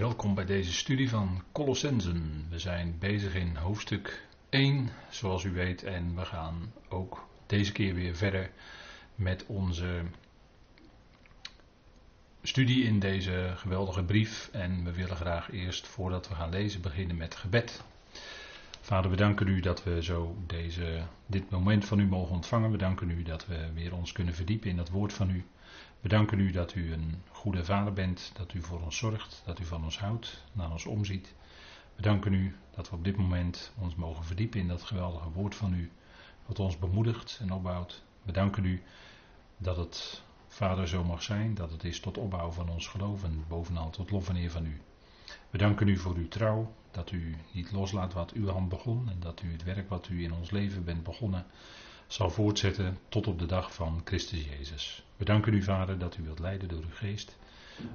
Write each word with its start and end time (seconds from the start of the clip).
Welkom 0.00 0.34
bij 0.34 0.44
deze 0.46 0.72
studie 0.72 1.08
van 1.08 1.42
Colossensen. 1.52 2.46
We 2.50 2.58
zijn 2.58 2.96
bezig 2.98 3.34
in 3.34 3.56
hoofdstuk 3.56 4.26
1, 4.48 4.88
zoals 5.10 5.44
u 5.44 5.52
weet, 5.52 5.82
en 5.82 6.14
we 6.16 6.24
gaan 6.24 6.72
ook 6.88 7.26
deze 7.46 7.72
keer 7.72 7.94
weer 7.94 8.16
verder 8.16 8.50
met 9.14 9.46
onze 9.46 10.02
studie 12.42 12.84
in 12.84 12.98
deze 12.98 13.52
geweldige 13.56 14.04
brief. 14.04 14.48
En 14.52 14.84
we 14.84 14.92
willen 14.92 15.16
graag 15.16 15.52
eerst, 15.52 15.86
voordat 15.86 16.28
we 16.28 16.34
gaan 16.34 16.50
lezen, 16.50 16.80
beginnen 16.80 17.16
met 17.16 17.36
gebed. 17.36 17.82
Vader, 18.80 19.10
we 19.10 19.16
danken 19.16 19.48
u 19.48 19.60
dat 19.60 19.84
we 19.84 20.02
zo 20.02 20.36
deze, 20.46 21.02
dit 21.26 21.50
moment 21.50 21.84
van 21.84 22.00
u 22.00 22.06
mogen 22.06 22.34
ontvangen. 22.34 22.70
We 22.70 22.78
danken 22.78 23.10
u 23.10 23.22
dat 23.22 23.46
we 23.46 23.72
weer 23.74 23.94
ons 23.94 24.12
kunnen 24.12 24.34
verdiepen 24.34 24.70
in 24.70 24.76
dat 24.76 24.90
woord 24.90 25.12
van 25.12 25.30
u. 25.30 25.44
We 26.00 26.08
danken 26.08 26.40
u 26.40 26.50
dat 26.50 26.74
u 26.74 26.92
een 26.92 27.22
goede 27.30 27.64
vader 27.64 27.92
bent, 27.92 28.32
dat 28.34 28.54
u 28.54 28.62
voor 28.62 28.80
ons 28.80 28.96
zorgt, 28.96 29.42
dat 29.44 29.58
u 29.58 29.64
van 29.64 29.84
ons 29.84 29.98
houdt, 29.98 30.44
naar 30.52 30.70
ons 30.70 30.86
omziet. 30.86 31.34
We 31.94 32.02
danken 32.02 32.32
u 32.32 32.56
dat 32.74 32.90
we 32.90 32.96
op 32.96 33.04
dit 33.04 33.16
moment 33.16 33.72
ons 33.78 33.94
mogen 33.94 34.24
verdiepen 34.24 34.60
in 34.60 34.68
dat 34.68 34.82
geweldige 34.82 35.30
woord 35.30 35.54
van 35.54 35.74
u, 35.74 35.90
wat 36.46 36.58
ons 36.58 36.78
bemoedigt 36.78 37.38
en 37.40 37.52
opbouwt. 37.52 38.02
We 38.22 38.32
danken 38.32 38.64
u 38.64 38.82
dat 39.56 39.76
het, 39.76 40.22
Vader, 40.48 40.88
zo 40.88 41.04
mag 41.04 41.22
zijn, 41.22 41.54
dat 41.54 41.70
het 41.70 41.84
is 41.84 42.00
tot 42.00 42.18
opbouw 42.18 42.50
van 42.50 42.68
ons 42.68 42.86
geloof 42.86 43.24
en 43.24 43.44
bovenal 43.48 43.90
tot 43.90 44.10
lof 44.10 44.28
en 44.28 44.36
eer 44.36 44.50
van 44.50 44.66
u. 44.66 44.80
We 45.50 45.58
danken 45.58 45.88
u 45.88 45.96
voor 45.96 46.14
uw 46.14 46.28
trouw, 46.28 46.74
dat 46.90 47.10
u 47.10 47.36
niet 47.52 47.72
loslaat 47.72 48.12
wat 48.12 48.32
uw 48.32 48.48
hand 48.48 48.68
begon 48.68 49.08
en 49.10 49.20
dat 49.20 49.42
u 49.42 49.52
het 49.52 49.62
werk 49.62 49.88
wat 49.88 50.08
u 50.08 50.22
in 50.22 50.32
ons 50.32 50.50
leven 50.50 50.84
bent 50.84 51.02
begonnen 51.02 51.46
zal 52.06 52.30
voortzetten 52.30 52.98
tot 53.08 53.26
op 53.26 53.38
de 53.38 53.46
dag 53.46 53.74
van 53.74 54.00
Christus 54.04 54.44
Jezus. 54.44 55.04
We 55.20 55.26
danken 55.26 55.54
u, 55.54 55.62
Vader, 55.62 55.98
dat 55.98 56.16
u 56.16 56.22
wilt 56.22 56.38
leiden 56.38 56.68
door 56.68 56.82
uw 56.82 56.94
geest. 56.94 57.36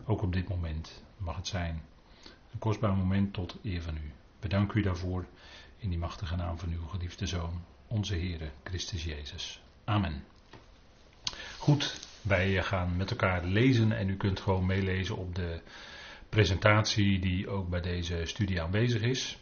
Ook 0.06 0.22
op 0.22 0.34
dit 0.34 0.50
moment 0.50 1.04
mag 1.18 1.36
het 1.36 1.48
zijn 1.48 1.82
een 2.52 2.60
kostbaar 2.60 2.96
moment 2.96 3.34
tot 3.34 3.58
eer 3.64 3.82
van 3.82 3.96
u. 3.96 4.12
We 4.40 4.68
u 4.74 4.82
daarvoor 4.82 5.26
in 5.78 5.90
die 5.90 5.98
machtige 5.98 6.36
naam 6.36 6.58
van 6.60 6.70
uw 6.70 6.86
geliefde 6.86 7.26
Zoon, 7.26 7.62
onze 7.88 8.16
Heere 8.16 8.50
Christus 8.64 9.04
Jezus. 9.04 9.62
Amen. 9.84 10.24
Goed, 11.58 12.08
wij 12.22 12.64
gaan 12.64 12.98
met 12.98 13.12
elkaar 13.12 13.46
lezen 13.46 13.92
en 13.92 14.10
u 14.10 14.18
kunt 14.18 14.40
gewoon 14.40 14.66
meelezen 14.66 15.18
op 15.18 15.36
de 15.36 15.62
presentatie 16.30 17.20
die 17.20 17.48
ook 17.50 17.70
bij 17.70 17.82
deze 17.82 18.22
studie 18.26 18.62
aanwezig 18.62 19.02
is. 19.02 19.38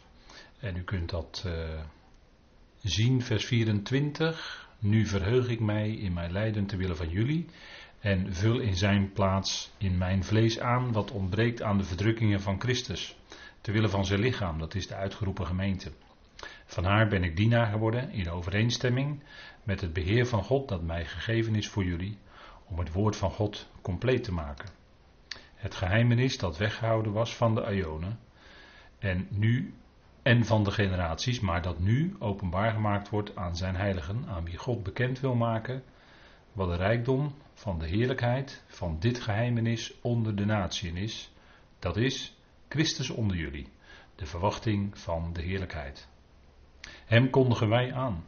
En 0.59 0.75
u 0.75 0.83
kunt 0.83 1.09
dat 1.09 1.43
uh, 1.45 1.81
zien, 2.81 3.21
vers 3.21 3.45
24. 3.45 4.63
Nu 4.83 5.05
verheug 5.05 5.49
ik 5.49 5.59
mij 5.59 5.91
in 5.91 6.13
mijn 6.13 6.31
lijden 6.31 6.65
te 6.65 6.77
willen 6.77 6.97
van 6.97 7.09
jullie 7.09 7.45
en 7.99 8.33
vul 8.33 8.59
in 8.59 8.75
zijn 8.75 9.11
plaats 9.11 9.71
in 9.77 9.97
mijn 9.97 10.23
vlees 10.23 10.59
aan 10.59 10.91
wat 10.91 11.11
ontbreekt 11.11 11.61
aan 11.61 11.77
de 11.77 11.83
verdrukkingen 11.83 12.41
van 12.41 12.61
Christus, 12.61 13.17
te 13.61 13.71
willen 13.71 13.89
van 13.89 14.05
zijn 14.05 14.19
lichaam, 14.19 14.59
dat 14.59 14.75
is 14.75 14.87
de 14.87 14.95
uitgeroepen 14.95 15.45
gemeente. 15.45 15.91
Van 16.65 16.83
haar 16.83 17.07
ben 17.07 17.23
ik 17.23 17.35
dienaar 17.35 17.71
geworden 17.71 18.11
in 18.11 18.29
overeenstemming 18.29 19.23
met 19.63 19.81
het 19.81 19.93
beheer 19.93 20.27
van 20.27 20.43
God 20.43 20.67
dat 20.67 20.81
mij 20.81 21.05
gegeven 21.05 21.55
is 21.55 21.69
voor 21.69 21.83
jullie, 21.83 22.17
om 22.65 22.79
het 22.79 22.91
woord 22.91 23.15
van 23.15 23.31
God 23.31 23.69
compleet 23.81 24.23
te 24.23 24.33
maken. 24.33 24.69
Het 25.55 25.75
geheimenis 25.75 26.37
dat 26.37 26.57
weggehouden 26.57 27.11
was 27.11 27.35
van 27.35 27.55
de 27.55 27.75
Ionen 27.75 28.19
en 28.99 29.27
nu 29.29 29.73
en 30.23 30.45
van 30.45 30.63
de 30.63 30.71
generaties, 30.71 31.39
maar 31.39 31.61
dat 31.61 31.79
nu 31.79 32.15
openbaar 32.19 32.71
gemaakt 32.71 33.09
wordt 33.09 33.35
aan 33.35 33.55
zijn 33.55 33.75
heiligen, 33.75 34.25
aan 34.27 34.43
wie 34.43 34.57
God 34.57 34.83
bekend 34.83 35.19
wil 35.19 35.35
maken 35.35 35.83
wat 36.53 36.69
de 36.69 36.75
rijkdom 36.75 37.33
van 37.53 37.79
de 37.79 37.87
heerlijkheid 37.87 38.63
van 38.67 38.99
dit 38.99 39.19
geheimenis 39.19 39.93
onder 40.01 40.35
de 40.35 40.45
natieën 40.45 40.97
is. 40.97 41.31
Dat 41.79 41.97
is 41.97 42.35
Christus 42.69 43.09
onder 43.09 43.37
jullie, 43.37 43.67
de 44.15 44.25
verwachting 44.25 44.99
van 44.99 45.33
de 45.33 45.41
heerlijkheid. 45.41 46.07
Hem 47.05 47.29
kondigen 47.29 47.69
wij 47.69 47.93
aan, 47.93 48.25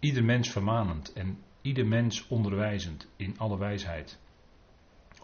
ieder 0.00 0.24
mens 0.24 0.50
vermanend 0.50 1.12
en 1.12 1.42
ieder 1.60 1.86
mens 1.86 2.26
onderwijzend 2.28 3.08
in 3.16 3.38
alle 3.38 3.58
wijsheid, 3.58 4.18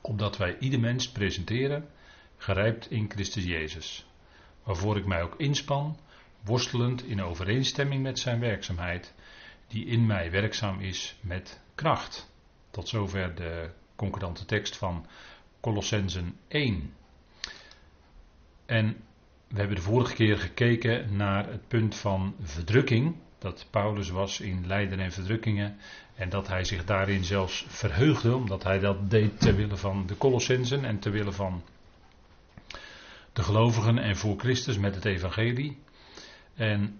opdat 0.00 0.36
wij 0.36 0.58
ieder 0.58 0.80
mens 0.80 1.10
presenteren, 1.10 1.88
gerijpt 2.36 2.90
in 2.90 3.10
Christus 3.10 3.44
Jezus, 3.44 4.06
waarvoor 4.62 4.96
ik 4.96 5.06
mij 5.06 5.22
ook 5.22 5.34
inspan 5.36 5.96
worstelend 6.44 7.04
in 7.04 7.22
overeenstemming 7.22 8.02
met 8.02 8.18
zijn 8.18 8.40
werkzaamheid, 8.40 9.14
die 9.68 9.86
in 9.86 10.06
mij 10.06 10.30
werkzaam 10.30 10.80
is 10.80 11.16
met 11.20 11.60
kracht. 11.74 12.32
Tot 12.70 12.88
zover 12.88 13.34
de 13.34 13.70
concordante 13.96 14.44
tekst 14.44 14.76
van 14.76 15.06
Colossensen 15.60 16.36
1. 16.48 16.92
En 18.66 18.96
we 19.48 19.58
hebben 19.58 19.76
de 19.76 19.82
vorige 19.82 20.14
keer 20.14 20.38
gekeken 20.38 21.16
naar 21.16 21.50
het 21.50 21.68
punt 21.68 21.96
van 21.96 22.34
verdrukking. 22.40 23.16
Dat 23.38 23.66
Paulus 23.70 24.08
was 24.08 24.40
in 24.40 24.66
lijden 24.66 24.98
en 24.98 25.12
verdrukkingen. 25.12 25.76
En 26.14 26.28
dat 26.28 26.48
hij 26.48 26.64
zich 26.64 26.84
daarin 26.84 27.24
zelfs 27.24 27.66
verheugde, 27.68 28.36
omdat 28.36 28.62
hij 28.62 28.78
dat 28.78 29.10
deed 29.10 29.40
ter 29.40 29.54
wille 29.54 29.76
van 29.76 30.06
de 30.06 30.16
Colossensen 30.16 30.84
en 30.84 30.98
ter 30.98 31.12
wille 31.12 31.32
van 31.32 31.62
de 33.32 33.42
gelovigen 33.42 33.98
en 33.98 34.16
voor 34.16 34.38
Christus 34.38 34.78
met 34.78 34.94
het 34.94 35.04
Evangelie. 35.04 35.78
En 36.54 36.98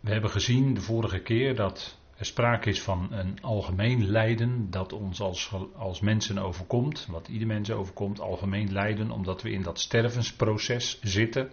we 0.00 0.10
hebben 0.10 0.30
gezien 0.30 0.74
de 0.74 0.80
vorige 0.80 1.20
keer 1.20 1.56
dat 1.56 1.98
er 2.16 2.24
sprake 2.24 2.68
is 2.68 2.82
van 2.82 3.12
een 3.12 3.42
algemeen 3.42 4.06
lijden 4.06 4.70
dat 4.70 4.92
ons 4.92 5.20
als, 5.20 5.52
als 5.76 6.00
mensen 6.00 6.38
overkomt, 6.38 7.06
wat 7.10 7.28
ieder 7.28 7.46
mens 7.46 7.70
overkomt, 7.70 8.20
algemeen 8.20 8.72
lijden, 8.72 9.10
omdat 9.10 9.42
we 9.42 9.50
in 9.50 9.62
dat 9.62 9.80
stervensproces 9.80 11.00
zitten. 11.02 11.50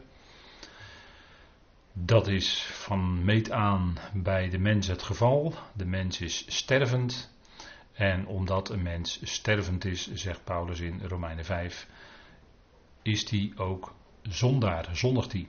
Dat 1.93 2.27
is 2.27 2.63
van 2.63 3.25
meet 3.25 3.51
aan 3.51 3.97
bij 4.13 4.49
de 4.49 4.57
mens 4.57 4.87
het 4.87 5.03
geval. 5.03 5.53
De 5.73 5.85
mens 5.85 6.21
is 6.21 6.45
stervend. 6.47 7.33
En 7.93 8.27
omdat 8.27 8.69
een 8.69 8.81
mens 8.81 9.19
stervend 9.23 9.85
is, 9.85 10.13
zegt 10.13 10.43
Paulus 10.43 10.79
in 10.79 11.01
Romeinen 11.07 11.45
5, 11.45 11.87
is 13.01 13.25
die 13.25 13.57
ook 13.57 13.93
zondaar, 14.21 14.89
zondigt 14.91 15.31
hij 15.31 15.47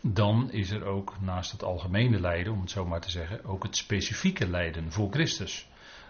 dan 0.00 0.50
is 0.50 0.70
er 0.70 0.84
ook 0.84 1.20
naast 1.20 1.52
het 1.52 1.62
algemene 1.62 2.20
lijden, 2.20 2.52
om 2.52 2.60
het 2.60 2.70
zo 2.70 2.86
maar 2.86 3.00
te 3.00 3.10
zeggen, 3.10 3.44
ook 3.44 3.62
het 3.62 3.76
specifieke 3.76 4.48
lijden 4.48 4.92
voor 4.92 5.10
Christus. 5.10 5.68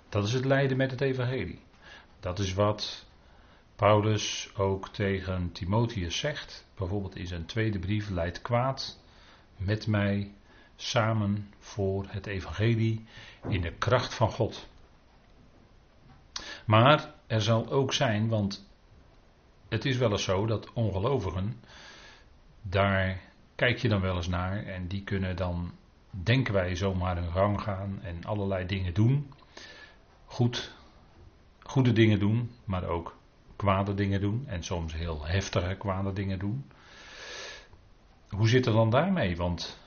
Dat 0.09 0.27
is 0.27 0.33
het 0.33 0.45
lijden 0.45 0.77
met 0.77 0.91
het 0.91 1.01
evangelie. 1.01 1.61
Dat 2.21 2.39
is 2.39 2.55
wat 2.55 3.07
Paulus 3.77 4.51
ook 4.57 4.89
tegen 4.89 5.53
Timotheus 5.53 6.19
zegt, 6.19 6.67
bijvoorbeeld 6.75 7.17
in 7.17 7.27
zijn 7.27 7.47
tweede 7.47 7.79
brief, 7.79 8.09
leid 8.09 8.43
kwaad 8.43 8.99
met 9.57 9.87
mij 9.87 10.33
samen 10.77 11.53
voor 11.59 12.07
het 12.09 12.27
evangelie 12.27 13.05
in 13.49 13.61
de 13.61 13.73
kracht 13.73 14.15
van 14.15 14.31
God. 14.31 14.69
Maar 16.65 17.15
er 17.27 17.43
zal 17.43 17.71
ook 17.71 17.93
zijn, 17.93 18.29
want 18.29 18.69
het 19.69 19.85
is 19.85 19.97
wel 19.97 20.11
eens 20.11 20.25
zo 20.25 20.47
dat 20.47 20.73
ongelovigen 20.73 21.61
daar 22.63 23.30
kijk 23.61 23.79
je 23.79 23.89
dan 23.89 24.01
wel 24.01 24.17
eens 24.17 24.29
naar 24.29 24.65
en 24.65 24.87
die 24.87 25.05
kunnen 25.05 25.37
dan, 25.37 25.73
denken 26.11 26.55
wij, 26.55 26.75
zomaar 26.75 27.17
hun 27.17 27.33
gang 27.33 27.61
gaan 27.61 28.03
en 28.03 28.25
allerlei 28.25 28.67
dingen 28.67 28.95
doen. 28.95 29.33
Goed, 30.25 30.75
goede 31.63 31.93
dingen 31.93 32.19
doen, 32.19 32.51
maar 32.65 32.85
ook 32.85 33.19
kwade 33.57 33.95
dingen 33.95 34.21
doen 34.21 34.45
en 34.47 34.63
soms 34.63 34.95
heel 34.95 35.27
heftige 35.27 35.75
kwade 35.75 36.13
dingen 36.13 36.39
doen. 36.39 36.65
Hoe 38.29 38.49
zit 38.49 38.65
het 38.65 38.75
dan 38.75 38.91
daarmee? 38.91 39.37
Want 39.37 39.79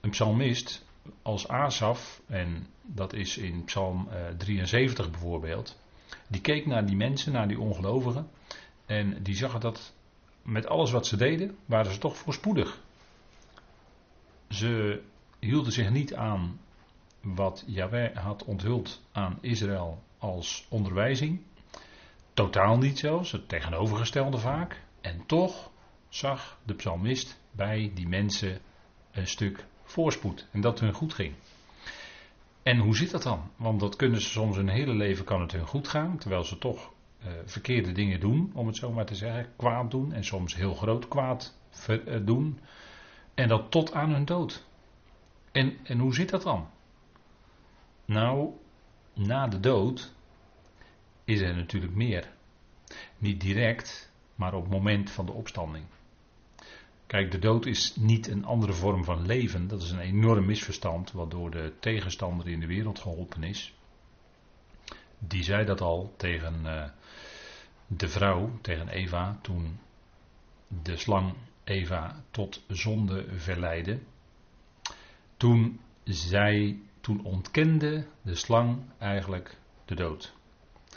een 0.00 0.10
psalmist 0.10 0.86
als 1.22 1.48
Asaf, 1.48 2.22
en 2.26 2.66
dat 2.82 3.12
is 3.12 3.38
in 3.38 3.64
Psalm 3.64 4.08
73 4.36 5.04
eh, 5.04 5.10
bijvoorbeeld, 5.10 5.80
die 6.28 6.40
keek 6.40 6.66
naar 6.66 6.86
die 6.86 6.96
mensen, 6.96 7.32
naar 7.32 7.48
die 7.48 7.60
ongelovigen, 7.60 8.28
en 8.86 9.22
die 9.22 9.36
zag 9.36 9.58
dat 9.58 9.94
met 10.42 10.66
alles 10.66 10.90
wat 10.90 11.06
ze 11.06 11.16
deden, 11.16 11.56
waren 11.66 11.92
ze 11.92 11.98
toch 11.98 12.16
voorspoedig. 12.16 12.86
Ze 14.48 15.02
hielden 15.38 15.72
zich 15.72 15.90
niet 15.90 16.14
aan 16.14 16.60
wat 17.20 17.64
Yahweh 17.66 18.16
had 18.16 18.44
onthuld 18.44 19.02
aan 19.12 19.38
Israël 19.40 20.02
als 20.18 20.66
onderwijzing. 20.68 21.40
Totaal 22.34 22.78
niet 22.78 22.98
zelfs, 22.98 23.32
het 23.32 23.48
tegenovergestelde 23.48 24.38
vaak. 24.38 24.82
En 25.00 25.26
toch 25.26 25.70
zag 26.08 26.58
de 26.64 26.74
psalmist 26.74 27.40
bij 27.50 27.90
die 27.94 28.08
mensen 28.08 28.60
een 29.10 29.26
stuk 29.26 29.64
voorspoed 29.82 30.46
en 30.52 30.60
dat 30.60 30.80
hun 30.80 30.92
goed 30.92 31.14
ging. 31.14 31.34
En 32.62 32.78
hoe 32.78 32.96
zit 32.96 33.10
dat 33.10 33.22
dan? 33.22 33.50
Want 33.56 33.80
dat 33.80 33.96
kunnen 33.96 34.20
ze 34.20 34.28
soms 34.28 34.56
hun 34.56 34.68
hele 34.68 34.94
leven 34.94 35.24
kan 35.24 35.40
het 35.40 35.52
hun 35.52 35.66
goed 35.66 35.88
gaan, 35.88 36.18
terwijl 36.18 36.44
ze 36.44 36.58
toch 36.58 36.92
uh, 37.20 37.32
verkeerde 37.44 37.92
dingen 37.92 38.20
doen, 38.20 38.50
om 38.54 38.66
het 38.66 38.76
zo 38.76 38.92
maar 38.92 39.06
te 39.06 39.14
zeggen, 39.14 39.46
kwaad 39.56 39.90
doen 39.90 40.12
en 40.12 40.24
soms 40.24 40.54
heel 40.54 40.74
groot 40.74 41.08
kwaad 41.08 41.58
ver, 41.70 42.08
uh, 42.08 42.26
doen. 42.26 42.58
En 43.38 43.48
dat 43.48 43.70
tot 43.70 43.92
aan 43.92 44.10
hun 44.12 44.24
dood. 44.24 44.64
En, 45.52 45.78
en 45.84 45.98
hoe 45.98 46.14
zit 46.14 46.28
dat 46.28 46.42
dan? 46.42 46.68
Nou, 48.04 48.50
na 49.14 49.48
de 49.48 49.60
dood 49.60 50.14
is 51.24 51.40
er 51.40 51.54
natuurlijk 51.54 51.94
meer. 51.94 52.32
Niet 53.18 53.40
direct, 53.40 54.12
maar 54.34 54.54
op 54.54 54.62
het 54.62 54.72
moment 54.72 55.10
van 55.10 55.26
de 55.26 55.32
opstanding. 55.32 55.84
Kijk, 57.06 57.30
de 57.30 57.38
dood 57.38 57.66
is 57.66 57.96
niet 57.96 58.28
een 58.28 58.44
andere 58.44 58.72
vorm 58.72 59.04
van 59.04 59.26
leven. 59.26 59.68
Dat 59.68 59.82
is 59.82 59.90
een 59.90 60.00
enorm 60.00 60.46
misverstand, 60.46 61.12
wat 61.12 61.30
door 61.30 61.50
de 61.50 61.72
tegenstander 61.80 62.48
in 62.48 62.60
de 62.60 62.66
wereld 62.66 62.98
geholpen 62.98 63.42
is. 63.42 63.74
Die 65.18 65.42
zei 65.42 65.64
dat 65.64 65.80
al 65.80 66.14
tegen 66.16 66.62
uh, 66.64 66.84
de 67.86 68.08
vrouw, 68.08 68.58
tegen 68.60 68.88
Eva, 68.88 69.38
toen 69.42 69.78
de 70.82 70.96
slang 70.96 71.34
Eva 71.68 72.22
tot 72.30 72.64
zonde 72.68 73.38
verleidde. 73.38 74.00
Toen 75.36 75.80
zij, 76.04 76.78
toen 77.00 77.24
ontkende 77.24 78.06
de 78.22 78.34
slang 78.34 78.82
eigenlijk 78.98 79.58
de 79.84 79.94
dood. 79.94 80.34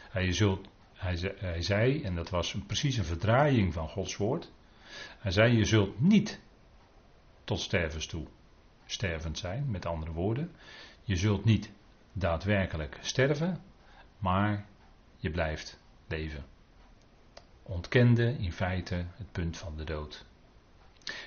Hij, 0.09 0.31
zult, 0.31 0.67
hij, 0.93 1.61
zei, 1.61 2.03
en 2.03 2.15
dat 2.15 2.29
was 2.29 2.55
precies 2.67 2.97
een 2.97 3.05
verdraaiing 3.05 3.73
van 3.73 3.89
Gods 3.89 4.17
woord. 4.17 4.51
Hij 5.19 5.31
zei: 5.31 5.57
Je 5.57 5.65
zult 5.65 5.99
niet 5.99 6.39
tot 7.43 7.59
stervens 7.59 8.05
toe 8.05 8.27
stervend 8.85 9.37
zijn, 9.37 9.71
met 9.71 9.85
andere 9.85 10.11
woorden. 10.11 10.51
Je 11.03 11.15
zult 11.15 11.45
niet 11.45 11.71
daadwerkelijk 12.13 12.97
sterven, 13.01 13.63
maar 14.17 14.65
je 15.17 15.31
blijft 15.31 15.79
leven. 16.07 16.45
Ontkende 17.63 18.35
in 18.37 18.51
feite 18.51 19.05
het 19.15 19.31
punt 19.31 19.57
van 19.57 19.77
de 19.77 19.83
dood. 19.83 20.25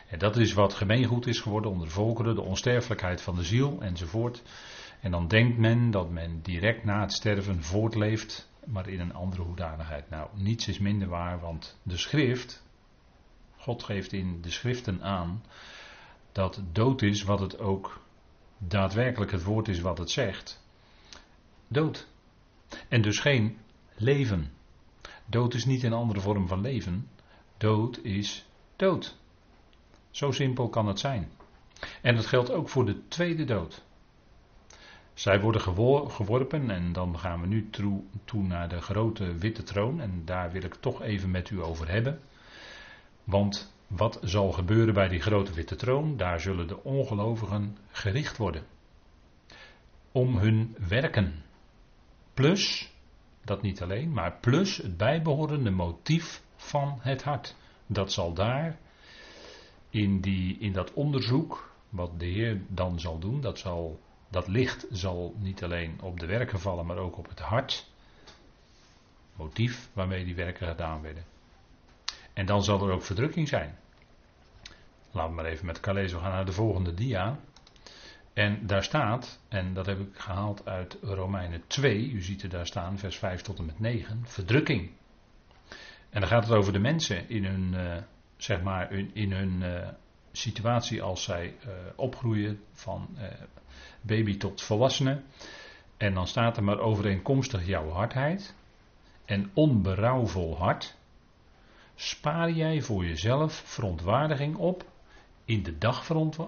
En 0.09 0.19
dat 0.19 0.37
is 0.37 0.53
wat 0.53 0.75
gemeengoed 0.75 1.27
is 1.27 1.41
geworden 1.41 1.71
onder 1.71 1.87
de 1.87 1.93
volkeren, 1.93 2.35
de 2.35 2.43
onsterfelijkheid 2.43 3.21
van 3.21 3.35
de 3.35 3.45
ziel 3.45 3.81
enzovoort. 3.81 4.43
En 5.01 5.11
dan 5.11 5.29
denkt 5.29 5.59
men 5.59 5.91
dat 5.91 6.11
men 6.11 6.43
direct 6.43 6.85
na 6.85 7.01
het 7.01 7.13
sterven 7.13 7.63
voortleeft, 7.63 8.51
maar 8.67 8.89
in 8.89 9.01
een 9.01 9.15
andere 9.15 9.43
hoedanigheid. 9.43 10.11
Nou, 10.11 10.29
niets 10.35 10.69
is 10.69 10.79
minder 10.79 11.09
waar, 11.09 11.41
want 11.41 11.79
de 11.83 11.97
schrift, 11.97 12.65
God 13.57 13.83
geeft 13.83 14.13
in 14.13 14.41
de 14.41 14.51
schriften 14.51 15.03
aan 15.03 15.43
dat 16.33 16.63
dood 16.73 17.03
is 17.03 17.23
wat 17.23 17.41
het 17.41 17.59
ook 17.59 18.01
daadwerkelijk 18.59 19.31
het 19.31 19.43
woord 19.43 19.69
is 19.69 19.81
wat 19.81 19.99
het 19.99 20.11
zegt. 20.11 20.63
Dood. 21.69 22.09
En 22.89 23.03
dus 23.03 23.19
geen 23.19 23.59
leven. 23.95 24.53
Dood 25.27 25.55
is 25.55 25.65
niet 25.65 25.83
een 25.83 25.93
andere 25.93 26.21
vorm 26.21 26.49
van 26.49 26.61
leven. 26.61 27.09
Dood 27.57 27.99
is 27.99 28.47
dood. 28.77 29.17
Zo 30.15 30.31
simpel 30.31 30.69
kan 30.69 30.87
het 30.87 30.99
zijn. 30.99 31.29
En 32.03 32.15
dat 32.15 32.27
geldt 32.27 32.51
ook 32.51 32.69
voor 32.69 32.87
de 32.87 33.09
tweede 33.09 33.45
dood. 33.45 33.85
Zij 35.15 35.41
worden 35.41 35.61
geworpen 36.11 36.71
en 36.71 36.93
dan 36.93 37.19
gaan 37.19 37.41
we 37.41 37.47
nu 37.47 37.71
toe 38.25 38.43
naar 38.43 38.69
de 38.69 38.81
grote 38.81 39.35
witte 39.35 39.63
troon 39.63 40.01
en 40.01 40.23
daar 40.25 40.53
wil 40.53 40.63
ik 40.63 40.75
toch 40.75 41.03
even 41.03 41.31
met 41.31 41.51
u 41.51 41.63
over 41.63 41.89
hebben. 41.89 42.21
Want 43.25 43.75
wat 43.87 44.19
zal 44.23 44.53
gebeuren 44.53 44.95
bij 44.95 45.09
die 45.09 45.21
grote 45.21 45.53
witte 45.53 45.77
troon? 45.77 46.17
Daar 46.17 46.41
zullen 46.41 46.69
de 46.69 46.83
ongelovigen 46.83 47.77
gericht 47.91 48.37
worden. 48.37 48.65
Om 50.13 50.37
hun 50.37 50.77
werken. 50.89 51.43
Plus, 52.35 52.93
dat 53.45 53.63
niet 53.63 53.83
alleen, 53.83 54.13
maar 54.13 54.39
plus 54.41 54.77
het 54.77 54.97
bijbehorende 54.97 55.71
motief 55.71 56.43
van 56.57 56.99
het 57.01 57.23
hart. 57.23 57.57
Dat 57.87 58.13
zal 58.13 58.33
daar 58.35 58.79
in, 59.95 60.21
die, 60.21 60.59
in 60.59 60.73
dat 60.73 60.93
onderzoek, 60.93 61.73
wat 61.89 62.19
de 62.19 62.27
Heer 62.27 62.61
dan 62.69 63.01
zal 63.01 63.19
doen, 63.19 63.41
dat, 63.41 63.59
zal, 63.59 64.01
dat 64.29 64.49
licht 64.49 64.87
zal 64.91 65.35
niet 65.39 65.65
alleen 65.65 66.01
op 66.03 66.21
de 66.21 66.27
werken 66.27 66.61
vallen, 66.61 66.87
maar 66.87 66.97
ook 66.97 67.19
op 67.19 67.29
het 67.29 67.39
hart. 67.39 67.91
Motief 69.37 69.91
waarmee 69.93 70.25
die 70.25 70.35
werken 70.35 70.67
gedaan 70.67 71.03
werden. 71.03 71.25
En 72.33 72.47
dan 72.47 72.63
zal 72.63 72.87
er 72.87 72.93
ook 72.93 73.03
verdrukking 73.03 73.49
zijn. 73.49 73.79
Laten 75.11 75.31
we 75.31 75.43
maar 75.43 75.51
even 75.51 75.67
met 75.67 75.77
elkaar 75.77 75.95
lezen. 75.95 76.17
We 76.17 76.25
gaan 76.25 76.33
naar 76.33 76.45
de 76.45 76.53
volgende 76.53 76.95
dia. 76.95 77.39
En 78.33 78.67
daar 78.67 78.83
staat, 78.83 79.41
en 79.49 79.75
dat 79.75 79.87
heb 79.87 79.99
ik 79.99 80.09
gehaald 80.13 80.67
uit 80.67 80.99
Romeinen 81.03 81.67
2, 81.67 82.11
u 82.11 82.21
ziet 82.21 82.43
er 82.43 82.49
daar 82.49 82.67
staan, 82.67 82.99
vers 82.99 83.19
5 83.19 83.43
tot 83.43 83.59
en 83.59 83.67
met 83.67 83.81
9, 83.81 84.23
verdrukking. 84.27 84.91
En 86.11 86.21
dan 86.21 86.29
gaat 86.29 86.47
het 86.49 86.57
over 86.57 86.73
de 86.73 86.79
mensen 86.79 87.29
in 87.29 87.45
hun, 87.45 87.73
uh, 87.75 87.97
zeg 88.45 88.63
maar, 88.63 88.93
in 88.93 89.33
hun 89.33 89.61
uh, 89.63 89.89
situatie 90.33 91.03
als 91.03 91.23
zij 91.23 91.57
uh, 91.67 91.73
opgroeien 91.97 92.61
van 92.73 93.09
baby 94.01 94.37
tot 94.37 94.63
volwassene. 94.63 95.23
En 95.97 96.15
dan 96.15 96.27
staat 96.27 96.57
er 96.57 96.65
maar 96.65 96.79
overeenkomstig 96.79 97.67
jouw 97.67 97.89
hardheid 97.89 98.55
en 99.25 99.51
onberouwvol 99.55 100.59
hart 100.59 100.97
spaar 101.95 102.51
jij 102.51 102.83
voor 102.83 103.05
jezelf 103.05 103.53
verontwaardiging 103.55 104.57
op 104.57 104.85
in 105.45 105.63
de 105.63 105.79
dag 105.79 106.07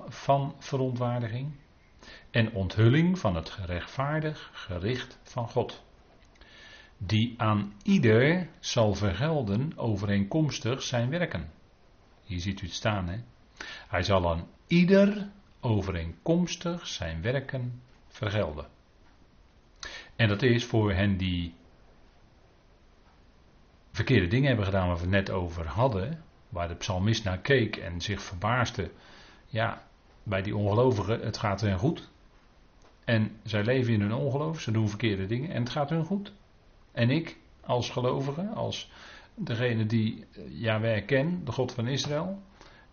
van 0.08 0.54
verontwaardiging 0.58 1.52
en 2.30 2.52
onthulling 2.52 3.18
van 3.18 3.36
het 3.36 3.50
gerechtvaardig 3.50 4.50
gericht 4.52 5.18
van 5.22 5.48
God, 5.48 5.84
die 6.98 7.34
aan 7.36 7.72
ieder 7.82 8.48
zal 8.60 8.94
vergelden 8.94 9.72
overeenkomstig 9.76 10.82
zijn 10.82 11.10
werken. 11.10 11.55
Hier 12.26 12.40
ziet 12.40 12.60
u 12.60 12.64
het 12.64 12.74
staan, 12.74 13.08
hè? 13.08 13.18
Hij 13.88 14.02
zal 14.02 14.30
aan 14.30 14.48
ieder 14.66 15.30
overeenkomstig 15.60 16.86
zijn 16.86 17.22
werken 17.22 17.82
vergelden. 18.08 18.66
En 20.16 20.28
dat 20.28 20.42
is 20.42 20.64
voor 20.64 20.92
hen 20.92 21.16
die 21.16 21.54
verkeerde 23.92 24.26
dingen 24.26 24.46
hebben 24.46 24.64
gedaan 24.64 24.86
waar 24.86 24.96
we 24.96 25.02
het 25.02 25.10
net 25.10 25.30
over 25.30 25.66
hadden, 25.66 26.22
waar 26.48 26.68
de 26.68 26.74
psalmist 26.74 27.24
naar 27.24 27.38
keek 27.38 27.76
en 27.76 28.00
zich 28.00 28.22
verbaasde, 28.22 28.90
ja, 29.46 29.86
bij 30.22 30.42
die 30.42 30.56
ongelovigen, 30.56 31.20
het 31.20 31.36
gaat 31.36 31.60
hen 31.60 31.78
goed. 31.78 32.08
En 33.04 33.40
zij 33.42 33.64
leven 33.64 33.92
in 33.92 34.00
hun 34.00 34.14
ongeloof, 34.14 34.60
ze 34.60 34.70
doen 34.70 34.88
verkeerde 34.88 35.26
dingen 35.26 35.50
en 35.50 35.62
het 35.62 35.70
gaat 35.70 35.90
hun 35.90 36.04
goed. 36.04 36.32
En 36.92 37.10
ik, 37.10 37.36
als 37.60 37.90
gelovige, 37.90 38.46
als 38.54 38.90
degene 39.36 39.86
die 39.86 40.24
Yahweh 40.48 41.06
ken, 41.06 41.44
de 41.44 41.52
God 41.52 41.72
van 41.72 41.86
Israël, 41.86 42.42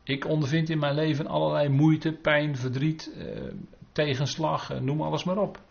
ik 0.03 0.25
ondervind 0.25 0.69
in 0.69 0.79
mijn 0.79 0.95
leven 0.95 1.27
allerlei 1.27 1.69
moeite, 1.69 2.11
pijn, 2.11 2.57
verdriet, 2.57 3.13
eh, 3.17 3.53
tegenslag, 3.91 4.71
eh, 4.71 4.79
noem 4.79 5.01
alles 5.01 5.23
maar 5.23 5.37
op. 5.37 5.61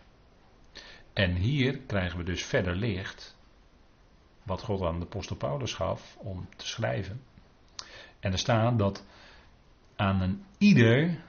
En 1.12 1.34
hier 1.34 1.78
krijgen 1.78 2.18
we 2.18 2.24
dus 2.24 2.44
verder 2.44 2.76
licht 2.76 3.36
wat 4.42 4.62
God 4.62 4.82
aan 4.82 4.98
de 4.98 5.04
apostel 5.04 5.36
Paulus 5.36 5.74
gaf 5.74 6.16
om 6.18 6.48
te 6.56 6.66
schrijven. 6.66 7.22
En 8.20 8.32
er 8.32 8.38
staat 8.38 8.78
dat 8.78 9.06
aan 9.96 10.20
een 10.20 10.44
ieder, 10.58 11.24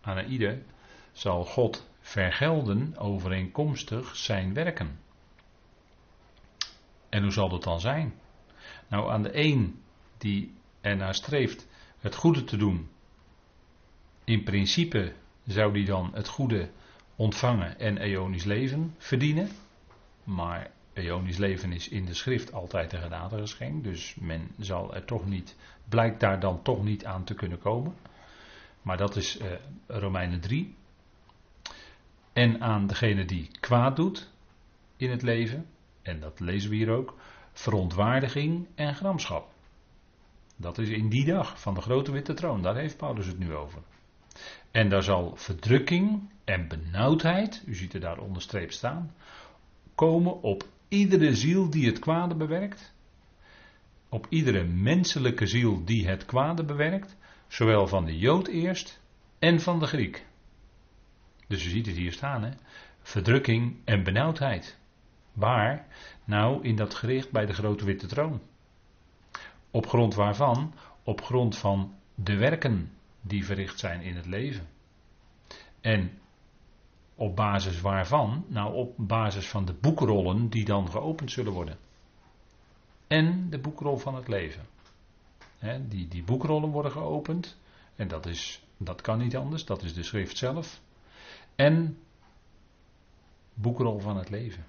aan 0.00 0.16
een 0.16 0.30
ieder 0.30 0.62
zal 1.12 1.44
God 1.44 1.90
vergelden 2.00 2.96
overeenkomstig 2.96 4.16
zijn 4.16 4.54
werken. 4.54 5.00
En 7.08 7.22
hoe 7.22 7.32
zal 7.32 7.48
dat 7.48 7.62
dan 7.62 7.80
zijn? 7.80 8.20
Nou, 8.92 9.10
aan 9.10 9.22
de 9.22 9.30
een 9.36 9.80
die 10.18 10.54
ernaar 10.80 11.14
streeft 11.14 11.66
het 11.98 12.14
goede 12.14 12.44
te 12.44 12.56
doen, 12.56 12.88
in 14.24 14.42
principe 14.42 15.12
zou 15.46 15.72
die 15.72 15.84
dan 15.84 16.10
het 16.14 16.28
goede 16.28 16.70
ontvangen 17.16 17.78
en 17.78 17.98
eonisch 17.98 18.44
leven 18.44 18.94
verdienen. 18.98 19.48
Maar 20.24 20.70
Eonisch 20.92 21.36
leven 21.36 21.72
is 21.72 21.88
in 21.88 22.04
de 22.04 22.14
schrift 22.14 22.52
altijd 22.52 22.92
een 22.92 23.02
genadegeschenk. 23.02 23.84
Dus 23.84 24.14
men 24.14 24.50
zal 24.58 24.94
er 24.94 25.04
toch 25.04 25.26
niet, 25.26 25.56
blijkt 25.88 26.20
daar 26.20 26.40
dan 26.40 26.62
toch 26.62 26.84
niet 26.84 27.04
aan 27.04 27.24
te 27.24 27.34
kunnen 27.34 27.58
komen. 27.58 27.94
Maar 28.82 28.96
dat 28.96 29.16
is 29.16 29.40
uh, 29.40 29.46
Romeinen 29.86 30.40
3. 30.40 30.74
En 32.32 32.60
aan 32.60 32.86
degene 32.86 33.24
die 33.24 33.50
kwaad 33.60 33.96
doet 33.96 34.30
in 34.96 35.10
het 35.10 35.22
leven, 35.22 35.66
en 36.02 36.20
dat 36.20 36.40
lezen 36.40 36.70
we 36.70 36.76
hier 36.76 36.90
ook, 36.90 37.16
verontwaardiging 37.52 38.66
en 38.74 38.94
gramschap. 38.94 39.50
Dat 40.56 40.78
is 40.78 40.88
in 40.88 41.08
die 41.08 41.24
dag 41.24 41.60
van 41.60 41.74
de 41.74 41.80
grote 41.80 42.12
witte 42.12 42.34
troon, 42.34 42.62
daar 42.62 42.76
heeft 42.76 42.96
Paulus 42.96 43.26
het 43.26 43.38
nu 43.38 43.54
over. 43.54 43.82
En 44.70 44.88
daar 44.88 45.02
zal 45.02 45.36
verdrukking 45.36 46.30
en 46.44 46.68
benauwdheid, 46.68 47.62
u 47.66 47.74
ziet 47.74 47.94
er 47.94 48.00
daar 48.00 48.18
onderstreept 48.18 48.74
staan, 48.74 49.14
komen 49.94 50.42
op 50.42 50.64
iedere 50.88 51.34
ziel 51.34 51.70
die 51.70 51.86
het 51.86 51.98
kwade 51.98 52.34
bewerkt, 52.34 52.92
op 54.08 54.26
iedere 54.28 54.64
menselijke 54.64 55.46
ziel 55.46 55.84
die 55.84 56.08
het 56.08 56.24
kwade 56.24 56.64
bewerkt, 56.64 57.16
zowel 57.48 57.86
van 57.86 58.04
de 58.04 58.18
Jood 58.18 58.48
eerst 58.48 59.00
en 59.38 59.60
van 59.60 59.78
de 59.78 59.86
Griek. 59.86 60.26
Dus 61.48 61.64
je 61.64 61.70
ziet 61.70 61.86
het 61.86 61.96
hier 61.96 62.12
staan, 62.12 62.42
hè? 62.42 62.50
verdrukking 63.02 63.76
en 63.84 64.02
benauwdheid. 64.02 64.78
Waar? 65.32 65.86
Nou, 66.24 66.62
in 66.62 66.76
dat 66.76 66.94
gericht 66.94 67.30
bij 67.30 67.46
de 67.46 67.52
grote 67.52 67.84
witte 67.84 68.06
troon. 68.06 68.40
Op 69.70 69.86
grond 69.86 70.14
waarvan? 70.14 70.74
Op 71.02 71.22
grond 71.22 71.56
van 71.58 71.94
de 72.14 72.36
werken 72.36 72.92
die 73.20 73.44
verricht 73.44 73.78
zijn 73.78 74.00
in 74.00 74.16
het 74.16 74.26
leven. 74.26 74.68
En 75.80 76.18
op 77.14 77.36
basis 77.36 77.80
waarvan? 77.80 78.44
Nou, 78.48 78.74
op 78.74 78.94
basis 78.96 79.48
van 79.48 79.64
de 79.64 79.72
boekrollen 79.72 80.48
die 80.48 80.64
dan 80.64 80.90
geopend 80.90 81.30
zullen 81.30 81.52
worden. 81.52 81.78
En 83.06 83.50
de 83.50 83.58
boekrol 83.58 83.96
van 83.96 84.14
het 84.14 84.28
leven. 84.28 84.66
Die, 85.88 86.08
die 86.08 86.22
boekrollen 86.22 86.70
worden 86.70 86.92
geopend. 86.92 87.58
En 87.96 88.08
dat, 88.08 88.26
is, 88.26 88.64
dat 88.76 89.00
kan 89.00 89.18
niet 89.18 89.36
anders, 89.36 89.64
dat 89.64 89.82
is 89.82 89.94
de 89.94 90.02
schrift 90.02 90.36
zelf. 90.36 90.80
En 91.54 91.98
boekrol 93.54 93.98
van 93.98 94.16
het 94.16 94.30
leven. 94.30 94.64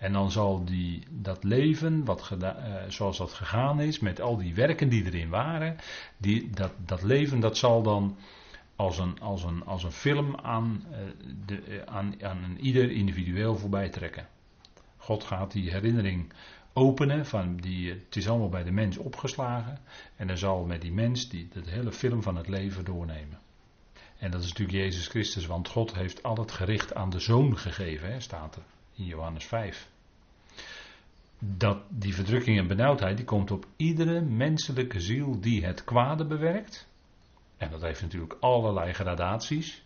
En 0.00 0.12
dan 0.12 0.30
zal 0.30 0.64
die, 0.64 1.02
dat 1.10 1.44
leven, 1.44 2.04
wat 2.04 2.30
uh, 2.42 2.54
zoals 2.88 3.18
dat 3.18 3.32
gegaan 3.32 3.80
is, 3.80 3.98
met 3.98 4.20
al 4.20 4.36
die 4.36 4.54
werken 4.54 4.88
die 4.88 5.04
erin 5.04 5.28
waren, 5.28 5.76
die, 6.16 6.50
dat, 6.50 6.72
dat 6.86 7.02
leven 7.02 7.40
dat 7.40 7.56
zal 7.56 7.82
dan 7.82 8.16
als 8.76 8.98
een, 8.98 9.20
als 9.20 9.44
een, 9.44 9.64
als 9.64 9.84
een 9.84 9.92
film 9.92 10.36
aan, 10.36 10.84
uh, 10.90 10.96
de, 11.46 11.66
uh, 11.66 11.82
aan, 11.82 12.22
aan 12.22 12.42
een 12.42 12.60
ieder 12.60 12.90
individueel 12.90 13.56
voorbij 13.56 13.88
trekken. 13.88 14.28
God 14.96 15.24
gaat 15.24 15.52
die 15.52 15.70
herinnering 15.70 16.32
openen, 16.72 17.26
van 17.26 17.56
die, 17.56 17.90
het 17.90 18.16
is 18.16 18.28
allemaal 18.28 18.48
bij 18.48 18.64
de 18.64 18.72
mens 18.72 18.96
opgeslagen. 18.96 19.78
En 20.16 20.26
dan 20.26 20.38
zal 20.38 20.64
met 20.64 20.80
die 20.80 20.92
mens 20.92 21.28
die, 21.28 21.48
de 21.52 21.70
hele 21.70 21.92
film 21.92 22.22
van 22.22 22.36
het 22.36 22.48
leven 22.48 22.84
doornemen. 22.84 23.38
En 24.18 24.30
dat 24.30 24.42
is 24.42 24.48
natuurlijk 24.48 24.78
Jezus 24.78 25.06
Christus, 25.06 25.46
want 25.46 25.68
God 25.68 25.94
heeft 25.94 26.22
al 26.22 26.36
het 26.36 26.52
gericht 26.52 26.94
aan 26.94 27.10
de 27.10 27.20
zoon 27.20 27.58
gegeven, 27.58 28.12
hè, 28.12 28.20
staat 28.20 28.56
er 28.56 28.62
in 29.00 29.06
Johannes 29.06 29.44
5. 29.44 29.88
Dat 31.38 31.82
die 31.88 32.14
verdrukking 32.14 32.58
en 32.58 32.66
benauwdheid, 32.66 33.16
die 33.16 33.26
komt 33.26 33.50
op 33.50 33.66
iedere 33.76 34.20
menselijke 34.20 35.00
ziel 35.00 35.40
die 35.40 35.64
het 35.64 35.84
kwade 35.84 36.26
bewerkt. 36.26 36.88
En 37.56 37.70
dat 37.70 37.82
heeft 37.82 38.02
natuurlijk 38.02 38.36
allerlei 38.40 38.92
gradaties. 38.92 39.82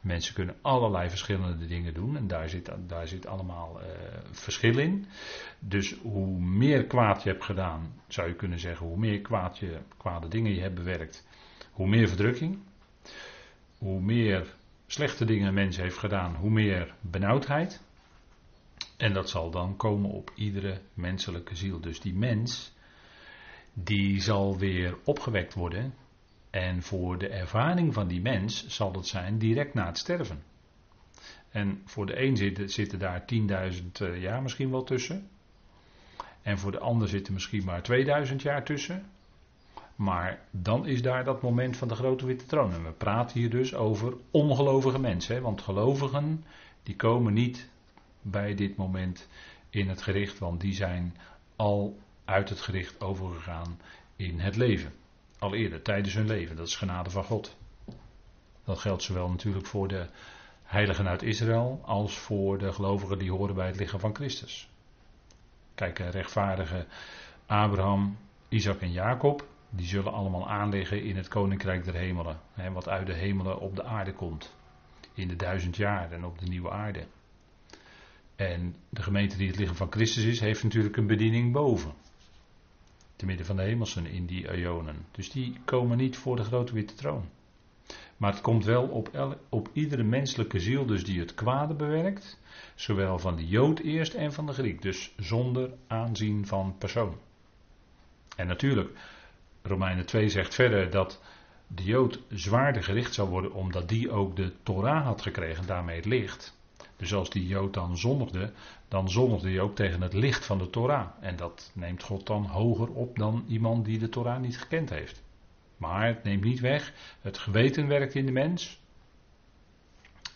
Mensen 0.00 0.34
kunnen 0.34 0.56
allerlei 0.62 1.08
verschillende 1.08 1.66
dingen 1.66 1.94
doen 1.94 2.16
en 2.16 2.26
daar 2.26 2.48
zit, 2.48 2.70
daar 2.86 3.08
zit 3.08 3.26
allemaal 3.26 3.80
uh, 3.80 3.86
verschil 4.30 4.78
in. 4.78 5.06
Dus 5.58 5.96
hoe 6.02 6.40
meer 6.40 6.86
kwaad 6.86 7.22
je 7.22 7.30
hebt 7.30 7.44
gedaan, 7.44 7.92
zou 8.08 8.28
je 8.28 8.34
kunnen 8.34 8.58
zeggen, 8.58 8.86
hoe 8.86 8.98
meer 8.98 9.20
kwaad 9.20 9.58
je, 9.58 9.78
kwade 9.96 10.28
dingen 10.28 10.54
je 10.54 10.60
hebt 10.60 10.74
bewerkt, 10.74 11.26
hoe 11.72 11.88
meer 11.88 12.08
verdrukking. 12.08 12.58
Hoe 13.78 14.00
meer 14.00 14.54
slechte 14.86 15.24
dingen 15.24 15.48
een 15.48 15.54
mens 15.54 15.76
heeft 15.76 15.98
gedaan, 15.98 16.34
hoe 16.34 16.50
meer 16.50 16.94
benauwdheid. 17.00 17.82
En 18.98 19.12
dat 19.12 19.30
zal 19.30 19.50
dan 19.50 19.76
komen 19.76 20.10
op 20.10 20.32
iedere 20.34 20.80
menselijke 20.94 21.56
ziel. 21.56 21.80
Dus 21.80 22.00
die 22.00 22.14
mens, 22.14 22.72
die 23.72 24.20
zal 24.20 24.58
weer 24.58 24.96
opgewekt 25.04 25.54
worden. 25.54 25.94
En 26.50 26.82
voor 26.82 27.18
de 27.18 27.28
ervaring 27.28 27.94
van 27.94 28.08
die 28.08 28.20
mens 28.20 28.66
zal 28.66 28.92
het 28.92 29.06
zijn 29.06 29.38
direct 29.38 29.74
na 29.74 29.86
het 29.86 29.98
sterven. 29.98 30.42
En 31.50 31.82
voor 31.84 32.06
de 32.06 32.22
een 32.22 32.36
zitten, 32.36 32.70
zitten 32.70 32.98
daar 32.98 33.24
10.000 33.72 33.92
eh, 33.92 34.20
jaar 34.22 34.42
misschien 34.42 34.70
wel 34.70 34.84
tussen. 34.84 35.28
En 36.42 36.58
voor 36.58 36.72
de 36.72 36.78
ander 36.78 37.08
zitten 37.08 37.32
misschien 37.32 37.64
maar 37.64 37.82
2000 37.82 38.42
jaar 38.42 38.64
tussen. 38.64 39.06
Maar 39.96 40.40
dan 40.50 40.86
is 40.86 41.02
daar 41.02 41.24
dat 41.24 41.42
moment 41.42 41.76
van 41.76 41.88
de 41.88 41.94
grote 41.94 42.26
witte 42.26 42.46
troon. 42.46 42.72
En 42.72 42.84
we 42.84 42.92
praten 42.92 43.38
hier 43.38 43.50
dus 43.50 43.74
over 43.74 44.14
ongelovige 44.30 44.98
mensen. 44.98 45.34
Hè? 45.34 45.40
Want 45.40 45.60
gelovigen, 45.60 46.44
die 46.82 46.96
komen 46.96 47.32
niet 47.32 47.68
bij 48.22 48.54
dit 48.54 48.76
moment 48.76 49.28
in 49.70 49.88
het 49.88 50.02
gericht, 50.02 50.38
want 50.38 50.60
die 50.60 50.74
zijn 50.74 51.16
al 51.56 51.98
uit 52.24 52.48
het 52.48 52.60
gericht 52.60 53.00
overgegaan 53.00 53.80
in 54.16 54.40
het 54.40 54.56
leven. 54.56 54.92
Al 55.38 55.54
eerder, 55.54 55.82
tijdens 55.82 56.14
hun 56.14 56.26
leven. 56.26 56.56
Dat 56.56 56.66
is 56.66 56.76
genade 56.76 57.10
van 57.10 57.24
God. 57.24 57.56
Dat 58.64 58.78
geldt 58.78 59.02
zowel 59.02 59.28
natuurlijk 59.28 59.66
voor 59.66 59.88
de 59.88 60.06
heiligen 60.62 61.08
uit 61.08 61.22
Israël 61.22 61.80
als 61.84 62.18
voor 62.18 62.58
de 62.58 62.72
gelovigen 62.72 63.18
die 63.18 63.30
horen 63.30 63.54
bij 63.54 63.66
het 63.66 63.76
lichaam 63.76 64.00
van 64.00 64.14
Christus. 64.14 64.68
Kijk, 65.74 65.98
rechtvaardige 65.98 66.86
Abraham, 67.46 68.16
Isaac 68.48 68.80
en 68.80 68.92
Jacob, 68.92 69.46
die 69.70 69.86
zullen 69.86 70.12
allemaal 70.12 70.48
aanleggen 70.48 71.02
in 71.02 71.16
het 71.16 71.28
koninkrijk 71.28 71.84
der 71.84 71.94
hemelen. 71.94 72.40
Hè, 72.52 72.72
wat 72.72 72.88
uit 72.88 73.06
de 73.06 73.14
hemelen 73.14 73.58
op 73.60 73.76
de 73.76 73.84
aarde 73.84 74.12
komt. 74.12 74.54
In 75.14 75.28
de 75.28 75.36
duizend 75.36 75.76
jaar 75.76 76.12
en 76.12 76.24
op 76.24 76.38
de 76.38 76.46
nieuwe 76.46 76.70
aarde. 76.70 77.06
En 78.38 78.74
de 78.88 79.02
gemeente 79.02 79.36
die 79.36 79.48
het 79.48 79.58
lichaam 79.58 79.76
van 79.76 79.92
Christus 79.92 80.24
is, 80.24 80.40
heeft 80.40 80.62
natuurlijk 80.62 80.96
een 80.96 81.06
bediening 81.06 81.52
boven. 81.52 81.92
Te 83.16 83.26
midden 83.26 83.46
van 83.46 83.56
de 83.56 83.62
hemelsen 83.62 84.06
in 84.06 84.26
die 84.26 84.56
Ionen. 84.56 85.06
Dus 85.10 85.30
die 85.30 85.56
komen 85.64 85.96
niet 85.96 86.16
voor 86.16 86.36
de 86.36 86.42
grote 86.42 86.74
witte 86.74 86.94
troon. 86.94 87.28
Maar 88.16 88.32
het 88.32 88.40
komt 88.40 88.64
wel 88.64 88.82
op, 88.82 89.36
op 89.48 89.68
iedere 89.72 90.02
menselijke 90.02 90.60
ziel, 90.60 90.86
dus 90.86 91.04
die 91.04 91.20
het 91.20 91.34
kwade 91.34 91.74
bewerkt. 91.74 92.40
Zowel 92.74 93.18
van 93.18 93.36
de 93.36 93.46
Jood 93.46 93.78
eerst 93.78 94.14
en 94.14 94.32
van 94.32 94.46
de 94.46 94.52
Griek. 94.52 94.82
Dus 94.82 95.12
zonder 95.16 95.70
aanzien 95.86 96.46
van 96.46 96.74
persoon. 96.78 97.18
En 98.36 98.46
natuurlijk, 98.46 98.98
Romeinen 99.62 100.06
2 100.06 100.28
zegt 100.28 100.54
verder 100.54 100.90
dat 100.90 101.22
de 101.66 101.84
Jood 101.84 102.20
zwaarder 102.28 102.84
gericht 102.84 103.14
zou 103.14 103.28
worden 103.28 103.52
omdat 103.52 103.88
die 103.88 104.10
ook 104.10 104.36
de 104.36 104.52
Torah 104.62 105.04
had 105.04 105.22
gekregen, 105.22 105.66
daarmee 105.66 105.96
het 105.96 106.04
licht. 106.04 106.57
Dus 106.98 107.14
als 107.14 107.30
die 107.30 107.46
Jood 107.46 107.74
dan 107.74 107.98
zondigde, 107.98 108.52
dan 108.88 109.10
zondigde 109.10 109.48
hij 109.48 109.60
ook 109.60 109.76
tegen 109.76 110.02
het 110.02 110.12
licht 110.12 110.44
van 110.44 110.58
de 110.58 110.70
Torah. 110.70 111.08
En 111.20 111.36
dat 111.36 111.70
neemt 111.74 112.02
God 112.02 112.26
dan 112.26 112.46
hoger 112.46 112.88
op 112.88 113.18
dan 113.18 113.44
iemand 113.48 113.84
die 113.84 113.98
de 113.98 114.08
Torah 114.08 114.40
niet 114.40 114.58
gekend 114.58 114.90
heeft. 114.90 115.22
Maar 115.76 116.06
het 116.06 116.22
neemt 116.22 116.44
niet 116.44 116.60
weg, 116.60 116.92
het 117.20 117.38
geweten 117.38 117.86
werkt 117.86 118.14
in 118.14 118.26
de 118.26 118.32
mens. 118.32 118.80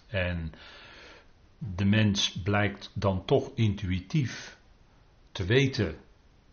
En 0.07 0.53
de 1.59 1.85
mens 1.85 2.41
blijkt 2.43 2.91
dan 2.95 3.25
toch 3.25 3.51
intuïtief 3.55 4.59
te 5.33 5.45
weten 5.45 5.97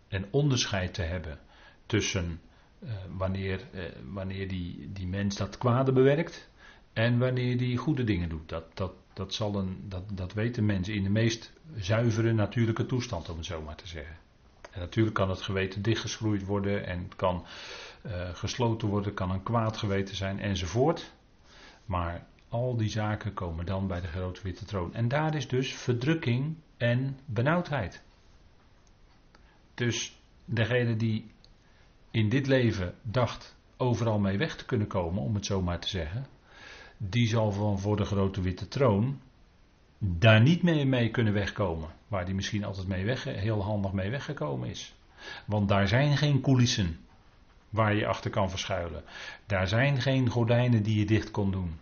en 0.07 0.27
onderscheid 0.31 0.93
te 0.93 1.01
hebben 1.01 1.39
tussen 1.85 2.41
uh, 2.79 2.91
wanneer, 3.17 3.67
uh, 3.73 3.83
wanneer 4.03 4.47
die, 4.47 4.91
die 4.91 5.07
mens 5.07 5.35
dat 5.35 5.57
kwade 5.57 5.91
bewerkt 5.91 6.49
en 6.93 7.17
wanneer 7.17 7.57
die 7.57 7.77
goede 7.77 8.03
dingen 8.03 8.29
doet. 8.29 8.49
Dat, 8.49 8.77
dat, 8.77 8.93
dat, 9.19 9.33
zal 9.33 9.55
een, 9.55 9.85
dat, 9.87 10.03
dat 10.13 10.33
weten 10.33 10.65
mensen 10.65 10.93
in 10.93 11.03
de 11.03 11.09
meest 11.09 11.53
zuivere 11.75 12.33
natuurlijke 12.33 12.85
toestand, 12.85 13.29
om 13.29 13.37
het 13.37 13.45
zo 13.45 13.61
maar 13.61 13.75
te 13.75 13.87
zeggen. 13.87 14.15
En 14.71 14.79
natuurlijk 14.79 15.15
kan 15.15 15.29
het 15.29 15.41
geweten 15.41 15.81
dichtgeschroeid 15.81 16.45
worden 16.45 16.85
en 16.85 17.11
kan 17.15 17.45
uh, 18.05 18.29
gesloten 18.33 18.87
worden, 18.87 19.13
kan 19.13 19.31
een 19.31 19.43
kwaad 19.43 19.77
geweten 19.77 20.15
zijn 20.15 20.39
enzovoort. 20.39 21.13
Maar 21.85 22.27
al 22.49 22.77
die 22.77 22.89
zaken 22.89 23.33
komen 23.33 23.65
dan 23.65 23.87
bij 23.87 24.01
de 24.01 24.07
grote 24.07 24.41
witte 24.43 24.65
troon. 24.65 24.93
En 24.93 25.07
daar 25.07 25.35
is 25.35 25.47
dus 25.47 25.73
verdrukking 25.73 26.55
en 26.77 27.19
benauwdheid. 27.25 28.03
Dus 29.73 30.19
degene 30.45 30.95
die 30.95 31.31
in 32.11 32.29
dit 32.29 32.47
leven 32.47 32.95
dacht 33.01 33.55
overal 33.77 34.19
mee 34.19 34.37
weg 34.37 34.55
te 34.55 34.65
kunnen 34.65 34.87
komen, 34.87 35.23
om 35.23 35.35
het 35.35 35.45
zo 35.45 35.61
maar 35.61 35.79
te 35.79 35.87
zeggen, 35.87 36.25
die 37.01 37.27
zal 37.27 37.51
van 37.51 37.79
voor 37.79 37.95
de 37.95 38.05
grote 38.05 38.41
witte 38.41 38.67
troon 38.67 39.19
daar 39.97 40.41
niet 40.41 40.63
mee, 40.63 40.85
mee 40.85 41.09
kunnen 41.09 41.33
wegkomen. 41.33 41.89
Waar 42.07 42.25
die 42.25 42.35
misschien 42.35 42.63
altijd 42.63 42.87
mee 42.87 43.05
weg, 43.05 43.23
heel 43.23 43.63
handig 43.63 43.91
mee 43.91 44.09
weggekomen 44.09 44.69
is. 44.69 44.95
Want 45.45 45.67
daar 45.67 45.87
zijn 45.87 46.17
geen 46.17 46.41
coulissen 46.41 46.99
waar 47.69 47.95
je 47.95 48.07
achter 48.07 48.31
kan 48.31 48.49
verschuilen. 48.49 49.03
Daar 49.45 49.67
zijn 49.67 50.01
geen 50.01 50.29
gordijnen 50.29 50.83
die 50.83 50.99
je 50.99 51.05
dicht 51.05 51.31
kon 51.31 51.51
doen. 51.51 51.79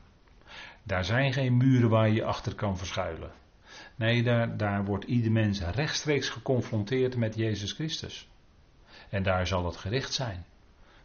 Daar 0.83 1.05
zijn 1.05 1.33
geen 1.33 1.57
muren 1.57 1.89
waar 1.89 2.09
je 2.09 2.23
achter 2.23 2.55
kan 2.55 2.77
verschuilen. 2.77 3.31
Nee, 3.95 4.23
daar, 4.23 4.57
daar 4.57 4.85
wordt 4.85 5.05
ieder 5.05 5.31
mens 5.31 5.61
rechtstreeks 5.61 6.29
geconfronteerd 6.29 7.15
met 7.15 7.35
Jezus 7.35 7.71
Christus. 7.71 8.27
En 9.09 9.23
daar 9.23 9.47
zal 9.47 9.65
het 9.65 9.77
gericht 9.77 10.13
zijn. 10.13 10.45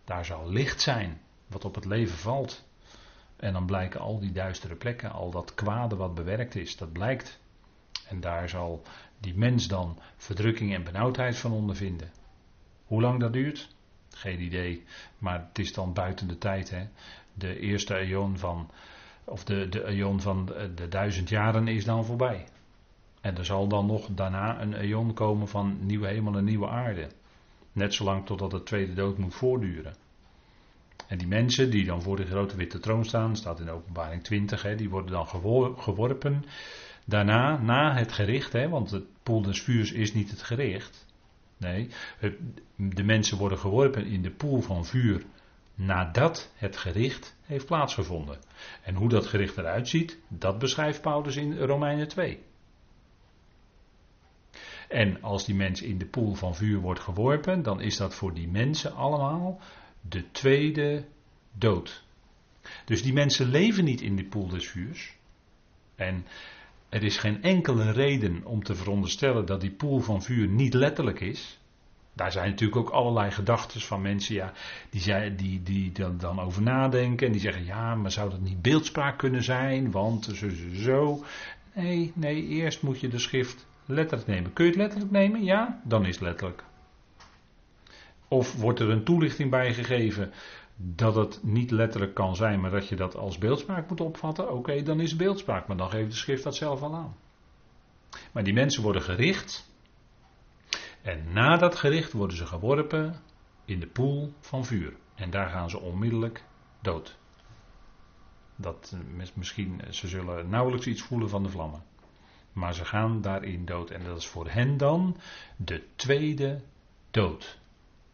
Daar 0.04 0.24
zal 0.24 0.50
licht 0.50 0.80
zijn, 0.80 1.20
wat 1.46 1.64
op 1.64 1.74
het 1.74 1.84
leven 1.84 2.18
valt. 2.18 2.64
En 3.42 3.52
dan 3.52 3.66
blijken 3.66 4.00
al 4.00 4.20
die 4.20 4.32
duistere 4.32 4.74
plekken, 4.74 5.12
al 5.12 5.30
dat 5.30 5.54
kwade 5.54 5.96
wat 5.96 6.14
bewerkt 6.14 6.54
is, 6.54 6.76
dat 6.76 6.92
blijkt. 6.92 7.40
En 8.08 8.20
daar 8.20 8.48
zal 8.48 8.82
die 9.20 9.34
mens 9.34 9.68
dan 9.68 9.98
verdrukking 10.16 10.74
en 10.74 10.84
benauwdheid 10.84 11.36
van 11.36 11.52
ondervinden. 11.52 12.10
Hoe 12.86 13.00
lang 13.00 13.20
dat 13.20 13.32
duurt? 13.32 13.74
Geen 14.08 14.40
idee. 14.40 14.84
Maar 15.18 15.46
het 15.48 15.58
is 15.58 15.72
dan 15.72 15.92
buiten 15.92 16.28
de 16.28 16.38
tijd. 16.38 16.70
Hè? 16.70 16.88
De 17.34 17.58
eerste 17.58 17.94
eon 17.96 18.38
van, 18.38 18.70
of 19.24 19.44
de, 19.44 19.68
de 19.68 19.84
eon 19.84 20.20
van 20.20 20.46
de, 20.46 20.74
de 20.74 20.88
duizend 20.88 21.28
jaren 21.28 21.68
is 21.68 21.84
dan 21.84 22.04
voorbij. 22.04 22.46
En 23.20 23.36
er 23.36 23.44
zal 23.44 23.68
dan 23.68 23.86
nog 23.86 24.08
daarna 24.10 24.60
een 24.60 24.74
eon 24.74 25.14
komen 25.14 25.48
van 25.48 25.86
nieuwe 25.86 26.06
hemel 26.06 26.36
en 26.36 26.44
nieuwe 26.44 26.68
aarde. 26.68 27.08
Net 27.72 27.94
zolang 27.94 28.26
totdat 28.26 28.50
de 28.50 28.62
tweede 28.62 28.94
dood 28.94 29.18
moet 29.18 29.34
voortduren. 29.34 29.94
En 31.12 31.18
die 31.18 31.26
mensen 31.26 31.70
die 31.70 31.84
dan 31.84 32.02
voor 32.02 32.16
de 32.16 32.26
grote 32.26 32.56
witte 32.56 32.78
troon 32.78 33.04
staan, 33.04 33.36
staat 33.36 33.60
in 33.60 33.70
openbaring 33.70 34.22
20, 34.22 34.62
hè, 34.62 34.74
die 34.74 34.90
worden 34.90 35.10
dan 35.10 35.26
geworpen. 35.78 36.44
Daarna, 37.04 37.58
na 37.62 37.94
het 37.94 38.12
gericht, 38.12 38.52
hè, 38.52 38.68
want 38.68 38.90
het 38.90 39.04
poel 39.22 39.42
des 39.42 39.62
vuurs 39.62 39.92
is 39.92 40.14
niet 40.14 40.30
het 40.30 40.42
gericht. 40.42 41.06
Nee, 41.56 41.88
de 42.76 43.02
mensen 43.02 43.38
worden 43.38 43.58
geworpen 43.58 44.06
in 44.06 44.22
de 44.22 44.30
poel 44.30 44.60
van 44.60 44.84
vuur 44.84 45.24
nadat 45.74 46.52
het 46.54 46.76
gericht 46.76 47.36
heeft 47.42 47.66
plaatsgevonden. 47.66 48.38
En 48.82 48.94
hoe 48.94 49.08
dat 49.08 49.26
gericht 49.26 49.58
eruit 49.58 49.88
ziet, 49.88 50.18
dat 50.28 50.58
beschrijft 50.58 51.00
Paulus 51.00 51.36
in 51.36 51.58
Romeinen 51.58 52.08
2. 52.08 52.42
En 54.88 55.22
als 55.22 55.44
die 55.44 55.54
mens 55.54 55.82
in 55.82 55.98
de 55.98 56.06
poel 56.06 56.34
van 56.34 56.54
vuur 56.54 56.80
wordt 56.80 57.00
geworpen, 57.00 57.62
dan 57.62 57.80
is 57.80 57.96
dat 57.96 58.14
voor 58.14 58.34
die 58.34 58.48
mensen 58.48 58.94
allemaal 58.94 59.60
de 60.08 60.30
tweede 60.30 61.04
dood. 61.52 62.04
Dus 62.84 63.02
die 63.02 63.12
mensen 63.12 63.48
leven 63.48 63.84
niet 63.84 64.00
in 64.00 64.16
die 64.16 64.24
poel 64.24 64.48
des 64.48 64.68
vuurs. 64.68 65.16
En 65.94 66.26
er 66.88 67.02
is 67.02 67.16
geen 67.16 67.42
enkele 67.42 67.90
reden 67.90 68.44
om 68.44 68.62
te 68.62 68.74
veronderstellen 68.74 69.46
dat 69.46 69.60
die 69.60 69.70
poel 69.70 70.00
van 70.00 70.22
vuur 70.22 70.48
niet 70.48 70.74
letterlijk 70.74 71.20
is. 71.20 71.60
Daar 72.14 72.32
zijn 72.32 72.50
natuurlijk 72.50 72.80
ook 72.80 72.90
allerlei 72.90 73.30
gedachten 73.30 73.80
van 73.80 74.02
mensen 74.02 74.34
ja, 74.34 74.52
die, 74.90 75.34
die, 75.34 75.62
die 75.62 75.92
dan, 75.92 76.18
dan 76.18 76.40
over 76.40 76.62
nadenken. 76.62 77.26
En 77.26 77.32
die 77.32 77.40
zeggen: 77.40 77.64
ja, 77.64 77.94
maar 77.94 78.10
zou 78.10 78.30
dat 78.30 78.40
niet 78.40 78.62
beeldspraak 78.62 79.18
kunnen 79.18 79.42
zijn? 79.42 79.90
Want 79.90 80.24
zo, 80.24 80.34
zo, 80.34 80.74
zo. 80.74 81.24
Nee, 81.74 82.12
nee, 82.14 82.46
eerst 82.46 82.82
moet 82.82 83.00
je 83.00 83.08
de 83.08 83.18
schrift 83.18 83.66
letterlijk 83.86 84.28
nemen. 84.28 84.52
Kun 84.52 84.64
je 84.64 84.70
het 84.70 84.80
letterlijk 84.80 85.10
nemen? 85.10 85.44
Ja, 85.44 85.80
dan 85.84 86.06
is 86.06 86.14
het 86.14 86.24
letterlijk. 86.24 86.64
Of 88.32 88.56
wordt 88.56 88.80
er 88.80 88.90
een 88.90 89.04
toelichting 89.04 89.50
bij 89.50 89.74
gegeven 89.74 90.32
dat 90.76 91.14
het 91.14 91.40
niet 91.42 91.70
letterlijk 91.70 92.14
kan 92.14 92.36
zijn, 92.36 92.60
maar 92.60 92.70
dat 92.70 92.88
je 92.88 92.96
dat 92.96 93.16
als 93.16 93.38
beeldspraak 93.38 93.88
moet 93.88 94.00
opvatten? 94.00 94.52
Oké, 94.52 94.82
dan 94.82 95.00
is 95.00 95.08
het 95.08 95.18
beeldspraak, 95.18 95.66
maar 95.66 95.76
dan 95.76 95.90
geeft 95.90 96.10
de 96.10 96.16
schrift 96.16 96.42
dat 96.42 96.56
zelf 96.56 96.82
al 96.82 96.94
aan. 96.94 97.16
Maar 98.32 98.44
die 98.44 98.52
mensen 98.52 98.82
worden 98.82 99.02
gericht. 99.02 99.70
En 101.02 101.32
na 101.32 101.56
dat 101.56 101.76
gericht 101.76 102.12
worden 102.12 102.36
ze 102.36 102.46
geworpen 102.46 103.14
in 103.64 103.80
de 103.80 103.86
poel 103.86 104.32
van 104.40 104.64
vuur. 104.64 104.94
En 105.14 105.30
daar 105.30 105.48
gaan 105.48 105.70
ze 105.70 105.80
onmiddellijk 105.80 106.44
dood. 106.80 107.18
Dat, 108.56 108.96
misschien, 109.34 109.80
ze 109.90 110.08
zullen 110.08 110.48
nauwelijks 110.48 110.86
iets 110.86 111.02
voelen 111.02 111.28
van 111.28 111.42
de 111.42 111.48
vlammen. 111.48 111.82
Maar 112.52 112.74
ze 112.74 112.84
gaan 112.84 113.20
daarin 113.20 113.64
dood. 113.64 113.90
En 113.90 114.04
dat 114.04 114.18
is 114.18 114.26
voor 114.26 114.48
hen 114.48 114.76
dan 114.76 115.16
de 115.56 115.86
tweede 115.96 116.60
dood. 117.10 117.60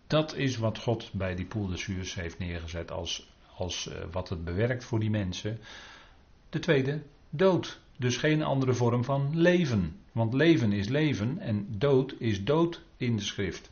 Dat 0.09 0.35
is 0.35 0.57
wat 0.57 0.79
God 0.79 1.11
bij 1.13 1.35
die 1.35 1.47
poel 1.47 1.67
des 1.67 1.85
vuurs 1.85 2.15
heeft 2.15 2.39
neergezet 2.39 2.91
als, 2.91 3.31
als 3.57 3.89
uh, 3.89 3.95
wat 4.11 4.29
het 4.29 4.45
bewerkt 4.45 4.85
voor 4.85 5.01
die 5.01 5.11
mensen. 5.11 5.59
De 6.51 6.59
tweede 6.59 7.03
dood. 7.31 7.81
Dus 7.97 8.17
geen 8.17 8.43
andere 8.43 8.75
vorm 8.75 9.05
van 9.05 9.41
leven. 9.41 10.01
Want 10.13 10.35
leven 10.35 10.73
is 10.73 10.89
leven 10.89 11.39
en 11.39 11.67
dood 11.79 12.15
is 12.19 12.45
dood 12.45 12.83
in 12.97 13.17
de 13.17 13.23
schrift. 13.23 13.71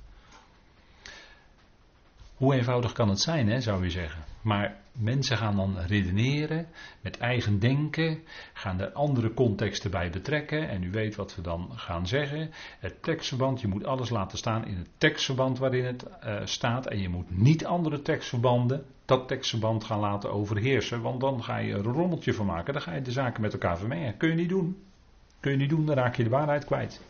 Hoe 2.34 2.54
eenvoudig 2.54 2.92
kan 2.92 3.08
het 3.08 3.20
zijn, 3.20 3.48
hè, 3.48 3.60
zou 3.60 3.84
je 3.84 3.90
zeggen. 3.90 4.24
Maar 4.42 4.80
mensen 4.98 5.36
gaan 5.36 5.56
dan 5.56 5.78
redeneren 5.78 6.66
met 7.00 7.18
eigen 7.18 7.58
denken, 7.58 8.22
gaan 8.52 8.80
er 8.80 8.92
andere 8.92 9.34
contexten 9.34 9.90
bij 9.90 10.10
betrekken. 10.10 10.68
En 10.68 10.82
u 10.82 10.90
weet 10.90 11.16
wat 11.16 11.34
we 11.34 11.42
dan 11.42 11.70
gaan 11.74 12.06
zeggen. 12.06 12.50
Het 12.78 13.02
tekstverband, 13.02 13.60
je 13.60 13.68
moet 13.68 13.84
alles 13.84 14.10
laten 14.10 14.38
staan 14.38 14.66
in 14.66 14.76
het 14.76 14.88
tekstverband 14.98 15.58
waarin 15.58 15.84
het 15.84 16.06
uh, 16.24 16.40
staat. 16.44 16.86
En 16.86 17.00
je 17.00 17.08
moet 17.08 17.38
niet 17.38 17.66
andere 17.66 18.02
tekstverbanden, 18.02 18.84
dat 19.04 19.28
tekstverband 19.28 19.84
gaan 19.84 20.00
laten 20.00 20.32
overheersen. 20.32 21.02
Want 21.02 21.20
dan 21.20 21.44
ga 21.44 21.56
je 21.56 21.74
een 21.74 21.82
rommeltje 21.82 22.34
van 22.34 22.46
maken. 22.46 22.72
Dan 22.72 22.82
ga 22.82 22.94
je 22.94 23.02
de 23.02 23.12
zaken 23.12 23.42
met 23.42 23.52
elkaar 23.52 23.78
vermengen. 23.78 24.16
Kun 24.16 24.28
je 24.28 24.34
niet 24.34 24.48
doen. 24.48 24.82
Kun 25.40 25.50
je 25.50 25.58
niet 25.58 25.70
doen, 25.70 25.86
dan 25.86 25.96
raak 25.96 26.16
je 26.16 26.24
de 26.24 26.30
waarheid 26.30 26.64
kwijt. 26.64 27.00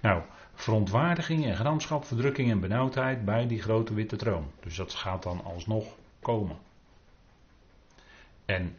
Nou, 0.00 0.22
verontwaardiging 0.54 1.44
en 1.44 1.56
gramschap, 1.56 2.04
verdrukking 2.04 2.50
en 2.50 2.60
benauwdheid 2.60 3.24
bij 3.24 3.46
die 3.46 3.62
grote 3.62 3.94
witte 3.94 4.16
troon. 4.16 4.50
Dus 4.60 4.76
dat 4.76 4.94
gaat 4.94 5.22
dan 5.22 5.44
alsnog 5.44 5.98
En 8.44 8.76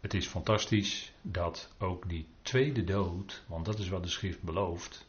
het 0.00 0.14
is 0.14 0.26
fantastisch 0.26 1.12
dat 1.22 1.74
ook 1.78 2.08
die 2.08 2.26
tweede 2.42 2.84
dood, 2.84 3.42
want 3.46 3.64
dat 3.64 3.78
is 3.78 3.88
wat 3.88 4.02
de 4.02 4.08
schrift 4.08 4.42
belooft. 4.42 5.06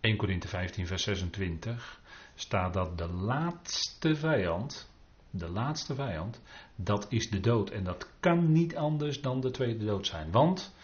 1 0.00 0.16
Korinthe 0.16 0.48
15, 0.48 0.86
vers 0.86 1.02
26 1.02 2.00
staat 2.34 2.74
dat 2.74 2.98
de 2.98 3.08
laatste 3.08 4.16
vijand, 4.16 4.90
de 5.30 5.48
laatste 5.48 5.94
vijand, 5.94 6.40
dat 6.76 7.06
is 7.08 7.30
de 7.30 7.40
dood. 7.40 7.70
En 7.70 7.84
dat 7.84 8.08
kan 8.20 8.52
niet 8.52 8.76
anders 8.76 9.20
dan 9.20 9.40
de 9.40 9.50
tweede 9.50 9.84
dood 9.84 10.06
zijn. 10.06 10.30
Want 10.30 10.74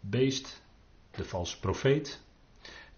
beest 0.00 0.62
de 1.10 1.24
valse 1.24 1.58
profeet 1.58 2.20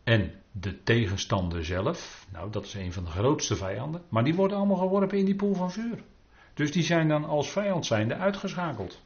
en 0.05 0.33
de 0.53 0.83
tegenstander 0.83 1.65
zelf, 1.65 2.27
nou 2.33 2.51
dat 2.51 2.65
is 2.65 2.75
een 2.75 2.93
van 2.93 3.05
de 3.05 3.11
grootste 3.11 3.57
vijanden, 3.57 4.03
maar 4.09 4.25
die 4.25 4.35
worden 4.35 4.57
allemaal 4.57 4.77
geworpen 4.77 5.19
in 5.19 5.25
die 5.25 5.37
poel 5.37 5.55
van 5.55 5.73
vuur. 5.73 6.03
Dus 6.55 6.73
die 6.73 6.83
zijn 6.83 7.09
dan 7.09 7.25
als 7.25 7.51
vijand 7.51 7.87
zijnde 7.87 8.15
uitgeschakeld. 8.15 9.03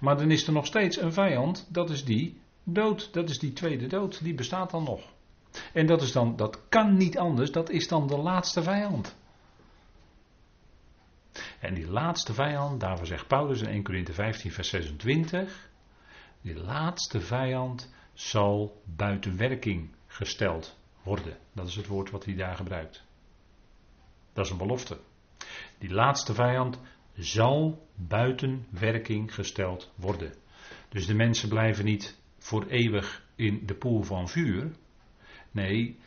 Maar 0.00 0.16
dan 0.16 0.30
is 0.30 0.46
er 0.46 0.52
nog 0.52 0.66
steeds 0.66 1.00
een 1.00 1.12
vijand, 1.12 1.66
dat 1.70 1.90
is 1.90 2.04
die 2.04 2.40
dood, 2.64 3.12
dat 3.12 3.30
is 3.30 3.38
die 3.38 3.52
tweede 3.52 3.86
dood, 3.86 4.24
die 4.24 4.34
bestaat 4.34 4.70
dan 4.70 4.84
nog. 4.84 5.00
En 5.72 5.86
dat 5.86 6.02
is 6.02 6.12
dan, 6.12 6.36
dat 6.36 6.68
kan 6.68 6.96
niet 6.96 7.18
anders, 7.18 7.52
dat 7.52 7.70
is 7.70 7.88
dan 7.88 8.06
de 8.06 8.16
laatste 8.16 8.62
vijand. 8.62 9.16
En 11.60 11.74
die 11.74 11.90
laatste 11.90 12.34
vijand, 12.34 12.80
daarvoor 12.80 13.06
zegt 13.06 13.26
Paulus 13.26 13.60
in 13.60 13.68
1 13.68 13.82
Corinthië 13.82 14.12
15 14.12 14.52
vers 14.52 14.68
26, 14.68 15.70
die 16.40 16.56
laatste 16.56 17.20
vijand 17.20 17.92
zal 18.12 18.82
buiten 18.84 19.36
werking 19.36 19.90
gesteld 20.18 20.78
worden. 21.02 21.36
Dat 21.52 21.66
is 21.66 21.76
het 21.76 21.86
woord 21.86 22.10
wat 22.10 22.24
hij 22.24 22.34
daar 22.34 22.56
gebruikt. 22.56 23.04
Dat 24.32 24.44
is 24.44 24.50
een 24.50 24.58
belofte. 24.58 25.00
Die 25.78 25.90
laatste 25.90 26.34
vijand 26.34 26.80
zal 27.14 27.88
buiten 27.94 28.66
werking 28.70 29.34
gesteld 29.34 29.92
worden. 29.94 30.34
Dus 30.88 31.06
de 31.06 31.14
mensen 31.14 31.48
blijven 31.48 31.84
niet 31.84 32.18
voor 32.38 32.66
eeuwig 32.66 33.26
in 33.34 33.66
de 33.66 33.74
poel 33.74 34.02
van 34.02 34.28
vuur. 34.28 34.72
Nee, 35.50 35.98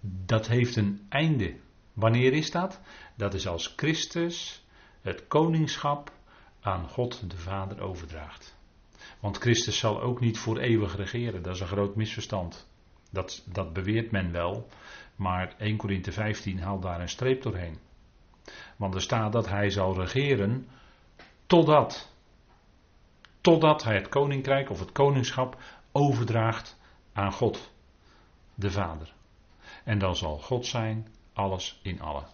dat 0.00 0.46
heeft 0.46 0.76
een 0.76 1.06
einde. 1.08 1.56
Wanneer 1.92 2.32
is 2.32 2.50
dat? 2.50 2.80
Dat 3.16 3.34
is 3.34 3.46
als 3.46 3.72
Christus 3.76 4.64
het 5.00 5.26
koningschap 5.26 6.12
aan 6.60 6.88
God 6.88 7.30
de 7.30 7.36
Vader 7.36 7.80
overdraagt. 7.80 8.56
Want 9.20 9.38
Christus 9.38 9.78
zal 9.78 10.00
ook 10.00 10.20
niet 10.20 10.38
voor 10.38 10.58
eeuwig 10.58 10.96
regeren. 10.96 11.42
Dat 11.42 11.54
is 11.54 11.60
een 11.60 11.66
groot 11.66 11.96
misverstand. 11.96 12.67
Dat, 13.10 13.44
dat 13.46 13.72
beweert 13.72 14.10
men 14.10 14.32
wel. 14.32 14.68
Maar 15.16 15.54
1 15.58 15.76
Korinthe 15.76 16.12
15 16.12 16.60
haalt 16.60 16.82
daar 16.82 17.00
een 17.00 17.08
streep 17.08 17.42
doorheen. 17.42 17.78
Want 18.76 18.94
er 18.94 19.02
staat 19.02 19.32
dat 19.32 19.48
hij 19.48 19.70
zal 19.70 19.94
regeren 19.94 20.68
totdat. 21.46 22.12
Totdat 23.40 23.84
hij 23.84 23.94
het 23.94 24.08
koninkrijk 24.08 24.70
of 24.70 24.78
het 24.78 24.92
koningschap 24.92 25.62
overdraagt 25.92 26.78
aan 27.12 27.32
God, 27.32 27.72
de 28.54 28.70
Vader. 28.70 29.12
En 29.84 29.98
dan 29.98 30.16
zal 30.16 30.38
God 30.38 30.66
zijn 30.66 31.08
alles 31.32 31.80
in 31.82 32.00
allen. 32.00 32.26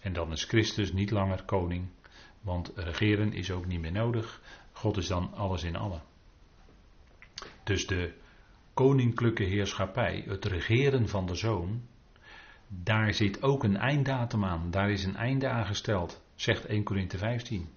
En 0.00 0.12
dan 0.12 0.32
is 0.32 0.44
Christus 0.44 0.92
niet 0.92 1.10
langer 1.10 1.44
koning, 1.44 1.88
want 2.40 2.72
regeren 2.74 3.32
is 3.32 3.50
ook 3.50 3.66
niet 3.66 3.80
meer 3.80 3.92
nodig. 3.92 4.40
God 4.72 4.96
is 4.96 5.06
dan 5.06 5.34
alles 5.34 5.62
in 5.62 5.76
allen. 5.76 6.02
Dus 7.62 7.86
de 7.86 8.14
koninklijke 8.76 9.42
heerschappij, 9.42 10.24
het 10.26 10.44
regeren 10.44 11.08
van 11.08 11.26
de 11.26 11.34
zoon, 11.34 11.82
daar 12.68 13.14
zit 13.14 13.42
ook 13.42 13.64
een 13.64 13.76
einddatum 13.76 14.44
aan. 14.44 14.70
Daar 14.70 14.90
is 14.90 15.04
een 15.04 15.16
einde 15.16 15.48
aangesteld, 15.48 16.22
zegt 16.34 16.64
1 16.64 16.82
Korinthe 16.82 17.18
15. 17.18 17.68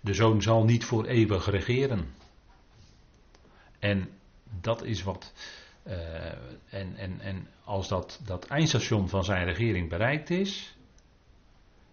De 0.00 0.14
zoon 0.14 0.42
zal 0.42 0.64
niet 0.64 0.84
voor 0.84 1.04
eeuwig 1.04 1.50
regeren. 1.50 2.14
En 3.78 4.08
dat 4.60 4.84
is 4.84 5.02
wat. 5.02 5.32
Uh, 5.86 5.94
en, 6.68 6.96
en, 6.96 7.20
en 7.20 7.48
als 7.64 7.88
dat, 7.88 8.20
dat 8.24 8.46
eindstation 8.46 9.08
van 9.08 9.24
zijn 9.24 9.44
regering 9.44 9.88
bereikt 9.88 10.30
is. 10.30 10.77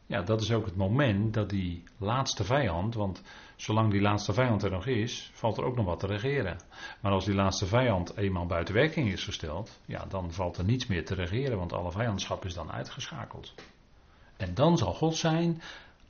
Ja, 0.05 0.21
dat 0.21 0.41
is 0.41 0.51
ook 0.51 0.65
het 0.65 0.75
moment 0.75 1.33
dat 1.33 1.49
die 1.49 1.83
laatste 1.97 2.43
vijand. 2.43 2.95
Want 2.95 3.21
Zolang 3.55 3.91
die 3.91 4.01
laatste 4.01 4.33
vijand 4.33 4.63
er 4.63 4.71
nog 4.71 4.85
is, 4.85 5.31
valt 5.33 5.57
er 5.57 5.63
ook 5.63 5.75
nog 5.75 5.85
wat 5.85 5.99
te 5.99 6.07
regeren. 6.07 6.59
Maar 7.01 7.11
als 7.11 7.25
die 7.25 7.33
laatste 7.33 7.65
vijand 7.65 8.17
eenmaal 8.17 8.45
buiten 8.45 8.73
werking 8.73 9.11
is 9.11 9.23
gesteld, 9.23 9.79
ja, 9.85 10.05
dan 10.05 10.31
valt 10.33 10.57
er 10.57 10.63
niets 10.63 10.87
meer 10.87 11.05
te 11.05 11.13
regeren, 11.13 11.57
want 11.57 11.73
alle 11.73 11.91
vijandschap 11.91 12.45
is 12.45 12.53
dan 12.53 12.71
uitgeschakeld. 12.71 13.53
En 14.37 14.53
dan 14.53 14.77
zal 14.77 14.93
God 14.93 15.15
zijn, 15.15 15.61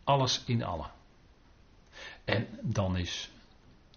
alles 0.04 0.44
in 0.46 0.64
allen. 0.64 0.92
En 2.24 2.48
dan, 2.62 2.98
is, 2.98 3.32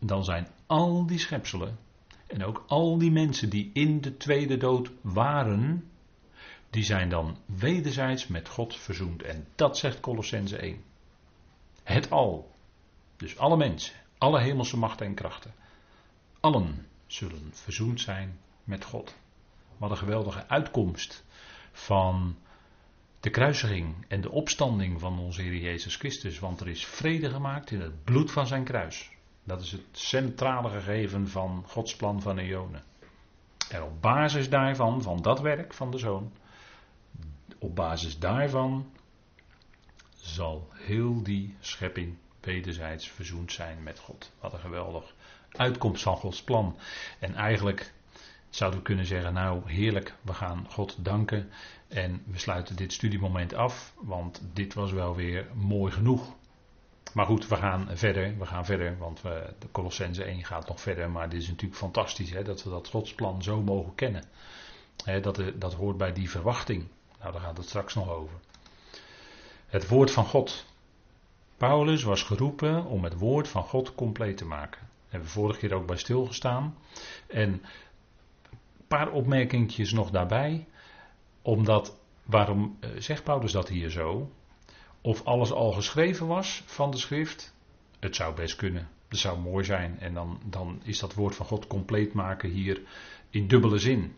dan 0.01 0.25
zijn 0.25 0.49
al 0.67 1.07
die 1.07 1.19
schepselen 1.19 1.79
en 2.27 2.45
ook 2.45 2.65
al 2.67 2.99
die 2.99 3.11
mensen 3.11 3.51
die 3.51 3.71
in 3.73 4.01
de 4.01 4.17
tweede 4.17 4.57
dood 4.57 4.91
waren, 5.01 5.91
die 6.71 6.85
zijn 6.85 7.09
dan 7.09 7.39
wederzijds 7.47 8.27
met 8.27 8.49
God 8.49 8.77
verzoend. 8.77 9.23
En 9.23 9.49
dat 9.55 9.79
zegt 9.79 10.01
Colossense 10.01 10.57
1. 10.57 10.85
Het 11.83 12.11
al. 12.11 12.55
Dus 13.17 13.39
alle 13.39 13.57
mensen, 13.57 13.95
alle 14.19 14.41
hemelse 14.41 14.77
machten 14.77 15.07
en 15.07 15.15
krachten, 15.15 15.55
allen 16.41 16.87
zullen 17.07 17.51
verzoend 17.53 18.01
zijn 18.01 18.39
met 18.65 18.85
God. 18.85 19.17
Wat 19.77 19.91
een 19.91 19.97
geweldige 19.97 20.49
uitkomst 20.49 21.25
van 21.73 22.37
de 23.21 23.31
kruisiging 23.31 24.05
en 24.09 24.21
de 24.21 24.31
opstanding 24.31 25.01
van 25.01 25.19
onze 25.19 25.43
Heer 25.43 25.57
Jezus 25.57 25.97
Christus. 25.97 26.39
Want 26.39 26.61
er 26.61 26.69
is 26.69 26.87
vrede 26.87 27.31
gemaakt 27.31 27.71
in 27.71 27.81
het 27.81 28.05
bloed 28.05 28.31
van 28.31 28.47
zijn 28.47 28.65
kruis. 28.65 29.11
Dat 29.45 29.61
is 29.61 29.73
het 29.73 29.87
centrale 29.93 30.71
gegeven 30.71 31.29
van 31.29 31.65
Gods 31.67 31.97
plan 31.97 32.23
van 32.23 32.39
eonen. 32.39 32.83
En 33.71 33.83
op 33.83 34.03
basis 34.03 34.49
daarvan, 34.49 35.03
van 35.03 35.23
dat 35.23 35.41
werk 35.41 35.75
van 35.75 35.91
de 35.91 35.99
zoon, 35.99 36.33
op 37.59 37.75
basis 37.77 38.19
daarvan 38.19 38.91
zal 40.17 40.69
heel 40.73 41.23
die 41.23 41.57
schepping 41.61 42.17
wederzijds 42.41 43.09
verzoend 43.09 43.53
zijn 43.53 43.83
met 43.83 43.99
God. 43.99 44.33
Wat 44.41 44.53
een 44.53 44.59
geweldig 44.59 45.15
uitkomst 45.51 46.03
van 46.03 46.17
Gods 46.17 46.43
plan. 46.43 46.77
En 47.19 47.35
eigenlijk 47.35 47.93
zouden 48.51 48.79
we 48.79 48.85
kunnen 48.85 49.07
zeggen, 49.07 49.33
nou 49.33 49.71
heerlijk, 49.71 50.15
we 50.23 50.33
gaan 50.33 50.67
God 50.71 51.05
danken 51.05 51.51
en 51.89 52.23
we 52.27 52.39
sluiten 52.39 52.77
dit 52.77 52.93
studiemoment 52.93 53.55
af, 53.55 53.95
want 53.97 54.43
dit 54.53 54.75
was 54.75 54.93
wel 54.93 55.17
weer 55.17 55.47
mooi 55.55 55.93
genoeg. 55.93 56.37
Maar 57.15 57.27
goed, 57.27 57.49
we 57.49 57.57
gaan 57.57 57.89
verder, 57.93 58.39
we 58.39 58.47
gaan 58.47 58.65
verder, 58.65 58.99
want 58.99 59.23
we, 59.23 59.55
de 59.59 59.71
Colossense 59.71 60.25
1 60.25 60.45
gaat 60.45 60.69
nog 60.69 60.81
verder, 60.81 61.11
maar 61.11 61.29
dit 61.29 61.43
is 61.43 61.49
natuurlijk 61.49 61.79
fantastisch 61.79 62.31
hè, 62.31 62.43
dat 62.43 62.63
we 62.63 62.71
dat 62.71 62.89
Gods 62.89 63.15
plan 63.15 63.43
zo 63.43 63.63
mogen 63.63 63.95
kennen. 63.95 64.25
Dat, 65.23 65.43
dat 65.55 65.75
hoort 65.75 65.97
bij 65.97 66.13
die 66.13 66.31
verwachting. 66.31 66.89
Nou, 67.21 67.33
daar 67.33 67.41
gaat 67.41 67.57
het 67.57 67.67
straks 67.67 67.95
nog 67.95 68.11
over. 68.11 68.37
Het 69.67 69.89
woord 69.89 70.11
van 70.11 70.25
God. 70.25 70.65
Paulus 71.57 72.03
was 72.03 72.23
geroepen 72.23 72.85
om 72.85 73.05
het 73.05 73.19
woord 73.19 73.49
van 73.49 73.63
God 73.63 73.95
compleet 73.95 74.37
te 74.37 74.45
maken. 74.45 74.89
Hebben 75.09 75.29
we 75.29 75.35
vorige 75.35 75.59
keer 75.59 75.75
ook 75.75 75.87
bij 75.87 75.97
stilgestaan. 75.97 76.77
En 77.27 77.49
een 77.53 77.63
paar 78.89 79.11
opmerkingjes 79.11 79.93
nog 79.93 80.11
daarbij. 80.11 80.67
Omdat, 81.43 82.01
waarom 82.25 82.77
eh, 82.81 82.91
zegt 82.99 83.25
Paulus 83.25 83.53
dat 83.53 83.69
hier 83.69 83.91
zo? 83.91 84.31
Of 85.01 85.25
alles 85.25 85.53
al 85.53 85.73
geschreven 85.73 86.27
was 86.27 86.63
van 86.67 86.91
de 86.91 86.97
schrift? 86.97 87.55
Het 87.99 88.17
zou 88.17 88.35
best 88.35 88.57
kunnen. 88.57 88.89
Dat 89.09 89.19
zou 89.19 89.39
mooi 89.39 89.65
zijn. 89.65 90.01
En 90.01 90.15
dan, 90.15 90.41
dan 90.45 90.81
is 90.85 90.99
dat 90.99 91.15
woord 91.15 91.35
van 91.35 91.47
God 91.47 91.67
compleet 91.67 92.13
maken 92.13 92.51
hier 92.51 92.81
in 93.31 93.49
dubbele 93.49 93.79
zin. 93.79 94.17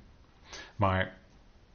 Maar 0.76 1.19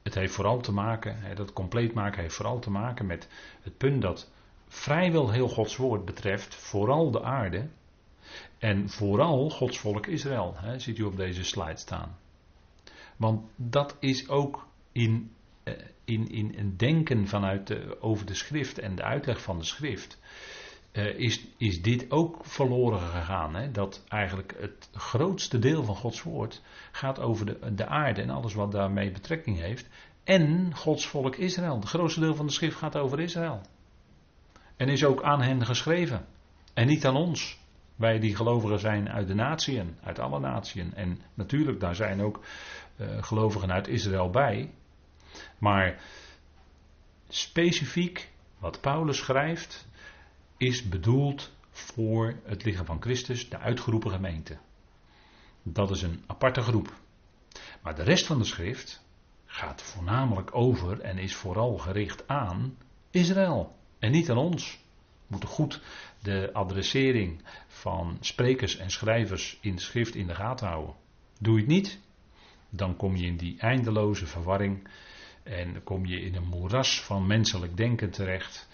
het 0.05 0.15
heeft 0.15 0.33
vooral 0.33 0.61
te 0.61 0.71
maken, 0.71 1.35
dat 1.35 1.53
compleet 1.53 1.93
maken 1.93 2.21
heeft 2.21 2.35
vooral 2.35 2.59
te 2.59 2.69
maken 2.69 3.05
met 3.05 3.27
het 3.61 3.77
punt 3.77 4.01
dat 4.01 4.31
vrijwel 4.67 5.31
heel 5.31 5.47
Gods 5.47 5.75
woord 5.77 6.05
betreft 6.05 6.55
vooral 6.55 7.11
de 7.11 7.23
aarde 7.23 7.69
en 8.57 8.89
vooral 8.89 9.49
Gods 9.49 9.79
volk 9.79 10.07
Israël. 10.07 10.55
Ziet 10.77 10.97
u 10.97 11.03
op 11.03 11.17
deze 11.17 11.43
slide 11.43 11.77
staan. 11.77 12.17
Want 13.17 13.49
dat 13.55 13.97
is 13.99 14.29
ook 14.29 14.67
in, 14.91 15.31
eh, 15.63 15.73
in, 16.03 16.29
in 16.29 16.53
een 16.57 16.77
denken 16.77 17.27
vanuit 17.27 17.67
de, 17.67 18.01
over 18.01 18.25
de 18.25 18.35
schrift 18.35 18.79
en 18.79 18.95
de 18.95 19.03
uitleg 19.03 19.41
van 19.41 19.57
de 19.57 19.65
schrift. 19.65 20.19
Uh, 20.95 21.19
is, 21.19 21.47
is 21.57 21.81
dit 21.81 22.11
ook 22.11 22.45
verloren 22.45 22.99
gegaan. 22.99 23.55
Hè? 23.55 23.71
Dat 23.71 24.03
eigenlijk 24.07 24.55
het 24.59 24.89
grootste 24.93 25.59
deel 25.59 25.83
van 25.83 25.95
Gods 25.95 26.23
woord 26.23 26.61
gaat 26.91 27.19
over 27.19 27.45
de, 27.45 27.73
de 27.73 27.85
aarde 27.85 28.21
en 28.21 28.29
alles 28.29 28.53
wat 28.53 28.71
daarmee 28.71 29.11
betrekking 29.11 29.59
heeft. 29.59 29.89
En 30.23 30.75
Gods 30.75 31.07
volk 31.07 31.35
Israël. 31.35 31.75
Het 31.75 31.89
grootste 31.89 32.19
deel 32.19 32.35
van 32.35 32.45
de 32.45 32.51
schrift 32.51 32.77
gaat 32.77 32.97
over 32.97 33.19
Israël. 33.19 33.61
En 34.77 34.89
is 34.89 35.03
ook 35.03 35.23
aan 35.23 35.41
hen 35.41 35.65
geschreven. 35.65 36.25
En 36.73 36.87
niet 36.87 37.05
aan 37.05 37.15
ons. 37.15 37.63
Wij 37.95 38.19
die 38.19 38.35
gelovigen 38.35 38.79
zijn 38.79 39.09
uit 39.09 39.27
de 39.27 39.33
natieën, 39.33 39.97
uit 40.03 40.19
alle 40.19 40.39
natieën. 40.39 40.93
En 40.93 41.21
natuurlijk, 41.33 41.79
daar 41.79 41.95
zijn 41.95 42.21
ook 42.21 42.39
uh, 42.97 43.23
gelovigen 43.23 43.71
uit 43.71 43.87
Israël 43.87 44.29
bij. 44.29 44.71
Maar 45.57 46.01
specifiek 47.27 48.29
wat 48.59 48.81
Paulus 48.81 49.17
schrijft, 49.17 49.87
is 50.57 50.89
bedoeld 50.89 51.51
voor 51.69 52.39
het 52.43 52.63
lichaam 52.63 52.85
van 52.85 53.01
Christus, 53.01 53.49
de 53.49 53.57
uitgeroepen 53.57 54.11
gemeente. 54.11 54.57
Dat 55.63 55.91
is 55.91 56.01
een 56.01 56.23
aparte 56.27 56.61
groep. 56.61 56.93
Maar 57.81 57.95
de 57.95 58.03
rest 58.03 58.25
van 58.25 58.39
de 58.39 58.45
schrift 58.45 59.03
gaat 59.45 59.81
voornamelijk 59.81 60.55
over 60.55 60.99
en 60.99 61.17
is 61.17 61.35
vooral 61.35 61.77
gericht 61.77 62.27
aan 62.27 62.77
Israël 63.11 63.75
en 63.99 64.11
niet 64.11 64.29
aan 64.29 64.37
ons. 64.37 64.73
We 64.73 65.31
moeten 65.31 65.49
goed 65.49 65.81
de 66.21 66.49
adressering 66.53 67.41
van 67.67 68.17
sprekers 68.19 68.77
en 68.77 68.91
schrijvers 68.91 69.57
in 69.61 69.75
de 69.75 69.81
schrift 69.81 70.15
in 70.15 70.27
de 70.27 70.35
gaten 70.35 70.67
houden. 70.67 70.95
Doe 71.39 71.53
je 71.53 71.59
het 71.59 71.69
niet, 71.69 71.99
dan 72.69 72.95
kom 72.95 73.15
je 73.15 73.25
in 73.25 73.37
die 73.37 73.59
eindeloze 73.59 74.25
verwarring 74.25 74.87
en 75.45 75.83
kom 75.83 76.05
je 76.05 76.21
in 76.21 76.35
een 76.35 76.47
moeras 76.47 77.01
van 77.01 77.27
menselijk 77.27 77.77
denken 77.77 78.09
terecht. 78.09 78.67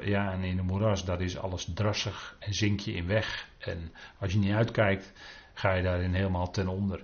Ja, 0.00 0.32
en 0.32 0.42
in 0.42 0.58
een 0.58 0.64
moeras, 0.64 1.04
daar 1.04 1.20
is 1.20 1.38
alles 1.38 1.68
drassig 1.74 2.36
en 2.38 2.54
zink 2.54 2.80
je 2.80 2.92
in 2.92 3.06
weg. 3.06 3.48
En 3.58 3.92
als 4.18 4.32
je 4.32 4.38
niet 4.38 4.52
uitkijkt, 4.52 5.12
ga 5.54 5.72
je 5.72 5.82
daarin 5.82 6.14
helemaal 6.14 6.50
ten 6.50 6.68
onder. 6.68 7.02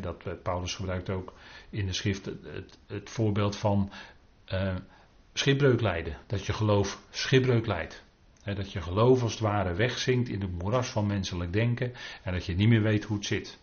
dat, 0.00 0.26
eh, 0.26 0.32
Paulus 0.42 0.74
gebruikt 0.74 1.10
ook 1.10 1.32
in 1.70 1.86
de 1.86 1.92
schrift 1.92 2.24
het, 2.24 2.78
het 2.86 3.10
voorbeeld 3.10 3.56
van 3.56 3.92
uh, 4.52 4.74
schipbreuk 5.32 5.80
lijden. 5.80 6.16
Dat 6.26 6.46
je 6.46 6.52
geloof 6.52 7.02
schipbreuk 7.10 7.66
leidt. 7.66 8.04
dat 8.44 8.72
je 8.72 8.80
geloof 8.80 9.22
als 9.22 9.32
het 9.32 9.40
ware 9.40 9.74
wegzinkt 9.74 10.28
in 10.28 10.40
het 10.40 10.58
moeras 10.62 10.88
van 10.88 11.06
menselijk 11.06 11.52
denken 11.52 11.92
en 12.22 12.32
dat 12.32 12.46
je 12.46 12.54
niet 12.54 12.68
meer 12.68 12.82
weet 12.82 13.04
hoe 13.04 13.16
het 13.16 13.26
zit. 13.26 13.58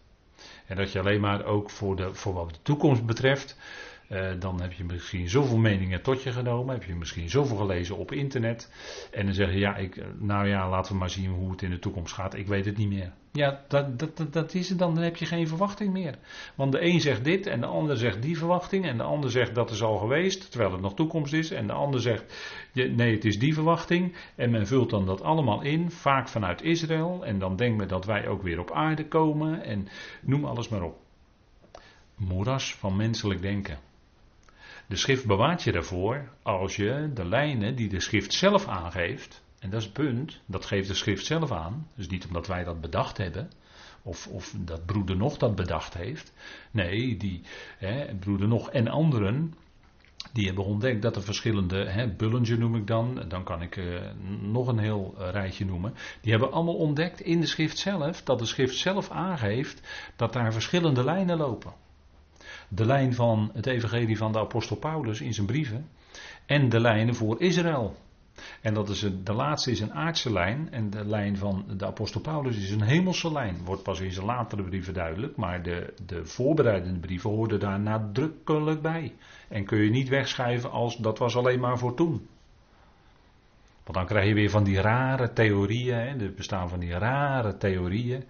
En 0.65 0.75
dat 0.75 0.91
je 0.91 0.99
alleen 0.99 1.21
maar 1.21 1.45
ook 1.45 1.69
voor, 1.69 1.95
de, 1.95 2.13
voor 2.13 2.33
wat 2.33 2.49
de 2.49 2.61
toekomst 2.61 3.05
betreft 3.05 3.57
uh, 4.11 4.31
dan 4.39 4.61
heb 4.61 4.73
je 4.73 4.83
misschien 4.83 5.29
zoveel 5.29 5.57
meningen 5.57 6.01
tot 6.01 6.23
je 6.23 6.31
genomen. 6.31 6.73
Heb 6.73 6.83
je 6.83 6.95
misschien 6.95 7.29
zoveel 7.29 7.57
gelezen 7.57 7.97
op 7.97 8.11
internet. 8.11 8.71
En 9.11 9.25
dan 9.25 9.33
zeg 9.33 9.51
je, 9.51 9.59
ja, 9.59 9.75
ik, 9.75 10.03
nou 10.19 10.47
ja, 10.47 10.69
laten 10.69 10.91
we 10.91 10.99
maar 10.99 11.09
zien 11.09 11.29
hoe 11.29 11.51
het 11.51 11.61
in 11.61 11.69
de 11.69 11.79
toekomst 11.79 12.13
gaat. 12.13 12.33
Ik 12.33 12.47
weet 12.47 12.65
het 12.65 12.77
niet 12.77 12.89
meer. 12.89 13.11
Ja, 13.31 13.61
dat, 13.67 13.99
dat, 13.99 14.33
dat, 14.33 14.53
is 14.53 14.69
het 14.69 14.79
dan. 14.79 14.95
Dan 14.95 15.03
heb 15.03 15.15
je 15.15 15.25
geen 15.25 15.47
verwachting 15.47 15.93
meer. 15.93 16.15
Want 16.55 16.71
de 16.71 16.85
een 16.85 17.01
zegt 17.01 17.23
dit 17.23 17.47
en 17.47 17.59
de 17.59 17.65
ander 17.65 17.97
zegt 17.97 18.21
die 18.21 18.37
verwachting. 18.37 18.85
En 18.85 18.97
de 18.97 19.03
ander 19.03 19.31
zegt 19.31 19.55
dat 19.55 19.71
is 19.71 19.83
al 19.83 19.97
geweest, 19.97 20.51
terwijl 20.51 20.71
het 20.71 20.81
nog 20.81 20.93
toekomst 20.93 21.33
is. 21.33 21.51
En 21.51 21.67
de 21.67 21.73
ander 21.73 22.01
zegt, 22.01 22.23
nee, 22.73 23.13
het 23.13 23.25
is 23.25 23.39
die 23.39 23.53
verwachting. 23.53 24.15
En 24.35 24.51
men 24.51 24.67
vult 24.67 24.89
dan 24.89 25.05
dat 25.05 25.21
allemaal 25.21 25.61
in, 25.61 25.91
vaak 25.91 26.27
vanuit 26.27 26.61
Israël. 26.61 27.25
En 27.25 27.39
dan 27.39 27.55
denkt 27.55 27.77
men 27.77 27.87
dat 27.87 28.05
wij 28.05 28.27
ook 28.27 28.41
weer 28.41 28.59
op 28.59 28.71
aarde 28.71 29.07
komen. 29.07 29.63
En 29.63 29.87
noem 30.21 30.45
alles 30.45 30.69
maar 30.69 30.83
op. 30.83 30.97
Moeras 32.15 32.75
van 32.75 32.95
menselijk 32.95 33.41
denken. 33.41 33.89
De 34.91 34.97
schrift 34.97 35.25
bewaart 35.25 35.63
je 35.63 35.71
daarvoor 35.71 36.29
als 36.41 36.75
je 36.75 37.11
de 37.13 37.25
lijnen 37.25 37.75
die 37.75 37.89
de 37.89 37.99
schrift 37.99 38.33
zelf 38.33 38.67
aangeeft, 38.67 39.43
en 39.59 39.69
dat 39.69 39.79
is 39.79 39.85
het 39.85 39.93
punt, 39.93 40.41
dat 40.45 40.65
geeft 40.65 40.87
de 40.87 40.93
schrift 40.93 41.25
zelf 41.25 41.51
aan, 41.51 41.87
dus 41.95 42.07
niet 42.07 42.27
omdat 42.27 42.47
wij 42.47 42.63
dat 42.63 42.81
bedacht 42.81 43.17
hebben, 43.17 43.49
of, 44.01 44.27
of 44.27 44.55
dat 44.57 44.85
broeder 44.85 45.17
nog 45.17 45.37
dat 45.37 45.55
bedacht 45.55 45.93
heeft. 45.93 46.33
Nee, 46.71 47.17
die 47.17 47.41
hè, 47.77 48.15
broeder 48.15 48.47
nog 48.47 48.69
en 48.69 48.87
anderen, 48.87 49.53
die 50.33 50.45
hebben 50.45 50.65
ontdekt 50.65 51.01
dat 51.01 51.15
er 51.15 51.23
verschillende, 51.23 51.89
hè, 51.89 52.07
Bullinger 52.15 52.57
noem 52.57 52.75
ik 52.75 52.87
dan, 52.87 53.25
dan 53.27 53.43
kan 53.43 53.61
ik 53.61 53.75
uh, 53.75 54.09
nog 54.41 54.67
een 54.67 54.79
heel 54.79 55.15
rijtje 55.17 55.65
noemen. 55.65 55.93
Die 56.21 56.31
hebben 56.31 56.51
allemaal 56.51 56.77
ontdekt 56.77 57.21
in 57.21 57.39
de 57.39 57.47
schrift 57.47 57.77
zelf, 57.77 58.23
dat 58.23 58.39
de 58.39 58.45
schrift 58.45 58.75
zelf 58.75 59.09
aangeeft 59.09 60.11
dat 60.15 60.33
daar 60.33 60.53
verschillende 60.53 61.03
lijnen 61.03 61.37
lopen 61.37 61.73
de 62.73 62.85
lijn 62.85 63.13
van 63.13 63.49
het 63.53 63.65
evangelie 63.65 64.17
van 64.17 64.31
de 64.31 64.39
apostel 64.39 64.75
Paulus 64.75 65.21
in 65.21 65.33
zijn 65.33 65.47
brieven 65.47 65.89
en 66.45 66.69
de 66.69 66.79
lijnen 66.79 67.15
voor 67.15 67.41
Israël. 67.41 67.95
En 68.61 68.73
dat 68.73 68.89
is 68.89 68.99
de 69.23 69.33
laatste 69.33 69.71
is 69.71 69.79
een 69.79 69.93
aardse 69.93 70.31
lijn 70.31 70.71
en 70.71 70.89
de 70.89 71.05
lijn 71.05 71.37
van 71.37 71.65
de 71.77 71.85
apostel 71.85 72.21
Paulus 72.21 72.57
is 72.57 72.71
een 72.71 72.81
hemelse 72.81 73.31
lijn. 73.31 73.57
Wordt 73.63 73.83
pas 73.83 73.99
in 73.99 74.11
zijn 74.11 74.25
latere 74.25 74.63
brieven 74.63 74.93
duidelijk, 74.93 75.35
maar 75.35 75.63
de, 75.63 75.93
de 76.05 76.25
voorbereidende 76.25 76.99
brieven 76.99 77.29
hoorden 77.29 77.59
daar 77.59 77.79
nadrukkelijk 77.79 78.81
bij. 78.81 79.15
En 79.49 79.65
kun 79.65 79.77
je 79.77 79.89
niet 79.89 80.09
wegschrijven 80.09 80.71
als 80.71 80.97
dat 80.97 81.17
was 81.17 81.35
alleen 81.35 81.59
maar 81.59 81.77
voor 81.77 81.95
toen. 81.95 82.27
Want 83.83 83.97
dan 83.97 84.05
krijg 84.05 84.27
je 84.27 84.33
weer 84.33 84.49
van 84.49 84.63
die 84.63 84.81
rare 84.81 85.33
theorieën, 85.33 85.95
hè, 85.95 86.25
er 86.25 86.33
bestaan 86.33 86.69
van 86.69 86.79
die 86.79 86.97
rare 86.97 87.57
theorieën 87.57 88.23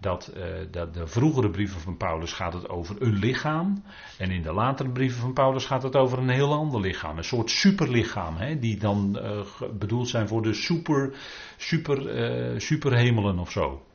dat, 0.00 0.32
uh, 0.36 0.44
dat 0.70 0.94
de 0.94 1.06
vroegere 1.06 1.50
brieven 1.50 1.80
van 1.80 1.96
Paulus 1.96 2.32
gaat 2.32 2.52
het 2.52 2.68
over 2.68 3.02
een 3.02 3.18
lichaam. 3.18 3.82
En 4.18 4.30
in 4.30 4.42
de 4.42 4.52
latere 4.52 4.90
brieven 4.90 5.20
van 5.20 5.32
Paulus 5.32 5.64
gaat 5.64 5.82
het 5.82 5.96
over 5.96 6.18
een 6.18 6.28
heel 6.28 6.52
ander 6.52 6.80
lichaam. 6.80 7.18
Een 7.18 7.24
soort 7.24 7.50
superlichaam. 7.50 8.36
Hè, 8.36 8.58
die 8.58 8.78
dan 8.78 9.18
uh, 9.22 9.40
bedoeld 9.78 10.08
zijn 10.08 10.28
voor 10.28 10.42
de 10.42 10.54
super, 10.54 11.12
super, 11.56 12.16
uh, 12.52 12.58
superhemelen 12.58 13.38
of 13.38 13.50
zo. 13.50 13.86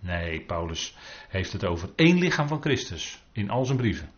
Nee, 0.00 0.40
Paulus 0.40 0.96
heeft 1.28 1.52
het 1.52 1.64
over 1.64 1.90
één 1.96 2.18
lichaam 2.18 2.48
van 2.48 2.60
Christus. 2.60 3.22
In 3.32 3.50
al 3.50 3.64
zijn 3.64 3.78
brieven. 3.78 4.10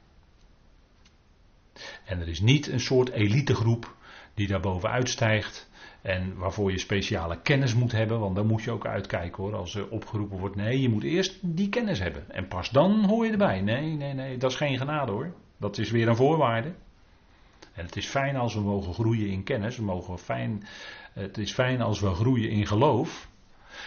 En 2.04 2.20
er 2.20 2.28
is 2.28 2.40
niet 2.40 2.68
een 2.68 2.80
soort 2.80 3.10
elitegroep 3.10 3.94
die 4.34 4.46
daar 4.46 4.60
bovenuit 4.60 5.08
stijgt. 5.08 5.70
En 6.04 6.36
waarvoor 6.36 6.70
je 6.70 6.78
speciale 6.78 7.40
kennis 7.42 7.74
moet 7.74 7.92
hebben, 7.92 8.20
want 8.20 8.36
dan 8.36 8.46
moet 8.46 8.62
je 8.62 8.70
ook 8.70 8.86
uitkijken 8.86 9.42
hoor, 9.42 9.54
als 9.54 9.74
er 9.74 9.88
opgeroepen 9.88 10.38
wordt. 10.38 10.56
Nee, 10.56 10.80
je 10.80 10.88
moet 10.88 11.02
eerst 11.02 11.38
die 11.42 11.68
kennis 11.68 11.98
hebben. 11.98 12.30
En 12.30 12.48
pas 12.48 12.70
dan 12.70 13.04
hoor 13.04 13.24
je 13.24 13.32
erbij. 13.32 13.60
Nee, 13.60 13.96
nee, 13.96 14.12
nee, 14.12 14.36
dat 14.36 14.50
is 14.50 14.56
geen 14.56 14.78
genade 14.78 15.12
hoor. 15.12 15.34
Dat 15.56 15.78
is 15.78 15.90
weer 15.90 16.08
een 16.08 16.16
voorwaarde. 16.16 16.74
En 17.74 17.84
het 17.84 17.96
is 17.96 18.06
fijn 18.06 18.36
als 18.36 18.54
we 18.54 18.60
mogen 18.60 18.94
groeien 18.94 19.28
in 19.28 19.42
kennis. 19.42 19.76
We 19.76 19.82
mogen 19.82 20.18
fijn, 20.18 20.66
het 21.12 21.38
is 21.38 21.52
fijn 21.52 21.80
als 21.80 22.00
we 22.00 22.14
groeien 22.14 22.50
in 22.50 22.66
geloof. 22.66 23.28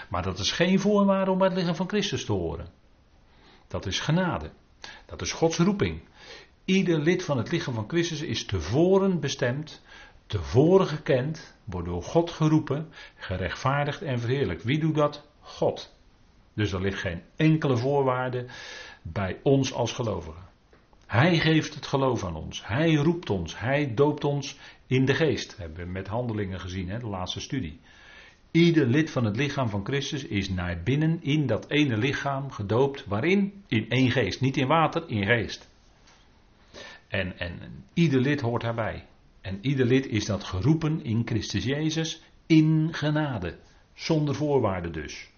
Maar 0.10 0.24
dat 0.24 0.40
is 0.40 0.52
geen 0.52 0.80
voorwaarde 0.80 1.32
om 1.32 1.38
bij 1.38 1.48
het 1.48 1.58
lichaam 1.58 1.76
van 1.76 1.90
Christus 1.90 2.26
te 2.26 2.34
horen. 2.34 2.68
Dat 3.68 3.86
is 3.86 4.00
genade. 4.00 4.52
Dat 5.06 5.22
is 5.22 5.32
Gods 5.32 5.58
roeping. 5.58 6.02
Ieder 6.66 7.00
lid 7.00 7.24
van 7.24 7.38
het 7.38 7.52
lichaam 7.52 7.74
van 7.74 7.88
Christus 7.88 8.22
is 8.22 8.46
tevoren 8.46 9.20
bestemd, 9.20 9.82
tevoren 10.28 10.88
gekend, 10.88 11.58
wordt 11.64 11.88
door 11.88 12.04
God 12.04 12.32
geroepen, 12.32 12.90
gerechtvaardigd 13.16 14.02
en 14.02 14.20
verheerlijkt. 14.20 14.64
Wie 14.64 14.80
doet 14.80 14.96
dat? 14.96 15.28
God. 15.40 15.96
Dus 16.54 16.72
er 16.72 16.82
ligt 16.82 17.00
geen 17.00 17.22
enkele 17.36 17.78
voorwaarde 17.78 18.46
bij 19.02 19.40
ons 19.44 19.74
als 19.74 19.92
gelovigen. 19.92 20.46
Hij 21.06 21.40
geeft 21.40 21.76
het 21.76 21.88
geloof 21.88 22.24
aan 22.24 22.36
ons. 22.36 22.68
Hij 22.68 22.94
roept 22.94 23.30
ons. 23.30 23.60
Hij 23.60 23.94
doopt 23.94 24.24
ons 24.24 24.58
in 24.88 25.06
de 25.06 25.14
geest. 25.14 25.50
Dat 25.50 25.58
hebben 25.58 25.86
we 25.86 25.92
met 25.92 26.08
handelingen 26.08 26.60
gezien, 26.60 26.90
hè, 26.90 27.00
de 27.00 27.08
laatste 27.08 27.40
studie. 27.40 27.80
Ieder 28.52 28.88
lid 28.88 29.12
van 29.12 29.26
het 29.26 29.36
lichaam 29.36 29.70
van 29.70 29.86
Christus 29.86 30.24
is 30.24 30.50
naar 30.50 30.82
binnen 30.84 31.24
in 31.24 31.46
dat 31.46 31.70
ene 31.70 31.98
lichaam 31.98 32.52
gedoopt. 32.52 33.06
Waarin? 33.06 33.64
In 33.68 33.90
één 33.90 34.12
geest. 34.12 34.42
Niet 34.42 34.58
in 34.58 34.68
water, 34.68 35.04
in 35.08 35.26
geest. 35.26 35.70
En, 37.08 37.40
en 37.40 37.86
ieder 37.94 38.22
lid 38.22 38.42
hoort 38.42 38.62
daarbij. 38.62 39.06
En 39.48 39.60
ieder 39.62 39.86
lid 39.86 40.08
is 40.08 40.26
dat 40.26 40.44
geroepen 40.44 41.04
in 41.04 41.22
Christus 41.26 41.64
Jezus 41.64 42.22
in 42.46 42.94
genade. 42.94 43.58
Zonder 43.94 44.36
voorwaarden 44.36 44.92
dus. 44.92 45.30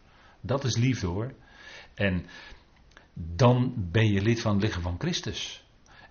Dat 0.42 0.64
is 0.64 0.78
liefde 0.78 1.08
hoor. 1.08 1.34
En 1.94 2.26
dan 3.14 3.74
ben 3.76 4.12
je 4.12 4.22
lid 4.22 4.42
van 4.42 4.54
het 4.54 4.64
lichaam 4.64 4.82
van 4.82 5.00
Christus. 5.00 5.64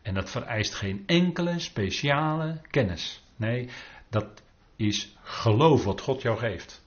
En 0.03 0.15
dat 0.15 0.31
vereist 0.31 0.75
geen 0.75 1.03
enkele 1.07 1.59
speciale 1.59 2.61
kennis. 2.71 3.23
Nee, 3.37 3.69
dat 4.09 4.43
is 4.77 5.17
geloof 5.23 5.85
wat 5.85 6.01
God 6.01 6.23
jou 6.23 6.39
geeft. 6.39 6.85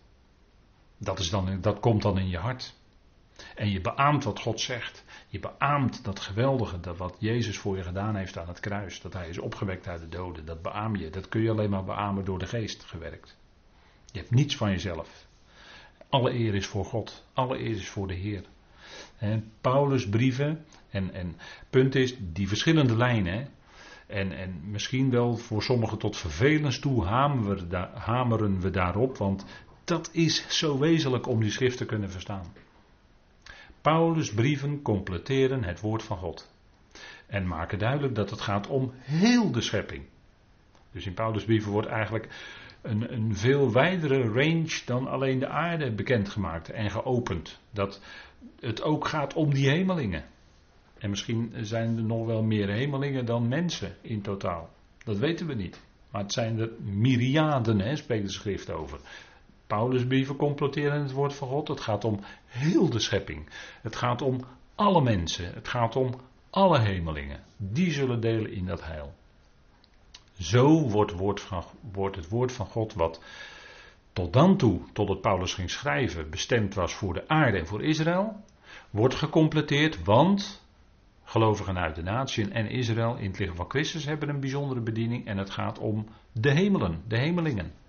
Dat, 0.98 1.20
is 1.20 1.30
dan, 1.30 1.62
dat 1.62 1.80
komt 1.80 2.02
dan 2.02 2.18
in 2.18 2.30
je 2.30 2.38
hart. 2.38 2.74
En 3.56 3.70
je 3.70 3.82
beaamt 3.82 4.24
wat 4.24 4.40
God 4.40 4.60
zegt. 4.60 5.04
Je 5.28 5.40
beaamt 5.40 6.04
dat 6.04 6.20
geweldige, 6.20 6.80
dat 6.80 6.98
wat 6.98 7.16
Jezus 7.20 7.58
voor 7.58 7.78
je 7.78 7.84
gedaan 7.84 8.16
heeft 8.16 8.38
aan 8.38 8.48
het 8.48 8.60
kruis. 8.60 9.02
Dat 9.02 9.14
hij 9.14 9.30
is 9.30 9.38
opgewekt 9.38 9.88
uit 9.88 10.00
de 10.00 10.10
doden. 10.10 10.46
Dat 10.46 10.62
beaam 10.62 10.96
je. 10.96 11.10
Dat 11.10 11.30
kun 11.30 11.42
je 11.42 11.50
alleen 11.50 11.70
maar 11.70 11.84
beamen 11.84 12.26
door 12.26 12.40
de 12.40 12.48
geest 12.48 12.84
gewerkt. 12.84 13.38
Je 14.12 14.20
hebt 14.20 14.32
niets 14.32 14.56
van 14.56 14.70
jezelf. 14.70 15.28
Alle 16.10 16.34
eer 16.34 16.56
is 16.56 16.68
voor 16.68 16.86
God. 16.86 17.26
Alle 17.34 17.60
eer 17.60 17.76
is 17.76 17.90
voor 17.90 18.08
de 18.08 18.14
Heer. 18.14 18.44
En 19.18 19.52
Paulus' 19.62 20.10
brieven. 20.10 20.66
En, 20.90 21.14
en 21.14 21.36
punt 21.70 21.96
is, 21.96 22.16
die 22.20 22.48
verschillende 22.48 22.98
lijnen. 22.98 23.48
En, 24.08 24.32
en 24.32 24.62
misschien 24.72 25.10
wel 25.10 25.38
voor 25.38 25.64
sommigen 25.64 25.98
tot 25.98 26.18
vervelens 26.18 26.80
toe 26.80 27.06
hameren 27.06 27.70
we, 27.70 27.88
hameren 27.94 28.60
we 28.60 28.70
daarop. 28.70 29.18
Want 29.18 29.46
dat 29.84 30.10
is 30.12 30.58
zo 30.60 30.80
wezenlijk 30.80 31.28
om 31.28 31.40
die 31.40 31.52
schrift 31.52 31.78
te 31.78 31.86
kunnen 31.86 32.12
verstaan. 32.12 32.54
Paulus' 33.82 34.34
brieven 34.34 34.82
completeren 34.82 35.64
het 35.64 35.80
woord 35.80 36.04
van 36.04 36.18
God. 36.18 36.54
En 37.28 37.48
maken 37.48 37.80
duidelijk 37.80 38.16
dat 38.16 38.30
het 38.30 38.42
gaat 38.42 38.68
om 38.68 38.92
heel 38.96 39.52
de 39.52 39.62
schepping. 39.62 40.06
Dus 40.92 41.06
in 41.06 41.14
Paulus' 41.14 41.46
brieven 41.46 41.72
wordt 41.72 41.88
eigenlijk 41.88 42.28
een, 42.82 43.14
een 43.14 43.36
veel 43.36 43.72
wijdere 43.72 44.22
range 44.24 44.82
dan 44.86 45.08
alleen 45.08 45.40
de 45.40 45.48
aarde 45.48 45.92
bekendgemaakt 45.92 46.70
en 46.70 46.92
geopend. 46.92 47.60
Dat 47.72 48.02
het 48.60 48.82
ook 48.82 49.08
gaat 49.08 49.34
om 49.34 49.54
die 49.54 49.70
hemelingen. 49.70 50.24
En 50.98 51.10
misschien 51.10 51.54
zijn 51.56 51.98
er 51.98 52.04
nog 52.04 52.26
wel 52.26 52.44
meer 52.44 52.70
hemelingen 52.70 53.26
dan 53.26 53.48
mensen 53.48 53.96
in 54.02 54.22
totaal. 54.22 54.70
Dat 55.04 55.18
weten 55.18 55.48
we 55.48 55.54
niet. 55.54 55.82
Maar 56.12 56.22
het 56.22 56.34
zijn 56.34 56.60
er 56.60 56.70
myriaden, 56.80 57.80
hè, 57.80 57.96
spreekt 57.96 58.26
de 58.26 58.32
schrift 58.32 58.72
over. 58.72 59.00
Paulus 59.78 60.06
brieven 60.06 60.36
comploteren 60.36 61.02
het 61.02 61.12
woord 61.12 61.34
van 61.34 61.48
God. 61.48 61.68
Het 61.68 61.82
gaat 61.82 62.04
om 62.04 62.20
heel 62.46 62.90
de 62.90 63.00
schepping. 63.00 63.50
Het 63.82 63.96
gaat 63.96 64.22
om 64.22 64.40
alle 64.76 65.02
mensen. 65.02 65.54
Het 65.54 65.68
gaat 65.68 65.96
om 65.96 66.14
alle 66.50 66.80
hemelingen. 66.80 67.44
Die 67.58 67.92
zullen 67.92 68.22
delen 68.22 68.52
in 68.52 68.66
dat 68.66 68.86
heil. 68.86 69.14
Zo 70.40 70.90
wordt, 70.90 71.12
het 72.16 72.30
woord 72.30 72.52
van 72.52 72.66
God 72.66 72.94
wat 72.94 73.22
tot 74.14 74.34
dan 74.34 74.58
toe, 74.58 74.82
tot 74.94 75.10
het 75.10 75.22
Paulus 75.22 75.54
ging 75.54 75.70
schrijven, 75.70 76.30
bestemd 76.30 76.74
was 76.74 76.94
voor 76.94 77.14
de 77.14 77.28
aarde 77.28 77.58
en 77.58 77.68
voor 77.68 77.84
Israël, 77.84 78.44
wordt 78.90 79.16
gecompleteerd, 79.16 80.04
want 80.04 80.66
gelovigen 81.24 81.78
uit 81.78 81.96
de 81.96 82.04
natie 82.04 82.50
en 82.50 82.70
Israël 82.70 83.16
in 83.16 83.30
het 83.30 83.40
lichaam 83.40 83.56
van 83.56 83.70
Christus 83.70 84.06
hebben 84.06 84.30
een 84.30 84.40
bijzondere 84.40 84.82
bediening 84.82 85.26
en 85.26 85.38
het 85.38 85.50
gaat 85.50 85.80
om 85.80 86.08
de 86.32 86.52
hemelen, 86.52 87.04
de 87.08 87.18
hemelingen. 87.18 87.81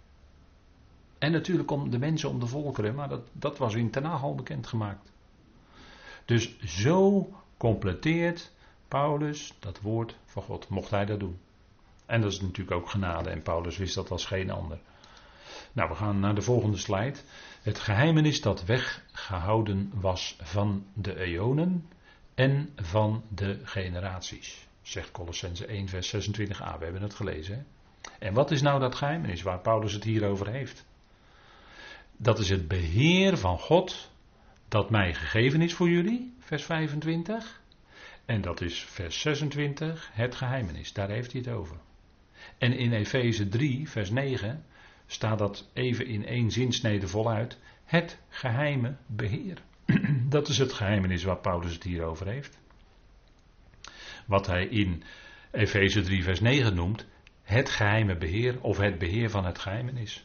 En 1.22 1.32
natuurlijk 1.32 1.70
om 1.70 1.90
de 1.90 1.98
mensen, 1.98 2.28
om 2.28 2.40
de 2.40 2.46
volkeren, 2.46 2.94
maar 2.94 3.08
dat, 3.08 3.28
dat 3.32 3.58
was 3.58 3.74
in 3.74 3.90
Ten 3.90 4.04
al 4.04 4.34
bekendgemaakt. 4.34 5.12
Dus 6.24 6.58
zo 6.60 7.28
completeert 7.56 8.52
Paulus 8.88 9.54
dat 9.58 9.80
woord 9.80 10.16
van 10.24 10.42
God, 10.42 10.68
mocht 10.68 10.90
hij 10.90 11.04
dat 11.04 11.20
doen. 11.20 11.38
En 12.06 12.20
dat 12.20 12.32
is 12.32 12.40
natuurlijk 12.40 12.76
ook 12.76 12.90
genade 12.90 13.30
en 13.30 13.42
Paulus 13.42 13.76
wist 13.76 13.94
dat 13.94 14.10
als 14.10 14.24
geen 14.24 14.50
ander. 14.50 14.78
Nou, 15.72 15.88
we 15.88 15.94
gaan 15.94 16.20
naar 16.20 16.34
de 16.34 16.42
volgende 16.42 16.76
slide. 16.76 17.18
Het 17.62 17.78
geheimenis 17.78 18.40
dat 18.40 18.64
weggehouden 18.64 19.92
was 19.94 20.36
van 20.40 20.86
de 20.94 21.18
eonen 21.18 21.88
en 22.34 22.72
van 22.76 23.22
de 23.28 23.60
generaties. 23.62 24.68
Zegt 24.82 25.10
Colossense 25.10 25.66
1, 25.66 25.88
vers 25.88 26.14
26a. 26.14 26.78
We 26.78 26.84
hebben 26.84 27.02
het 27.02 27.14
gelezen. 27.14 27.56
Hè? 27.56 27.62
En 28.18 28.34
wat 28.34 28.50
is 28.50 28.62
nou 28.62 28.80
dat 28.80 28.94
geheimenis 28.94 29.42
waar 29.42 29.60
Paulus 29.60 29.92
het 29.92 30.04
hier 30.04 30.26
over 30.28 30.48
heeft? 30.48 30.90
Dat 32.22 32.38
is 32.38 32.48
het 32.48 32.68
beheer 32.68 33.38
van 33.38 33.58
God 33.58 34.10
dat 34.68 34.90
mij 34.90 35.14
gegeven 35.14 35.62
is 35.62 35.74
voor 35.74 35.88
jullie, 35.88 36.34
vers 36.38 36.64
25. 36.64 37.60
En 38.24 38.40
dat 38.40 38.60
is 38.60 38.84
vers 38.84 39.20
26, 39.20 40.10
het 40.12 40.34
geheimenis. 40.34 40.92
Daar 40.92 41.08
heeft 41.08 41.32
hij 41.32 41.40
het 41.40 41.50
over. 41.50 41.76
En 42.58 42.72
in 42.72 42.92
Efeze 42.92 43.48
3, 43.48 43.88
vers 43.88 44.10
9, 44.10 44.64
staat 45.06 45.38
dat 45.38 45.70
even 45.72 46.06
in 46.06 46.26
één 46.26 46.50
zinsnede 46.50 47.08
voluit. 47.08 47.58
Het 47.84 48.18
geheime 48.28 48.96
beheer. 49.06 49.58
Dat 50.28 50.48
is 50.48 50.58
het 50.58 50.72
geheimenis 50.72 51.24
waar 51.24 51.40
Paulus 51.40 51.72
het 51.72 51.82
hier 51.82 52.02
over 52.02 52.26
heeft. 52.26 52.58
Wat 54.26 54.46
hij 54.46 54.66
in 54.66 55.02
Efeze 55.50 56.02
3, 56.02 56.22
vers 56.22 56.40
9 56.40 56.74
noemt. 56.74 57.06
Het 57.42 57.70
geheime 57.70 58.16
beheer 58.16 58.60
of 58.60 58.78
het 58.78 58.98
beheer 58.98 59.30
van 59.30 59.44
het 59.44 59.58
geheimenis. 59.58 60.24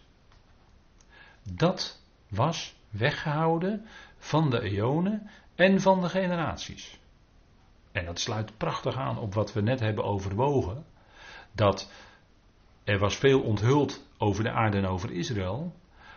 Dat 1.53 2.01
was 2.29 2.75
weggehouden 2.89 3.86
van 4.17 4.49
de 4.49 4.62
eonen 4.62 5.29
en 5.55 5.81
van 5.81 6.01
de 6.01 6.10
generaties. 6.10 6.99
En 7.91 8.05
dat 8.05 8.19
sluit 8.19 8.57
prachtig 8.57 8.95
aan 8.95 9.19
op 9.19 9.33
wat 9.33 9.53
we 9.53 9.62
net 9.62 9.79
hebben 9.79 10.03
overwogen. 10.03 10.86
Dat 11.51 11.91
er 12.83 12.99
was 12.99 13.15
veel 13.15 13.41
onthuld 13.41 14.07
over 14.17 14.43
de 14.43 14.51
aarde 14.51 14.77
en 14.77 14.86
over 14.86 15.12
Israël. 15.12 15.75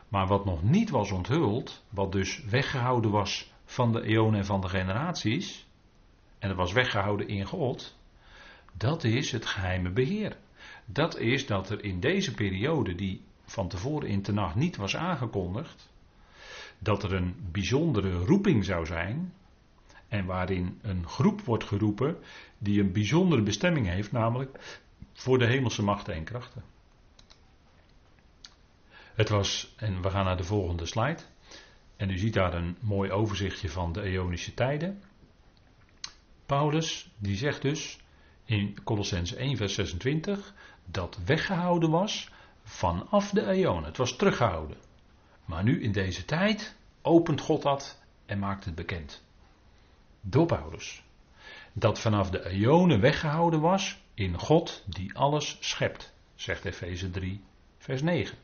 Maar 0.08 0.26
wat 0.26 0.44
nog 0.44 0.62
niet 0.62 0.90
was 0.90 1.10
onthuld, 1.10 1.84
wat 1.90 2.12
dus 2.12 2.44
weggehouden 2.44 3.10
was 3.10 3.52
van 3.64 3.92
de 3.92 4.02
eonen 4.02 4.38
en 4.38 4.46
van 4.46 4.60
de 4.60 4.68
generaties, 4.68 5.68
en 6.38 6.48
dat 6.48 6.56
was 6.56 6.72
weggehouden 6.72 7.28
in 7.28 7.44
God, 7.44 7.98
dat 8.72 9.04
is 9.04 9.32
het 9.32 9.46
geheime 9.46 9.90
beheer. 9.90 10.36
Dat 10.84 11.18
is 11.18 11.46
dat 11.46 11.70
er 11.70 11.84
in 11.84 12.00
deze 12.00 12.34
periode, 12.34 12.94
die 12.94 13.24
van 13.50 13.68
tevoren 13.68 14.08
in 14.08 14.22
de 14.22 14.32
nacht 14.32 14.54
niet 14.54 14.76
was 14.76 14.96
aangekondigd, 14.96 15.92
dat 16.78 17.02
er 17.02 17.12
een 17.12 17.34
bijzondere 17.52 18.12
roeping 18.12 18.64
zou 18.64 18.86
zijn, 18.86 19.32
en 20.08 20.24
waarin 20.24 20.78
een 20.82 21.06
groep 21.06 21.40
wordt 21.40 21.64
geroepen 21.64 22.18
die 22.58 22.80
een 22.80 22.92
bijzondere 22.92 23.42
bestemming 23.42 23.86
heeft, 23.86 24.12
namelijk 24.12 24.80
voor 25.12 25.38
de 25.38 25.46
hemelse 25.46 25.82
machten 25.82 26.14
en 26.14 26.24
krachten. 26.24 26.64
Het 29.14 29.28
was, 29.28 29.74
en 29.76 30.02
we 30.02 30.10
gaan 30.10 30.24
naar 30.24 30.36
de 30.36 30.44
volgende 30.44 30.86
slide. 30.86 31.22
En 31.96 32.10
u 32.10 32.18
ziet 32.18 32.34
daar 32.34 32.54
een 32.54 32.76
mooi 32.80 33.10
overzichtje 33.10 33.68
van 33.68 33.92
de 33.92 34.02
eonische 34.02 34.54
tijden. 34.54 35.02
Paulus, 36.46 37.10
die 37.16 37.36
zegt 37.36 37.62
dus 37.62 37.98
in 38.44 38.82
Colossens 38.84 39.34
1, 39.34 39.56
vers 39.56 39.74
26, 39.74 40.54
dat 40.84 41.18
weggehouden 41.24 41.90
was 41.90 42.30
vanaf 42.70 43.30
de 43.30 43.46
eonen. 43.46 43.84
Het 43.84 43.96
was 43.96 44.16
teruggehouden. 44.16 44.76
Maar 45.44 45.62
nu 45.62 45.82
in 45.82 45.92
deze 45.92 46.24
tijd 46.24 46.76
opent 47.02 47.40
God 47.40 47.62
dat 47.62 48.02
en 48.26 48.38
maakt 48.38 48.64
het 48.64 48.74
bekend. 48.74 49.24
Door 50.20 50.46
Paulus. 50.46 51.02
Dat 51.72 52.00
vanaf 52.00 52.30
de 52.30 52.48
eonen 52.48 53.00
weggehouden 53.00 53.60
was 53.60 54.02
in 54.14 54.38
God 54.38 54.84
die 54.86 55.14
alles 55.14 55.56
schept, 55.60 56.14
zegt 56.34 56.64
Efeze 56.64 57.10
3, 57.10 57.40
vers 57.78 58.02
9. 58.02 58.38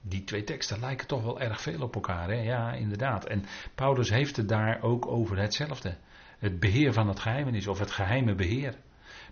Die 0.00 0.24
twee 0.24 0.44
teksten 0.44 0.80
lijken 0.80 1.06
toch 1.06 1.22
wel 1.22 1.40
erg 1.40 1.60
veel 1.60 1.82
op 1.82 1.94
elkaar, 1.94 2.28
hè? 2.28 2.40
ja, 2.40 2.72
inderdaad. 2.72 3.26
En 3.26 3.44
Paulus 3.74 4.10
heeft 4.10 4.36
het 4.36 4.48
daar 4.48 4.82
ook 4.82 5.06
over 5.06 5.38
hetzelfde. 5.38 5.96
Het 6.38 6.60
beheer 6.60 6.92
van 6.92 7.08
het 7.08 7.20
geheimenis, 7.20 7.66
of 7.66 7.78
het 7.78 7.90
geheime 7.90 8.34
beheer. 8.34 8.74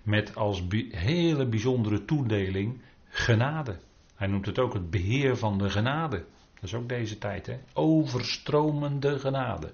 Met 0.03 0.37
als 0.37 0.62
hele 0.90 1.49
bijzondere 1.49 2.05
toedeling 2.05 2.83
genade. 3.14 3.79
Hij 4.14 4.27
noemt 4.27 4.46
het 4.46 4.59
ook 4.59 4.72
het 4.72 4.90
beheer 4.90 5.37
van 5.37 5.59
de 5.59 5.70
genade. 5.70 6.24
Dat 6.55 6.62
is 6.62 6.74
ook 6.74 6.88
deze 6.88 7.18
tijd, 7.18 7.46
hè? 7.46 7.59
Overstromende 7.72 9.18
genade. 9.18 9.72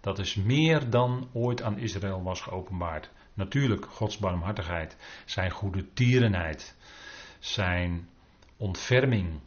Dat 0.00 0.18
is 0.18 0.34
meer 0.34 0.90
dan 0.90 1.28
ooit 1.32 1.62
aan 1.62 1.78
Israël 1.78 2.22
was 2.22 2.40
geopenbaard. 2.40 3.10
Natuurlijk 3.34 3.84
Gods 3.84 4.18
barmhartigheid, 4.18 4.96
zijn 5.24 5.50
goede 5.50 5.92
tierenheid, 5.92 6.76
zijn 7.38 8.08
ontferming, 8.56 9.40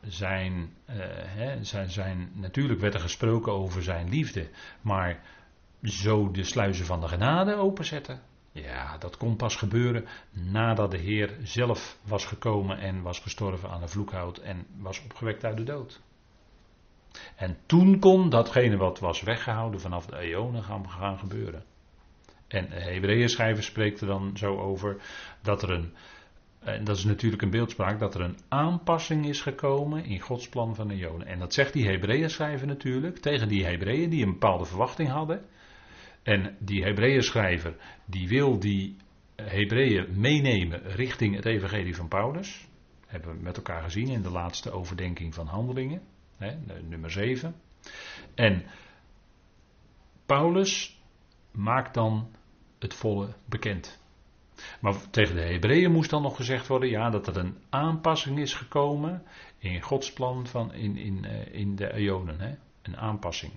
zijn, 0.00 0.52
uh, 0.52 0.96
hè, 1.10 1.64
zijn, 1.64 1.90
zijn, 1.90 2.30
natuurlijk 2.34 2.80
werd 2.80 2.94
er 2.94 3.00
gesproken 3.00 3.52
over 3.52 3.82
zijn 3.82 4.08
liefde, 4.08 4.50
maar 4.80 5.22
zo 5.82 6.30
de 6.30 6.44
sluizen 6.44 6.86
van 6.86 7.00
de 7.00 7.08
genade 7.08 7.54
openzetten, 7.54 8.20
ja, 8.62 8.98
dat 8.98 9.16
kon 9.16 9.36
pas 9.36 9.56
gebeuren 9.56 10.04
nadat 10.30 10.90
de 10.90 10.98
Heer 10.98 11.36
zelf 11.42 11.98
was 12.02 12.24
gekomen 12.24 12.78
en 12.78 13.02
was 13.02 13.18
gestorven 13.18 13.70
aan 13.70 13.80
de 13.80 13.88
vloekhout 13.88 14.38
en 14.38 14.66
was 14.78 15.02
opgewekt 15.02 15.44
uit 15.44 15.56
de 15.56 15.62
dood. 15.62 16.00
En 17.36 17.56
toen 17.66 17.98
kon 17.98 18.28
datgene 18.28 18.76
wat 18.76 18.98
was 18.98 19.22
weggehouden 19.22 19.80
vanaf 19.80 20.06
de 20.06 20.18
eonen 20.18 20.62
gaan, 20.62 20.90
gaan 20.90 21.18
gebeuren. 21.18 21.64
En 22.48 22.68
de 22.68 22.80
Hebreeën 22.80 23.28
schrijver 23.28 23.62
spreekt 23.62 24.00
er 24.00 24.06
dan 24.06 24.36
zo 24.36 24.58
over 24.58 24.96
dat 25.42 25.62
er 25.62 25.70
een, 25.70 25.92
en 26.58 26.84
dat 26.84 26.96
is 26.96 27.04
natuurlijk 27.04 27.42
een 27.42 27.50
beeldspraak, 27.50 27.98
dat 27.98 28.14
er 28.14 28.20
een 28.20 28.38
aanpassing 28.48 29.26
is 29.26 29.40
gekomen 29.40 30.04
in 30.04 30.20
Gods 30.20 30.48
plan 30.48 30.74
van 30.74 30.88
de 30.88 30.94
eonen. 30.94 31.26
En 31.26 31.38
dat 31.38 31.54
zegt 31.54 31.72
die 31.72 31.88
Hebreeën 31.88 32.30
schrijver 32.30 32.66
natuurlijk 32.66 33.18
tegen 33.18 33.48
die 33.48 33.64
Hebreeën 33.64 34.10
die 34.10 34.24
een 34.24 34.32
bepaalde 34.32 34.64
verwachting 34.64 35.08
hadden. 35.08 35.44
En 36.26 36.56
die 36.58 36.82
Hebreeën 36.82 37.22
schrijver 37.22 37.76
die 38.04 38.28
wil 38.28 38.58
die 38.58 38.96
Hebreeën 39.36 40.20
meenemen 40.20 40.82
richting 40.82 41.34
het 41.34 41.44
evangelie 41.44 41.96
van 41.96 42.08
Paulus. 42.08 42.68
Hebben 43.06 43.36
we 43.36 43.42
met 43.42 43.56
elkaar 43.56 43.82
gezien 43.82 44.08
in 44.08 44.22
de 44.22 44.30
laatste 44.30 44.70
overdenking 44.70 45.34
van 45.34 45.46
handelingen, 45.46 46.02
hè, 46.36 46.56
nummer 46.82 47.10
7. 47.10 47.54
En 48.34 48.64
Paulus 50.26 51.00
maakt 51.50 51.94
dan 51.94 52.30
het 52.78 52.94
volle 52.94 53.34
bekend. 53.44 54.02
Maar 54.80 55.10
tegen 55.10 55.34
de 55.34 55.42
Hebreeën 55.42 55.92
moest 55.92 56.10
dan 56.10 56.22
nog 56.22 56.36
gezegd 56.36 56.66
worden 56.66 56.88
ja, 56.88 57.10
dat 57.10 57.26
er 57.26 57.36
een 57.36 57.56
aanpassing 57.68 58.38
is 58.38 58.54
gekomen 58.54 59.22
in 59.58 59.82
Gods 59.82 60.12
plan 60.12 60.46
van 60.46 60.72
in, 60.72 60.96
in, 60.96 61.24
eh, 61.24 61.54
in 61.54 61.76
de 61.76 61.92
eonen. 61.92 62.40
Hè? 62.40 62.54
Een 62.82 62.96
aanpassing. 62.96 63.52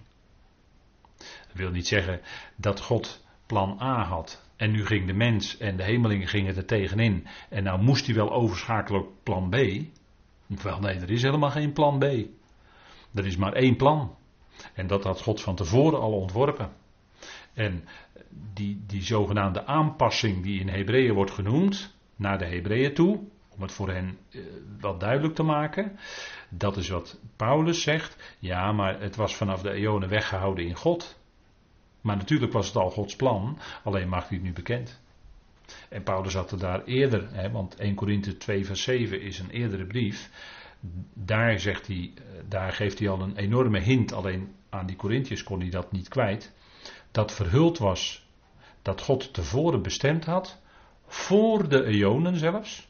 Dat 1.50 1.58
wil 1.58 1.72
niet 1.72 1.88
zeggen 1.88 2.22
dat 2.56 2.82
God 2.82 3.26
plan 3.46 3.78
A 3.82 4.04
had. 4.04 4.48
En 4.56 4.72
nu 4.72 4.86
ging 4.86 5.08
de 5.08 5.14
mens 5.14 5.58
en 5.58 5.78
de 5.78 5.84
hemelingen 5.84 6.28
gingen 6.28 6.56
er 6.56 6.66
tegenin. 6.66 7.28
En 7.50 7.64
nou 7.64 7.82
moest 7.82 8.06
hij 8.06 8.16
wel 8.16 8.32
overschakelen 8.32 9.02
op 9.02 9.14
plan 9.24 9.50
B. 9.50 9.56
Wel 10.64 10.80
nee, 10.80 11.00
er 11.00 11.12
is 11.12 11.22
helemaal 11.22 11.52
geen 11.52 11.74
plan 11.74 12.00
B. 12.00 12.04
Er 13.14 13.26
is 13.26 13.38
maar 13.38 13.54
één 13.54 13.76
plan. 13.76 14.16
En 14.74 14.88
dat 14.88 15.04
had 15.04 15.22
God 15.22 15.42
van 15.42 15.56
tevoren 15.56 16.00
al 16.00 16.14
ontworpen. 16.14 16.72
En 17.54 17.84
die, 18.54 18.84
die 18.88 19.02
zogenaamde 19.02 19.66
aanpassing 19.66 20.44
die 20.44 20.60
in 20.60 20.70
Hebreeën 20.70 21.14
wordt 21.14 21.32
genoemd, 21.32 21.96
naar 22.16 22.38
de 22.38 22.46
Hebreeën 22.46 22.94
toe, 22.94 23.20
om 23.50 23.62
het 23.62 23.72
voor 23.72 23.90
hen 23.90 24.18
eh, 24.30 24.42
wat 24.80 25.00
duidelijk 25.00 25.36
te 25.36 25.44
maken, 25.44 26.00
dat 26.50 26.78
is 26.78 26.90
wat 26.90 27.20
Paulus 27.36 27.82
zegt. 27.82 28.36
Ja, 28.40 28.72
maar 28.72 29.02
het 29.02 29.16
was 29.16 29.36
vanaf 29.36 29.62
de 29.62 29.72
eonen 29.72 30.10
weggehouden 30.10 30.66
in 30.66 30.76
God. 30.76 31.19
Maar 32.02 32.18
natuurlijk 32.18 32.54
was 32.54 32.68
het 32.68 32.76
al 32.76 32.90
Gods 32.90 33.16
plan, 33.16 33.58
alleen 33.84 34.10
maakt 34.10 34.28
hij 34.28 34.38
het 34.38 34.46
nu 34.46 34.54
bekend. 34.54 35.00
En 35.90 36.04
Paulus 36.04 36.34
had 36.34 36.52
er 36.52 36.60
daar 36.60 36.84
eerder, 36.84 37.28
hè, 37.32 37.52
want 37.52 37.76
1 37.76 37.96
Korinthe 37.96 38.38
2 38.38 38.66
vers 38.66 38.82
7 38.82 39.22
is 39.22 39.40
een 39.40 39.50
eerdere 39.50 39.86
brief. 39.86 40.30
Daar, 41.14 41.60
zegt 41.60 41.88
hij, 41.88 42.12
eh, 42.16 42.24
daar 42.48 42.72
geeft 42.72 43.00
hij 43.00 43.10
al 43.10 43.22
een 43.22 43.36
enorme 43.36 43.80
hint, 43.80 44.14
alleen 44.14 44.56
aan 44.70 44.86
die 44.86 44.96
Corinthiërs 44.96 45.44
kon 45.44 45.60
hij 45.60 45.70
dat 45.70 45.92
niet 45.92 46.08
kwijt. 46.08 46.54
Dat 47.12 47.32
verhuld 47.32 47.78
was 47.78 48.28
dat 48.82 49.02
God 49.02 49.34
tevoren 49.34 49.82
bestemd 49.82 50.26
had, 50.26 50.62
voor 51.08 51.70
de 51.70 51.84
eonen 51.84 52.38
zelfs, 52.38 52.88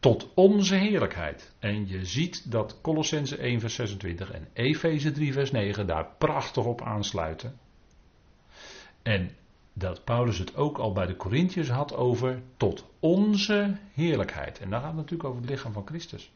tot 0.00 0.28
onze 0.34 0.74
heerlijkheid. 0.74 1.54
En 1.58 1.88
je 1.88 2.04
ziet 2.04 2.50
dat 2.50 2.80
Colossense 2.80 3.36
1 3.36 3.60
vers 3.60 3.74
26 3.74 4.30
en 4.30 4.48
Efeze 4.52 5.12
3 5.12 5.32
vers 5.32 5.50
9 5.50 5.86
daar 5.86 6.06
prachtig 6.18 6.64
op 6.64 6.82
aansluiten. 6.82 7.58
En 9.02 9.30
dat 9.72 10.04
Paulus 10.04 10.38
het 10.38 10.56
ook 10.56 10.78
al 10.78 10.92
bij 10.92 11.06
de 11.06 11.16
Corinthiërs 11.16 11.68
had 11.68 11.94
over 11.94 12.42
tot 12.56 12.90
onze 13.00 13.76
heerlijkheid. 13.94 14.58
En 14.58 14.70
dan 14.70 14.80
gaat 14.80 14.88
het 14.88 14.96
natuurlijk 14.96 15.28
over 15.28 15.40
het 15.40 15.50
lichaam 15.50 15.72
van 15.72 15.86
Christus. 15.86 16.32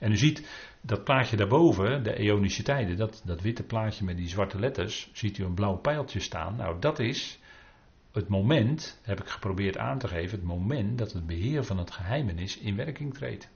En 0.00 0.12
u 0.12 0.16
ziet 0.16 0.48
dat 0.80 1.04
plaatje 1.04 1.36
daarboven, 1.36 2.02
de 2.02 2.14
eonische 2.14 2.62
tijden, 2.62 2.96
dat, 2.96 3.22
dat 3.24 3.40
witte 3.40 3.62
plaatje 3.62 4.04
met 4.04 4.16
die 4.16 4.28
zwarte 4.28 4.58
letters, 4.58 5.10
ziet 5.12 5.38
u 5.38 5.44
een 5.44 5.54
blauw 5.54 5.76
pijltje 5.76 6.20
staan. 6.20 6.56
Nou, 6.56 6.80
dat 6.80 6.98
is 6.98 7.38
het 8.12 8.28
moment, 8.28 9.00
heb 9.02 9.20
ik 9.20 9.28
geprobeerd 9.28 9.78
aan 9.78 9.98
te 9.98 10.08
geven, 10.08 10.38
het 10.38 10.46
moment 10.46 10.98
dat 10.98 11.12
het 11.12 11.26
beheer 11.26 11.64
van 11.64 11.78
het 11.78 11.90
geheimenis 11.90 12.58
in 12.58 12.76
werking 12.76 13.14
treedt. 13.14 13.50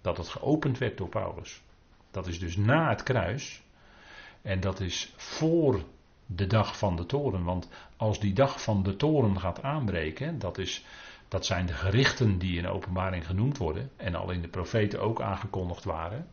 Dat 0.00 0.16
het 0.16 0.28
geopend 0.28 0.78
werd 0.78 0.96
door 0.96 1.08
Paulus. 1.08 1.62
Dat 2.10 2.26
is 2.26 2.38
dus 2.38 2.56
na 2.56 2.88
het 2.88 3.02
kruis. 3.02 3.62
En 4.42 4.60
dat 4.60 4.80
is 4.80 5.12
voor 5.16 5.84
de 6.34 6.46
dag 6.46 6.78
van 6.78 6.96
de 6.96 7.06
toren. 7.06 7.44
Want 7.44 7.68
als 7.96 8.20
die 8.20 8.32
dag 8.32 8.62
van 8.62 8.82
de 8.82 8.96
toren 8.96 9.40
gaat 9.40 9.62
aanbreken, 9.62 10.38
dat, 10.38 10.58
is, 10.58 10.84
dat 11.28 11.46
zijn 11.46 11.66
de 11.66 11.72
gerichten 11.72 12.38
die 12.38 12.58
in 12.58 12.66
openbaring 12.66 13.26
genoemd 13.26 13.58
worden. 13.58 13.90
En 13.96 14.14
al 14.14 14.30
in 14.30 14.42
de 14.42 14.48
profeten 14.48 15.00
ook 15.00 15.20
aangekondigd 15.20 15.84
waren. 15.84 16.28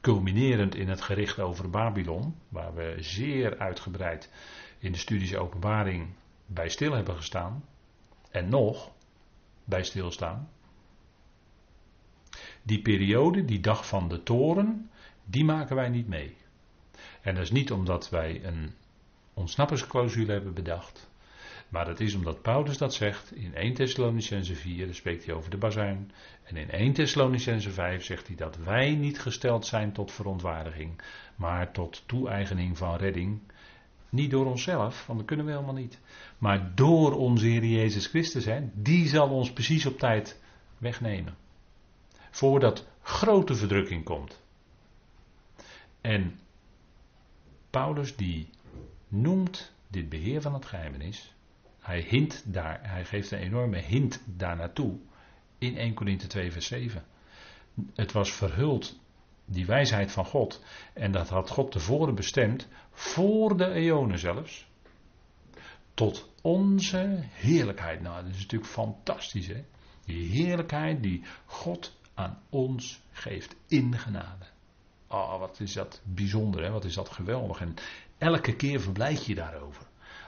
Culminerend 0.00 0.74
in 0.74 0.88
het 0.88 1.00
gericht 1.00 1.38
over 1.38 1.70
Babylon, 1.70 2.34
waar 2.48 2.74
we 2.74 2.96
zeer 2.98 3.58
uitgebreid 3.58 4.30
in 4.78 4.92
de 4.92 4.98
studies 4.98 5.36
openbaring 5.36 6.08
bij 6.46 6.68
stil 6.68 6.92
hebben 6.92 7.16
gestaan 7.16 7.64
en 8.30 8.48
nog 8.48 8.90
bij 9.64 9.82
stilstaan. 9.82 10.48
Die 12.62 12.82
periode, 12.82 13.44
die 13.44 13.60
dag 13.60 13.86
van 13.86 14.08
de 14.08 14.22
toren, 14.22 14.90
die 15.24 15.44
maken 15.44 15.76
wij 15.76 15.88
niet 15.88 16.08
mee. 16.08 16.36
En 17.20 17.34
dat 17.34 17.42
is 17.44 17.50
niet 17.50 17.72
omdat 17.72 18.10
wij 18.10 18.44
een 18.44 18.74
ontsnappingsclausule 19.34 20.32
hebben 20.32 20.54
bedacht. 20.54 21.10
Maar 21.68 21.84
dat 21.84 22.00
is 22.00 22.14
omdat 22.14 22.42
Paulus 22.42 22.78
dat 22.78 22.94
zegt 22.94 23.34
in 23.34 23.54
1 23.54 23.74
Thessalonicense 23.74 24.54
4, 24.54 24.84
daar 24.86 24.94
spreekt 24.94 25.24
hij 25.24 25.34
over 25.34 25.50
de 25.50 25.56
bazuin. 25.56 26.10
En 26.42 26.56
in 26.56 26.70
1 26.70 26.92
Thessalonicense 26.92 27.70
5 27.70 28.04
zegt 28.04 28.26
hij 28.26 28.36
dat 28.36 28.56
wij 28.56 28.94
niet 28.94 29.20
gesteld 29.20 29.66
zijn 29.66 29.92
tot 29.92 30.12
verontwaardiging, 30.12 31.02
maar 31.36 31.72
tot 31.72 32.02
toe-eigening 32.06 32.78
van 32.78 32.96
redding 32.96 33.40
niet 34.12 34.30
door 34.30 34.46
onszelf, 34.46 35.06
want 35.06 35.18
dat 35.18 35.28
kunnen 35.28 35.46
we 35.46 35.52
helemaal 35.52 35.74
niet. 35.74 36.00
Maar 36.38 36.74
door 36.74 37.12
onze 37.16 37.46
Heer 37.46 37.64
Jezus 37.64 38.06
Christus, 38.06 38.44
hè, 38.44 38.60
die 38.72 39.08
zal 39.08 39.28
ons 39.28 39.52
precies 39.52 39.86
op 39.86 39.98
tijd 39.98 40.40
wegnemen. 40.78 41.36
Voordat 42.30 42.86
grote 43.02 43.54
verdrukking 43.54 44.04
komt. 44.04 44.42
En 46.00 46.38
Paulus 47.70 48.16
die 48.16 48.48
noemt 49.12 49.72
dit 49.88 50.08
beheer 50.08 50.40
van 50.40 50.54
het 50.54 50.64
geheimenis. 50.64 51.34
Hij 51.80 52.00
hint 52.00 52.42
daar, 52.46 52.78
hij 52.82 53.04
geeft 53.04 53.30
een 53.30 53.38
enorme 53.38 53.78
hint 53.78 54.22
daar 54.24 54.56
naartoe 54.56 54.98
in 55.58 55.76
1 55.76 55.94
Corinthië 55.94 56.26
2 56.26 56.52
vers 56.52 56.66
7. 56.66 57.04
Het 57.94 58.12
was 58.12 58.32
verhuld 58.32 59.00
die 59.44 59.66
wijsheid 59.66 60.12
van 60.12 60.24
God. 60.24 60.64
En 60.92 61.12
dat 61.12 61.28
had 61.28 61.50
God 61.50 61.72
tevoren 61.72 62.14
bestemd, 62.14 62.68
voor 62.90 63.56
de 63.56 63.70
eonen 63.70 64.18
zelfs. 64.18 64.66
Tot 65.94 66.30
onze 66.42 67.18
heerlijkheid. 67.30 68.00
Nou, 68.00 68.24
dat 68.24 68.34
is 68.34 68.40
natuurlijk 68.40 68.70
fantastisch, 68.70 69.46
hè? 69.46 69.64
Die 70.04 70.28
heerlijkheid 70.28 71.02
die 71.02 71.22
God 71.44 71.96
aan 72.14 72.42
ons 72.48 73.02
geeft 73.10 73.56
in 73.66 73.98
genade. 73.98 74.44
Oh, 75.12 75.38
wat 75.38 75.60
is 75.60 75.72
dat 75.72 76.00
bijzonder, 76.04 76.62
hè? 76.62 76.70
Wat 76.70 76.84
is 76.84 76.94
dat 76.94 77.08
geweldig. 77.08 77.60
En 77.60 77.74
elke 78.18 78.56
keer 78.56 78.80
verblijd 78.80 79.26
je 79.26 79.34
daarover. 79.34 79.82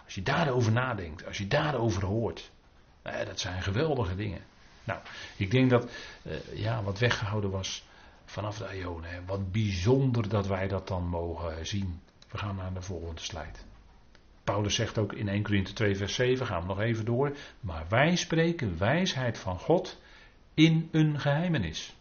Als 0.05 0.15
je 0.15 0.23
daarover 0.23 0.73
nadenkt, 0.73 1.27
als 1.27 1.39
je 1.39 1.47
daarover 1.47 2.05
hoort. 2.05 2.51
Eh, 3.03 3.27
dat 3.27 3.41
zijn 3.41 3.63
geweldige 3.63 4.15
dingen. 4.15 4.45
Nou, 4.85 5.01
ik 5.37 5.51
denk 5.51 5.71
dat 5.71 5.91
eh, 6.23 6.33
ja, 6.55 6.83
wat 6.83 6.99
weggehouden 6.99 7.51
was 7.51 7.85
vanaf 8.25 8.59
de 8.59 8.79
Ionen. 8.79 9.27
Wat 9.27 9.53
bijzonder 9.53 10.29
dat 10.29 10.47
wij 10.47 10.69
dat 10.69 10.89
dan 10.89 11.09
mogen 11.09 11.67
zien. 11.67 12.01
We 12.31 12.39
gaan 12.39 12.57
naar 12.57 12.75
de 12.75 12.83
volgende 12.83 13.21
slide. 13.21 13.59
Paulus 14.45 14.75
zegt 14.75 14.99
ook 14.99 15.13
in 15.13 15.29
1 15.29 15.43
Corinthië 15.43 15.73
2 15.73 15.97
vers 15.97 16.15
7, 16.15 16.47
gaan 16.47 16.61
we 16.61 16.67
nog 16.67 16.81
even 16.81 17.05
door. 17.05 17.37
Maar 17.61 17.85
wij 17.89 18.17
spreken 18.17 18.79
wijsheid 18.79 19.39
van 19.39 19.59
God 19.59 20.01
in 20.55 20.89
een 20.93 21.21
geheimenis. 21.21 21.95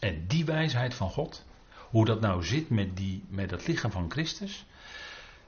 En 0.00 0.26
die 0.26 0.44
wijsheid 0.44 0.94
van 0.94 1.10
God, 1.10 1.44
hoe 1.90 2.04
dat 2.04 2.20
nou 2.20 2.44
zit 2.44 2.70
met, 2.70 2.96
die, 2.96 3.24
met 3.28 3.50
het 3.50 3.66
lichaam 3.66 3.90
van 3.90 4.10
Christus. 4.10 4.66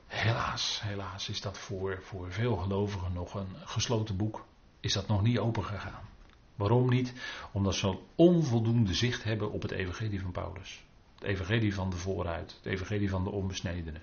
Helaas, 0.06 0.80
helaas 0.82 1.28
is 1.28 1.40
dat 1.40 1.58
voor, 1.58 1.98
voor 2.02 2.32
veel 2.32 2.56
gelovigen 2.56 3.12
nog 3.12 3.34
een 3.34 3.56
gesloten 3.64 4.16
boek. 4.16 4.44
Is 4.80 4.92
dat 4.92 5.08
nog 5.08 5.22
niet 5.22 5.38
open 5.38 5.64
gegaan. 5.64 6.08
Waarom 6.54 6.88
niet? 6.88 7.12
Omdat 7.52 7.74
ze 7.74 7.98
onvoldoende 8.14 8.94
zicht 8.94 9.24
hebben 9.24 9.52
op 9.52 9.62
het 9.62 9.70
evangelie 9.70 10.20
van 10.20 10.32
Paulus. 10.32 10.84
Het 11.14 11.24
evangelie 11.24 11.74
van 11.74 11.90
de 11.90 11.96
vooruit, 11.96 12.54
het 12.56 12.72
evangelie 12.72 13.10
van 13.10 13.24
de 13.24 13.30
onbesnedenen. 13.30 14.02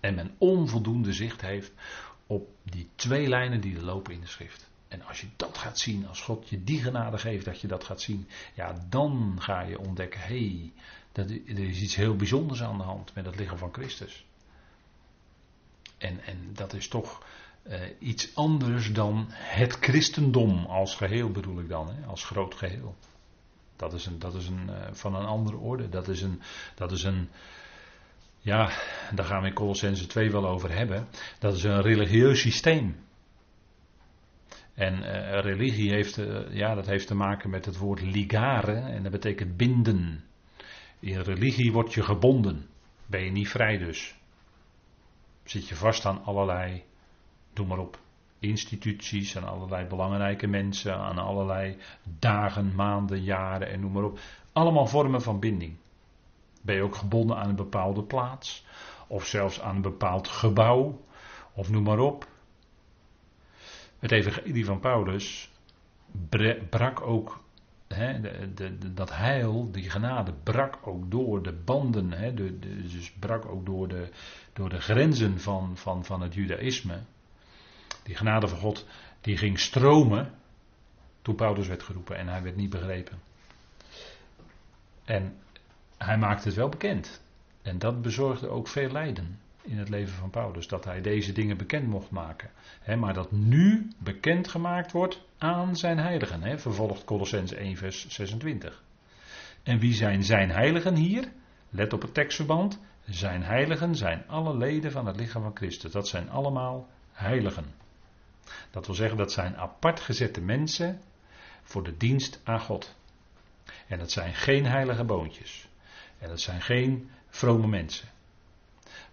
En 0.00 0.14
men 0.14 0.34
onvoldoende 0.38 1.12
zicht 1.12 1.40
heeft 1.40 1.72
op 2.26 2.48
die 2.62 2.88
twee 2.94 3.28
lijnen 3.28 3.60
die 3.60 3.76
er 3.76 3.84
lopen 3.84 4.12
in 4.12 4.20
de 4.20 4.26
schrift. 4.26 4.70
En 4.88 5.02
als 5.02 5.20
je 5.20 5.26
dat 5.36 5.58
gaat 5.58 5.78
zien, 5.78 6.06
als 6.06 6.20
God 6.20 6.48
je 6.48 6.64
die 6.64 6.82
genade 6.82 7.18
geeft 7.18 7.44
dat 7.44 7.60
je 7.60 7.66
dat 7.66 7.84
gaat 7.84 8.00
zien, 8.00 8.28
ja, 8.54 8.86
dan 8.88 9.36
ga 9.38 9.60
je 9.60 9.78
ontdekken, 9.78 10.20
hé, 10.20 10.26
hey, 10.26 10.72
dat, 11.16 11.30
er 11.30 11.58
is 11.58 11.80
iets 11.80 11.96
heel 11.96 12.16
bijzonders 12.16 12.62
aan 12.62 12.78
de 12.78 12.84
hand 12.84 13.14
met 13.14 13.26
het 13.26 13.36
lichaam 13.36 13.58
van 13.58 13.72
Christus. 13.72 14.26
En, 15.98 16.24
en 16.24 16.50
dat 16.52 16.72
is 16.72 16.88
toch 16.88 17.26
uh, 17.68 17.80
iets 17.98 18.34
anders 18.34 18.92
dan 18.92 19.26
het 19.30 19.72
christendom 19.80 20.64
als 20.66 20.94
geheel 20.94 21.30
bedoel 21.30 21.60
ik 21.60 21.68
dan, 21.68 21.88
hè, 21.88 22.06
als 22.06 22.24
groot 22.24 22.54
geheel. 22.54 22.94
Dat 23.76 23.92
is, 23.92 24.06
een, 24.06 24.18
dat 24.18 24.34
is 24.34 24.48
een, 24.48 24.68
uh, 24.68 24.74
van 24.92 25.14
een 25.14 25.26
andere 25.26 25.56
orde. 25.56 25.88
Dat 25.88 26.08
is 26.08 26.22
een, 26.22 26.42
dat 26.74 26.92
is 26.92 27.02
een, 27.02 27.28
ja, 28.38 28.70
daar 29.14 29.26
gaan 29.26 29.40
we 29.42 29.48
in 29.48 29.54
Colossense 29.54 30.06
2 30.06 30.30
wel 30.30 30.46
over 30.46 30.72
hebben. 30.72 31.08
Dat 31.38 31.54
is 31.54 31.62
een 31.62 31.82
religieus 31.82 32.40
systeem. 32.40 33.04
En 34.74 34.94
uh, 34.98 35.40
religie 35.40 35.90
heeft, 35.90 36.20
ja, 36.50 36.74
dat 36.74 36.86
heeft 36.86 37.06
te 37.06 37.14
maken 37.14 37.50
met 37.50 37.64
het 37.64 37.76
woord 37.76 38.00
ligare 38.00 38.74
en 38.74 39.02
dat 39.02 39.12
betekent 39.12 39.56
binden. 39.56 40.24
In 41.00 41.20
religie 41.20 41.72
word 41.72 41.94
je 41.94 42.02
gebonden. 42.02 42.66
Ben 43.06 43.24
je 43.24 43.30
niet 43.30 43.48
vrij 43.48 43.78
dus. 43.78 44.14
Zit 45.44 45.68
je 45.68 45.74
vast 45.74 46.06
aan 46.06 46.24
allerlei, 46.24 46.84
doe 47.52 47.66
maar 47.66 47.78
op, 47.78 47.98
instituties, 48.38 49.36
aan 49.36 49.48
allerlei 49.48 49.86
belangrijke 49.86 50.46
mensen, 50.46 50.96
aan 50.96 51.18
allerlei 51.18 51.76
dagen, 52.18 52.74
maanden, 52.74 53.22
jaren 53.22 53.68
en 53.68 53.80
noem 53.80 53.92
maar 53.92 54.04
op. 54.04 54.18
Allemaal 54.52 54.86
vormen 54.86 55.22
van 55.22 55.40
binding. 55.40 55.76
Ben 56.62 56.74
je 56.74 56.82
ook 56.82 56.96
gebonden 56.96 57.36
aan 57.36 57.48
een 57.48 57.56
bepaalde 57.56 58.02
plaats, 58.02 58.64
of 59.06 59.26
zelfs 59.26 59.60
aan 59.60 59.76
een 59.76 59.82
bepaald 59.82 60.28
gebouw, 60.28 61.00
of 61.52 61.70
noem 61.70 61.82
maar 61.82 61.98
op. 61.98 62.28
Het 63.98 64.12
evangelie 64.12 64.64
van 64.64 64.80
Paulus 64.80 65.50
brak 66.70 67.00
ook, 67.00 67.44
dat 68.94 69.16
heil, 69.16 69.70
die 69.70 69.90
genade, 69.90 70.32
brak 70.42 70.86
ook 70.86 71.10
door 71.10 71.42
de 71.42 71.52
banden, 71.52 72.36
de, 72.36 72.58
dus 72.58 73.12
brak 73.12 73.46
ook 73.46 73.66
door 73.66 73.88
de, 73.88 74.08
door 74.52 74.68
de 74.68 74.80
grenzen 74.80 75.40
van, 75.40 75.76
van, 75.76 76.04
van 76.04 76.20
het 76.20 76.34
judaïsme. 76.34 77.00
Die 78.02 78.16
genade 78.16 78.48
van 78.48 78.58
God, 78.58 78.86
die 79.20 79.36
ging 79.36 79.58
stromen 79.58 80.34
toen 81.22 81.34
Paulus 81.34 81.66
werd 81.66 81.82
geroepen 81.82 82.16
en 82.16 82.28
hij 82.28 82.42
werd 82.42 82.56
niet 82.56 82.70
begrepen. 82.70 83.18
En 85.04 85.36
hij 85.98 86.18
maakte 86.18 86.48
het 86.48 86.56
wel 86.56 86.68
bekend. 86.68 87.22
En 87.62 87.78
dat 87.78 88.02
bezorgde 88.02 88.48
ook 88.48 88.68
veel 88.68 88.90
lijden 88.90 89.40
in 89.66 89.78
het 89.78 89.88
leven 89.88 90.14
van 90.14 90.30
Paulus. 90.30 90.68
Dat 90.68 90.84
hij 90.84 91.00
deze 91.00 91.32
dingen 91.32 91.56
bekend 91.56 91.86
mocht 91.86 92.10
maken. 92.10 92.50
maar 92.98 93.14
dat 93.14 93.32
nu 93.32 93.90
bekend 93.98 94.48
gemaakt 94.48 94.92
wordt 94.92 95.24
aan 95.38 95.76
zijn 95.76 95.98
heiligen. 95.98 96.60
vervolgt 96.60 97.04
Colossens 97.04 97.52
1 97.52 97.76
vers 97.76 98.08
26. 98.08 98.82
En 99.62 99.78
wie 99.78 99.94
zijn 99.94 100.24
zijn 100.24 100.50
heiligen 100.50 100.96
hier? 100.96 101.28
Let 101.70 101.92
op 101.92 102.02
het 102.02 102.14
tekstverband. 102.14 102.78
Zijn 103.04 103.42
heiligen 103.42 103.94
zijn 103.94 104.24
alle 104.28 104.56
leden 104.56 104.92
van 104.92 105.06
het 105.06 105.16
lichaam 105.16 105.42
van 105.42 105.56
Christus. 105.56 105.92
Dat 105.92 106.08
zijn 106.08 106.30
allemaal 106.30 106.88
heiligen. 107.12 107.64
Dat 108.70 108.86
wil 108.86 108.94
zeggen 108.94 109.16
dat 109.16 109.32
zijn 109.32 109.56
apart 109.56 110.00
gezette 110.00 110.40
mensen 110.40 111.00
voor 111.62 111.82
de 111.84 111.96
dienst 111.96 112.40
aan 112.44 112.60
God. 112.60 112.96
En 113.86 113.98
dat 113.98 114.10
zijn 114.10 114.34
geen 114.34 114.66
heilige 114.66 115.04
boontjes. 115.04 115.68
En 116.18 116.28
dat 116.28 116.40
zijn 116.40 116.62
geen 116.62 117.10
vrome 117.28 117.66
mensen. 117.66 118.08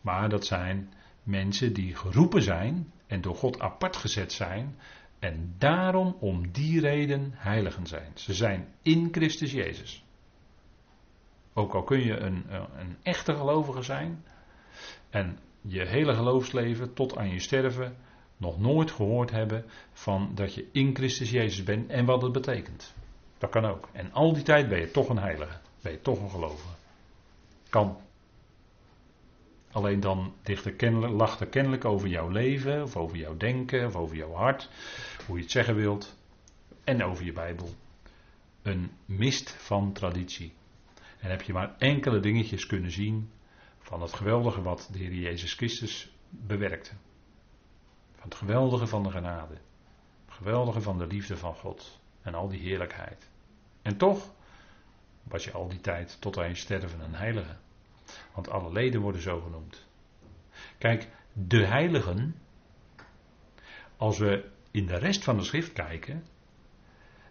Maar 0.03 0.29
dat 0.29 0.45
zijn 0.45 0.93
mensen 1.23 1.73
die 1.73 1.95
geroepen 1.95 2.41
zijn 2.41 2.91
en 3.07 3.21
door 3.21 3.35
God 3.35 3.59
apart 3.59 3.95
gezet 3.95 4.31
zijn. 4.31 4.75
En 5.19 5.55
daarom 5.57 6.15
om 6.19 6.51
die 6.51 6.79
reden 6.79 7.31
heiligen 7.33 7.87
zijn. 7.87 8.11
Ze 8.13 8.33
zijn 8.33 8.67
in 8.81 9.07
Christus 9.11 9.51
Jezus. 9.51 10.03
Ook 11.53 11.73
al 11.73 11.83
kun 11.83 12.03
je 12.03 12.17
een, 12.17 12.45
een 12.77 12.97
echte 13.03 13.35
gelovige 13.35 13.81
zijn. 13.81 14.23
En 15.09 15.39
je 15.61 15.87
hele 15.87 16.13
geloofsleven 16.13 16.93
tot 16.93 17.17
aan 17.17 17.29
je 17.29 17.39
sterven 17.39 17.95
nog 18.37 18.59
nooit 18.59 18.91
gehoord 18.91 19.31
hebben 19.31 19.65
van 19.91 20.31
dat 20.35 20.53
je 20.53 20.69
in 20.71 20.95
Christus 20.95 21.29
Jezus 21.29 21.63
bent 21.63 21.89
en 21.89 22.05
wat 22.05 22.21
het 22.21 22.31
betekent. 22.31 22.93
Dat 23.37 23.49
kan 23.49 23.65
ook. 23.65 23.89
En 23.91 24.11
al 24.11 24.33
die 24.33 24.43
tijd 24.43 24.69
ben 24.69 24.79
je 24.79 24.91
toch 24.91 25.09
een 25.09 25.19
heilige. 25.19 25.57
Ben 25.81 25.91
je 25.91 26.01
toch 26.01 26.21
een 26.21 26.29
gelovige. 26.29 26.75
Kan. 27.69 27.97
Alleen 29.73 29.99
dan 29.99 30.33
kennelijk, 30.77 31.13
lacht 31.13 31.39
er 31.39 31.47
kennelijk 31.47 31.85
over 31.85 32.07
jouw 32.07 32.29
leven, 32.29 32.83
of 32.83 32.95
over 32.95 33.17
jouw 33.17 33.37
denken, 33.37 33.85
of 33.85 33.95
over 33.95 34.15
jouw 34.15 34.33
hart, 34.33 34.69
hoe 35.25 35.35
je 35.35 35.41
het 35.41 35.51
zeggen 35.51 35.75
wilt, 35.75 36.17
en 36.83 37.03
over 37.03 37.25
je 37.25 37.33
Bijbel. 37.33 37.69
Een 38.61 38.91
mist 39.05 39.51
van 39.51 39.93
traditie. 39.93 40.53
En 41.19 41.29
heb 41.29 41.41
je 41.41 41.53
maar 41.53 41.75
enkele 41.77 42.19
dingetjes 42.19 42.65
kunnen 42.65 42.91
zien 42.91 43.31
van 43.79 44.01
het 44.01 44.13
geweldige 44.13 44.61
wat 44.61 44.89
de 44.91 44.97
Heer 44.97 45.13
Jezus 45.13 45.53
Christus 45.53 46.11
bewerkte. 46.29 46.91
Van 48.15 48.29
het 48.29 48.35
geweldige 48.35 48.87
van 48.87 49.03
de 49.03 49.11
genade. 49.11 49.53
Het 50.25 50.33
geweldige 50.33 50.81
van 50.81 50.97
de 50.97 51.07
liefde 51.07 51.37
van 51.37 51.55
God. 51.55 51.99
En 52.21 52.33
al 52.33 52.47
die 52.47 52.59
heerlijkheid. 52.59 53.29
En 53.81 53.97
toch 53.97 54.33
was 55.23 55.43
je 55.43 55.51
al 55.51 55.67
die 55.67 55.81
tijd 55.81 56.17
tot 56.21 56.37
aan 56.37 56.47
je 56.47 56.55
sterven 56.55 56.99
een 56.99 57.15
heilige. 57.15 57.55
Want 58.33 58.49
alle 58.49 58.71
leden 58.71 59.01
worden 59.01 59.21
zo 59.21 59.41
genoemd. 59.41 59.87
Kijk, 60.77 61.07
de 61.33 61.65
heiligen, 61.65 62.35
als 63.97 64.17
we 64.17 64.49
in 64.71 64.85
de 64.85 64.97
rest 64.97 65.23
van 65.23 65.37
de 65.37 65.43
schrift 65.43 65.73
kijken, 65.73 66.25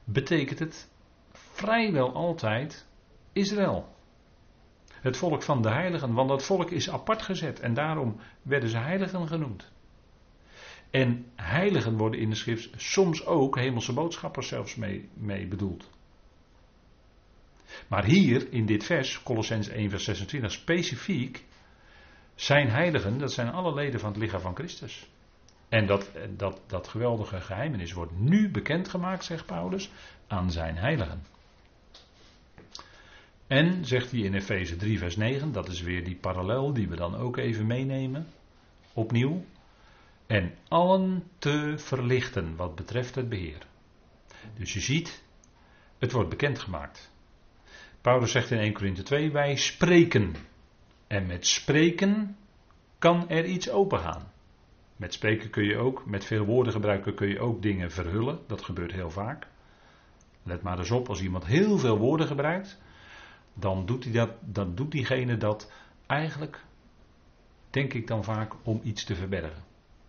betekent 0.05 0.59
het 0.59 0.91
vrijwel 1.33 2.14
altijd 2.14 2.87
Israël. 3.33 3.95
Het 4.91 5.16
volk 5.16 5.43
van 5.43 5.62
de 5.62 5.70
heiligen, 5.70 6.12
want 6.12 6.28
dat 6.28 6.43
volk 6.43 6.70
is 6.70 6.91
apart 6.91 7.22
gezet 7.22 7.61
en 7.61 7.74
daarom 7.74 8.16
werden 8.43 8.68
ze 8.68 8.78
heiligen 8.78 9.28
genoemd. 9.28 9.72
En 10.91 11.26
heiligen 11.35 11.97
worden 11.97 12.20
in 12.20 12.30
de 12.30 12.37
schrift 12.37 12.70
soms 12.76 13.26
ook 13.26 13.57
hemelse 13.57 13.93
boodschappers 13.93 14.49
zelfs 14.49 14.74
mee, 14.74 15.09
mee 15.14 15.47
bedoeld. 15.47 15.91
Maar 17.89 18.05
hier 18.05 18.53
in 18.53 18.66
dit 18.66 18.85
vers, 18.85 19.23
Colossens 19.23 19.68
1 19.68 19.91
vers 19.91 20.05
26, 20.05 20.53
specifiek 20.53 21.45
zijn 22.35 22.68
heiligen, 22.68 23.18
dat 23.18 23.33
zijn 23.33 23.53
alle 23.53 23.75
leden 23.75 24.01
van 24.01 24.11
het 24.11 24.20
lichaam 24.20 24.41
van 24.41 24.55
Christus. 24.55 25.07
En 25.68 25.87
dat, 25.87 26.11
dat, 26.37 26.61
dat 26.66 26.89
geweldige 26.89 27.41
geheimenis 27.41 27.93
wordt 27.93 28.18
nu 28.18 28.51
bekendgemaakt, 28.51 29.25
zegt 29.25 29.47
Paulus, 29.47 29.91
aan 30.27 30.51
zijn 30.51 30.77
heiligen. 30.77 31.23
En, 33.47 33.85
zegt 33.85 34.11
hij 34.11 34.20
in 34.20 34.35
Efeze 34.35 34.77
3 34.77 34.99
vers 34.99 35.16
9, 35.16 35.53
dat 35.53 35.68
is 35.68 35.81
weer 35.81 36.05
die 36.05 36.16
parallel 36.16 36.73
die 36.73 36.89
we 36.89 36.97
dan 36.97 37.16
ook 37.16 37.37
even 37.37 37.66
meenemen, 37.66 38.27
opnieuw. 38.93 39.45
En 40.27 40.55
allen 40.68 41.25
te 41.39 41.75
verlichten 41.77 42.57
wat 42.57 42.75
betreft 42.75 43.14
het 43.14 43.29
beheer. 43.29 43.66
Dus 44.55 44.73
je 44.73 44.81
ziet, 44.81 45.23
het 45.99 46.12
wordt 46.12 46.29
bekendgemaakt. 46.29 47.12
Paulus 48.03 48.30
zegt 48.30 48.50
in 48.50 48.59
1 48.59 48.72
Corinthië 48.72 49.03
2, 49.03 49.30
wij 49.30 49.57
spreken. 49.57 50.34
En 51.07 51.26
met 51.26 51.46
spreken 51.46 52.36
kan 52.98 53.28
er 53.28 53.44
iets 53.44 53.70
opengaan. 53.70 54.32
Met 54.96 55.12
spreken 55.12 55.50
kun 55.50 55.64
je 55.64 55.76
ook, 55.76 56.07
met 56.07 56.24
veel 56.24 56.44
woorden 56.44 56.72
gebruiken 56.72 57.14
kun 57.14 57.28
je 57.28 57.40
ook 57.40 57.62
dingen 57.62 57.90
verhullen. 57.90 58.38
Dat 58.46 58.62
gebeurt 58.62 58.92
heel 58.92 59.11
vaak. 59.11 59.46
Let 60.42 60.62
maar 60.62 60.78
eens 60.78 60.90
op, 60.90 61.09
als 61.09 61.22
iemand 61.22 61.46
heel 61.46 61.78
veel 61.78 61.98
woorden 61.98 62.26
gebruikt, 62.26 62.80
dan 63.55 63.86
doet, 63.86 64.12
dat, 64.12 64.30
dan 64.40 64.74
doet 64.74 64.90
diegene 64.90 65.36
dat 65.36 65.72
eigenlijk, 66.07 66.64
denk 67.70 67.92
ik 67.92 68.07
dan 68.07 68.24
vaak, 68.24 68.53
om 68.62 68.80
iets 68.84 69.05
te 69.05 69.14
verbergen. 69.14 69.64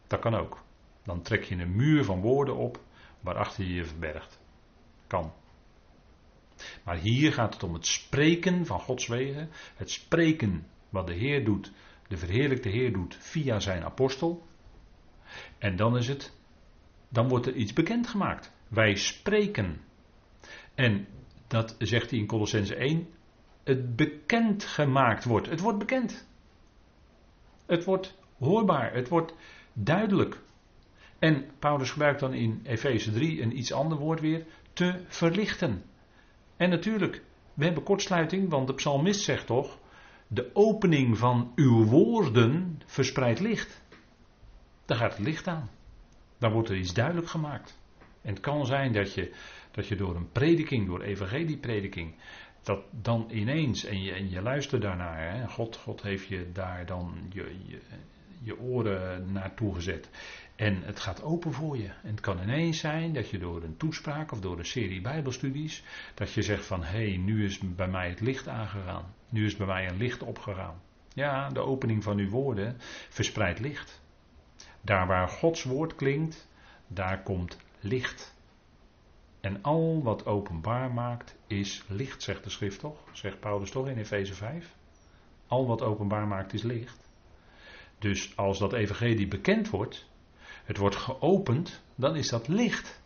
Dat 0.08 0.20
kan 0.20 0.36
ook. 0.36 0.64
Dan 1.04 1.22
trek 1.22 1.44
je 1.44 1.56
een 1.56 1.76
muur 1.76 2.04
van 2.04 2.22
woorden 2.22 2.56
op 2.56 2.80
waarachter 3.20 3.64
je 3.64 3.74
je 3.74 3.86
verbergt. 3.86 4.40
Kan. 5.08 5.34
Maar 6.84 6.98
hier 6.98 7.34
gaat 7.34 7.54
het 7.54 7.64
om 7.64 7.74
het 7.74 7.86
spreken 7.86 8.66
van 8.66 8.80
Gods 8.80 9.08
wegen. 9.08 9.50
Het 9.76 9.92
spreken 9.92 10.68
wat 10.90 11.08
de 11.08 11.14
Heer 11.14 11.46
doet, 11.46 11.72
de 12.08 12.18
verheerlijkte 12.18 12.70
Heer 12.70 12.94
doet 12.94 13.18
via 13.20 13.60
zijn 13.60 13.84
apostel. 13.84 14.48
En 15.58 15.76
dan 15.76 15.98
is 15.98 16.08
het, 16.08 16.34
dan 17.10 17.28
wordt 17.28 17.46
er 17.46 17.56
iets 17.56 17.74
bekendgemaakt. 17.74 18.52
Wij 18.68 18.96
spreken. 18.96 19.82
En 20.76 21.08
dat 21.48 21.76
zegt 21.80 22.10
hij 22.10 22.20
in 22.20 22.26
Colossense 22.26 22.76
1, 22.76 23.08
het 23.64 23.96
bekend 23.96 24.64
gemaakt 24.64 25.24
wordt. 25.24 25.50
Het 25.50 25.60
wordt 25.60 25.80
bekend. 25.80 26.28
Het 27.66 27.84
wordt 27.84 28.18
hoorbaar, 28.38 28.94
het 28.94 29.08
wordt 29.08 29.34
duidelijk. 29.74 30.42
En 31.20 31.46
Paulus 31.60 31.92
gebruikt 31.92 32.20
dan 32.20 32.34
in 32.34 32.62
Efeze 32.64 33.12
3 33.12 33.42
een 33.42 33.58
iets 33.58 33.74
ander 33.74 33.98
woord 33.98 34.20
weer, 34.20 34.46
te 34.74 35.04
verlichten. 35.08 35.84
En 36.64 36.70
natuurlijk, 36.70 37.24
we 37.54 37.66
hebben 37.66 37.84
kortsluiting, 37.84 38.50
want 38.50 38.68
de 38.68 38.74
psalmist 38.74 39.22
zegt 39.22 39.46
toch, 39.46 39.78
de 40.28 40.50
opening 40.54 41.18
van 41.18 41.52
uw 41.56 41.86
woorden 41.86 42.82
verspreidt 42.86 43.40
licht. 43.40 43.82
Daar 44.86 44.98
gaat 44.98 45.18
het 45.18 45.26
licht 45.26 45.48
aan. 45.48 45.70
Dan 46.38 46.52
wordt 46.52 46.70
er 46.70 46.78
iets 46.78 46.94
duidelijk 46.94 47.28
gemaakt. 47.28 47.80
En 48.22 48.30
het 48.30 48.40
kan 48.40 48.66
zijn 48.66 48.94
dat 48.94 49.14
je, 49.14 49.34
dat 49.72 49.88
je 49.88 49.96
door 49.96 50.16
een 50.16 50.32
prediking, 50.32 50.88
door 50.88 51.02
evangelieprediking, 51.02 52.16
dat 52.62 52.84
dan 52.92 53.28
ineens, 53.30 53.86
en 53.86 54.02
je, 54.02 54.12
en 54.12 54.30
je 54.30 54.42
luistert 54.42 54.82
daarnaar, 54.82 55.36
hè, 55.36 55.48
God, 55.48 55.76
God 55.76 56.02
heeft 56.02 56.28
je 56.28 56.52
daar 56.52 56.86
dan 56.86 57.16
je, 57.30 57.56
je, 57.68 57.80
je 58.44 58.60
oren 58.60 59.32
naartoe 59.32 59.74
gezet. 59.74 60.10
En 60.64 60.84
het 60.84 61.00
gaat 61.00 61.24
open 61.24 61.54
voor 61.54 61.78
je. 61.78 61.88
En 61.88 62.10
het 62.10 62.20
kan 62.20 62.42
ineens 62.42 62.80
zijn 62.80 63.14
dat 63.14 63.30
je 63.30 63.38
door 63.38 63.64
een 63.64 63.78
toespraak 63.78 64.32
of 64.32 64.40
door 64.40 64.58
een 64.58 64.66
serie 64.66 65.02
Bijbelstudies, 65.02 65.84
dat 66.14 66.34
je 66.34 66.42
zegt 66.42 66.66
van 66.66 66.84
hé, 66.84 67.08
hey, 67.10 67.18
nu 67.18 67.46
is 67.46 67.60
bij 67.60 67.88
mij 67.88 68.10
het 68.10 68.20
licht 68.20 68.48
aangegaan. 68.48 69.14
Nu 69.30 69.46
is 69.46 69.56
bij 69.56 69.68
mij 69.68 69.90
een 69.90 69.98
licht 69.98 70.22
opgegaan. 70.22 70.82
Ja, 71.14 71.50
de 71.50 71.60
opening 71.60 72.04
van 72.04 72.18
uw 72.18 72.30
woorden 72.30 72.76
verspreidt 73.10 73.60
licht. 73.60 74.02
Daar 74.82 75.08
waar 75.08 75.30
Gods 75.30 75.64
woord 75.64 75.96
klinkt, 75.96 76.48
daar 76.88 77.24
komt 77.24 77.58
licht. 77.80 78.36
En 79.42 79.62
al 79.62 80.04
wat 80.04 80.26
openbaar 80.26 80.94
maakt 80.94 81.36
is 81.48 81.84
licht, 81.88 82.24
zegt 82.24 82.44
de 82.44 82.50
schrift 82.50 82.80
toch? 82.80 83.04
Zegt 83.12 83.40
Paulus 83.40 83.72
toch 83.72 83.88
in 83.88 83.98
Efeze 83.98 84.34
5? 84.34 84.76
Al 85.48 85.68
wat 85.68 85.82
openbaar 85.82 86.28
maakt 86.28 86.54
is 86.54 86.64
licht. 86.64 87.10
Dus 88.00 88.38
als 88.38 88.60
dat 88.60 88.74
evangelie 88.74 89.28
bekend 89.28 89.70
wordt, 89.70 90.12
het 90.64 90.78
wordt 90.78 90.96
geopend, 90.96 91.82
dan 91.96 92.16
is 92.16 92.30
dat 92.30 92.48
licht. 92.48 93.02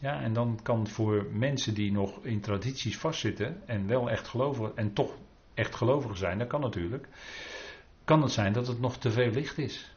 Ja, 0.00 0.20
en 0.20 0.32
dan 0.32 0.60
kan 0.62 0.86
voor 0.86 1.26
mensen 1.32 1.74
die 1.74 1.92
nog 1.92 2.24
in 2.24 2.40
tradities 2.40 2.98
vastzitten 2.98 3.62
en 3.66 3.86
wel 3.86 4.10
echt 4.10 4.28
geloven 4.28 4.76
en 4.76 4.92
toch 4.92 5.16
echt 5.54 5.74
gelovig 5.74 6.16
zijn, 6.16 6.38
dat 6.38 6.48
kan 6.48 6.60
natuurlijk, 6.60 7.08
kan 8.04 8.22
het 8.22 8.32
zijn 8.32 8.52
dat 8.52 8.66
het 8.66 8.80
nog 8.80 8.96
te 8.96 9.10
veel 9.10 9.30
licht 9.30 9.58
is. 9.58 9.94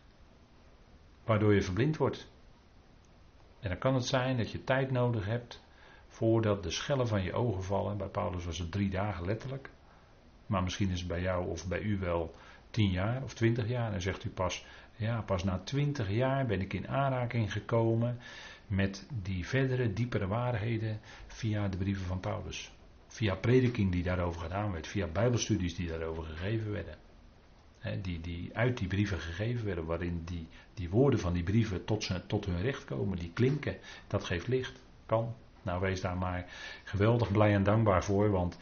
Waardoor 1.24 1.54
je 1.54 1.62
verblind 1.62 1.98
wordt. 1.98 2.30
En 3.60 3.70
dan 3.70 3.78
kan 3.78 3.94
het 3.94 4.06
zijn 4.06 4.38
dat 4.38 4.52
je 4.52 4.64
tijd 4.64 4.92
nodig 4.92 5.26
hebt 5.26 5.62
voordat 6.08 6.64
de 6.64 6.72
schellen 6.72 7.08
van 7.08 7.24
je 7.24 7.34
ogen 7.34 7.64
vallen. 7.64 7.98
Bij 7.98 8.08
Paulus 8.08 8.46
was 8.46 8.58
het 8.58 8.72
drie 8.72 8.90
dagen 8.90 9.26
letterlijk. 9.26 9.70
Maar 10.46 10.64
misschien 10.64 10.90
is 10.90 11.00
het 11.00 11.08
bij 11.08 11.22
jou 11.22 11.48
of 11.48 11.68
bij 11.68 11.82
u 11.82 12.00
wel 12.00 12.36
tien 12.70 12.90
jaar 12.90 13.24
of 13.24 13.34
twintig 13.34 13.68
jaar. 13.68 13.86
En 13.86 13.92
dan 13.92 14.02
zegt 14.02 14.24
u 14.24 14.30
pas, 14.30 14.66
ja, 15.02 15.22
pas 15.22 15.44
na 15.44 15.60
twintig 15.60 16.10
jaar 16.10 16.46
ben 16.46 16.62
ik 16.62 16.74
in 16.74 16.88
aanraking 16.88 17.52
gekomen 17.52 18.20
met 18.68 19.08
die 19.22 19.48
verdere, 19.48 19.94
diepere 19.94 20.28
waarheden 20.28 21.00
via 21.28 21.68
de 21.68 21.78
brieven 21.78 22.06
van 22.06 22.20
Paulus. 22.20 22.72
Via 23.08 23.36
prediking 23.36 23.92
die 23.92 24.04
daarover 24.04 24.42
gedaan 24.42 24.72
werd, 24.72 24.88
via 24.88 25.08
bijbelstudies 25.08 25.76
die 25.76 25.88
daarover 25.88 26.24
gegeven 26.24 26.72
werden. 26.72 26.96
die, 28.02 28.22
die 28.22 28.50
uit 28.54 28.78
die 28.78 28.88
brieven 28.88 29.20
gegeven 29.20 29.66
werden, 29.66 29.86
waarin 29.86 30.22
die, 30.26 30.48
die 30.74 30.90
woorden 30.90 31.20
van 31.20 31.34
die 31.34 31.44
brieven 31.44 31.86
tot, 31.86 32.04
ze, 32.04 32.26
tot 32.28 32.46
hun 32.46 32.62
recht 32.62 32.86
komen, 32.86 33.18
die 33.18 33.32
klinken, 33.34 33.78
dat 34.08 34.24
geeft 34.24 34.48
licht. 34.48 34.82
Kan. 35.06 35.36
Nou, 35.62 35.82
wees 35.82 36.02
daar 36.02 36.18
maar 36.18 36.46
geweldig 36.84 37.32
blij 37.32 37.54
en 37.54 37.64
dankbaar 37.64 38.04
voor, 38.04 38.30
want 38.30 38.58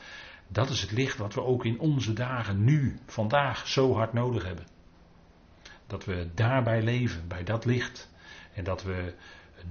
dat 0.47 0.69
is 0.69 0.81
het 0.81 0.91
licht 0.91 1.17
wat 1.17 1.33
we 1.33 1.41
ook 1.41 1.65
in 1.65 1.79
onze 1.79 2.13
dagen 2.13 2.63
nu, 2.63 2.99
vandaag, 3.05 3.67
zo 3.67 3.93
hard 3.93 4.13
nodig 4.13 4.45
hebben. 4.45 4.65
Dat 5.89 6.05
we 6.05 6.29
daarbij 6.33 6.81
leven, 6.81 7.27
bij 7.27 7.43
dat 7.43 7.65
licht. 7.65 8.09
En 8.53 8.63
dat 8.63 8.83
we 8.83 9.13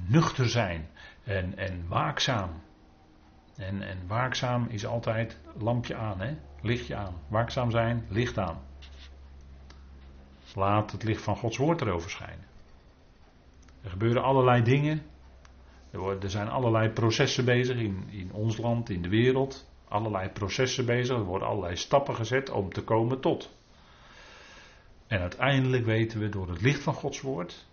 nuchter 0.06 0.48
zijn 0.48 0.88
en, 1.24 1.56
en 1.56 1.84
waakzaam. 1.88 2.50
En, 3.56 3.82
en 3.82 3.98
waakzaam 4.06 4.66
is 4.68 4.86
altijd 4.86 5.38
lampje 5.58 5.94
aan, 5.94 6.20
hè? 6.20 6.36
lichtje 6.60 6.96
aan. 6.96 7.14
Waakzaam 7.28 7.70
zijn, 7.70 8.06
licht 8.08 8.38
aan. 8.38 8.58
Laat 10.54 10.92
het 10.92 11.02
licht 11.02 11.22
van 11.22 11.36
Gods 11.36 11.56
woord 11.56 11.80
erover 11.80 12.10
schijnen. 12.10 12.44
Er 13.82 13.90
gebeuren 13.90 14.22
allerlei 14.22 14.62
dingen. 14.62 15.02
Er, 15.90 16.30
zijn 16.30 16.48
allerlei 16.48 16.88
processen 16.88 17.44
bezig 17.44 17.76
in, 17.76 18.04
in 18.08 18.32
ons 18.32 18.56
land, 18.56 18.90
in 18.90 19.02
de 19.02 19.08
wereld. 19.08 19.70
Allerlei 19.88 20.28
processen 20.28 20.86
bezig. 20.86 21.16
Er 21.16 21.24
worden 21.24 21.48
allerlei 21.48 21.76
stappen 21.76 22.14
gezet 22.14 22.50
om 22.50 22.72
te 22.72 22.82
komen 22.84 23.20
tot. 23.20 23.57
En 25.08 25.20
uiteindelijk 25.20 25.84
weten 25.84 26.20
we 26.20 26.28
door 26.28 26.48
het 26.48 26.60
licht 26.60 26.82
van 26.82 26.94
Gods 26.94 27.20
woord 27.20 27.66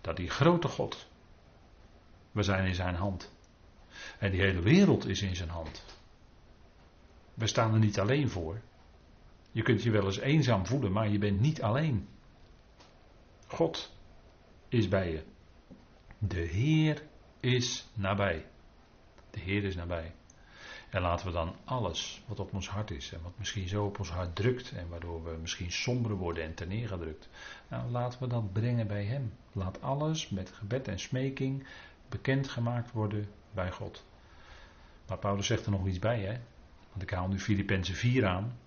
dat 0.00 0.16
die 0.16 0.30
grote 0.30 0.68
God, 0.68 1.08
we 2.32 2.42
zijn 2.42 2.66
in 2.66 2.74
zijn 2.74 2.94
hand. 2.94 3.32
En 4.18 4.30
die 4.30 4.40
hele 4.40 4.60
wereld 4.60 5.06
is 5.06 5.22
in 5.22 5.36
zijn 5.36 5.48
hand. 5.48 5.84
We 7.34 7.46
staan 7.46 7.72
er 7.72 7.78
niet 7.78 7.98
alleen 7.98 8.28
voor. 8.28 8.60
Je 9.52 9.62
kunt 9.62 9.82
je 9.82 9.90
wel 9.90 10.04
eens 10.04 10.18
eenzaam 10.18 10.66
voelen, 10.66 10.92
maar 10.92 11.08
je 11.08 11.18
bent 11.18 11.40
niet 11.40 11.62
alleen. 11.62 12.08
God 13.46 13.92
is 14.68 14.88
bij 14.88 15.10
je. 15.10 15.22
De 16.18 16.40
Heer 16.40 17.02
is 17.40 17.88
nabij. 17.94 18.46
De 19.30 19.40
Heer 19.40 19.64
is 19.64 19.74
nabij. 19.74 20.14
En 20.94 21.02
laten 21.02 21.26
we 21.26 21.32
dan 21.32 21.54
alles 21.64 22.22
wat 22.26 22.40
op 22.40 22.54
ons 22.54 22.68
hart 22.68 22.90
is 22.90 23.12
en 23.12 23.22
wat 23.22 23.32
misschien 23.38 23.68
zo 23.68 23.84
op 23.84 23.98
ons 23.98 24.10
hart 24.10 24.36
drukt 24.36 24.72
en 24.72 24.88
waardoor 24.88 25.24
we 25.24 25.36
misschien 25.40 25.72
somber 25.72 26.14
worden 26.14 26.44
en 26.44 26.54
terneergedrukt, 26.54 27.28
nou, 27.68 27.90
laten 27.90 28.20
we 28.20 28.26
dat 28.26 28.52
brengen 28.52 28.86
bij 28.86 29.04
Hem. 29.04 29.32
Laat 29.52 29.82
alles 29.82 30.28
met 30.28 30.50
gebed 30.52 30.88
en 30.88 30.98
smeking 30.98 31.66
bekendgemaakt 32.08 32.92
worden 32.92 33.28
bij 33.52 33.70
God. 33.70 34.04
Maar 35.06 35.18
Paulus 35.18 35.46
zegt 35.46 35.64
er 35.64 35.70
nog 35.70 35.86
iets 35.86 35.98
bij, 35.98 36.20
hè? 36.20 36.38
Want 36.90 37.02
ik 37.02 37.10
haal 37.10 37.28
nu 37.28 37.38
Filippenzen 37.38 37.94
4 37.94 38.26
aan. 38.26 38.58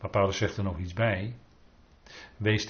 Maar 0.00 0.10
Paulus 0.10 0.36
zegt 0.36 0.56
er 0.56 0.64
nog 0.64 0.78
iets 0.78 0.92
bij. 0.92 1.36
Wees 2.36 2.66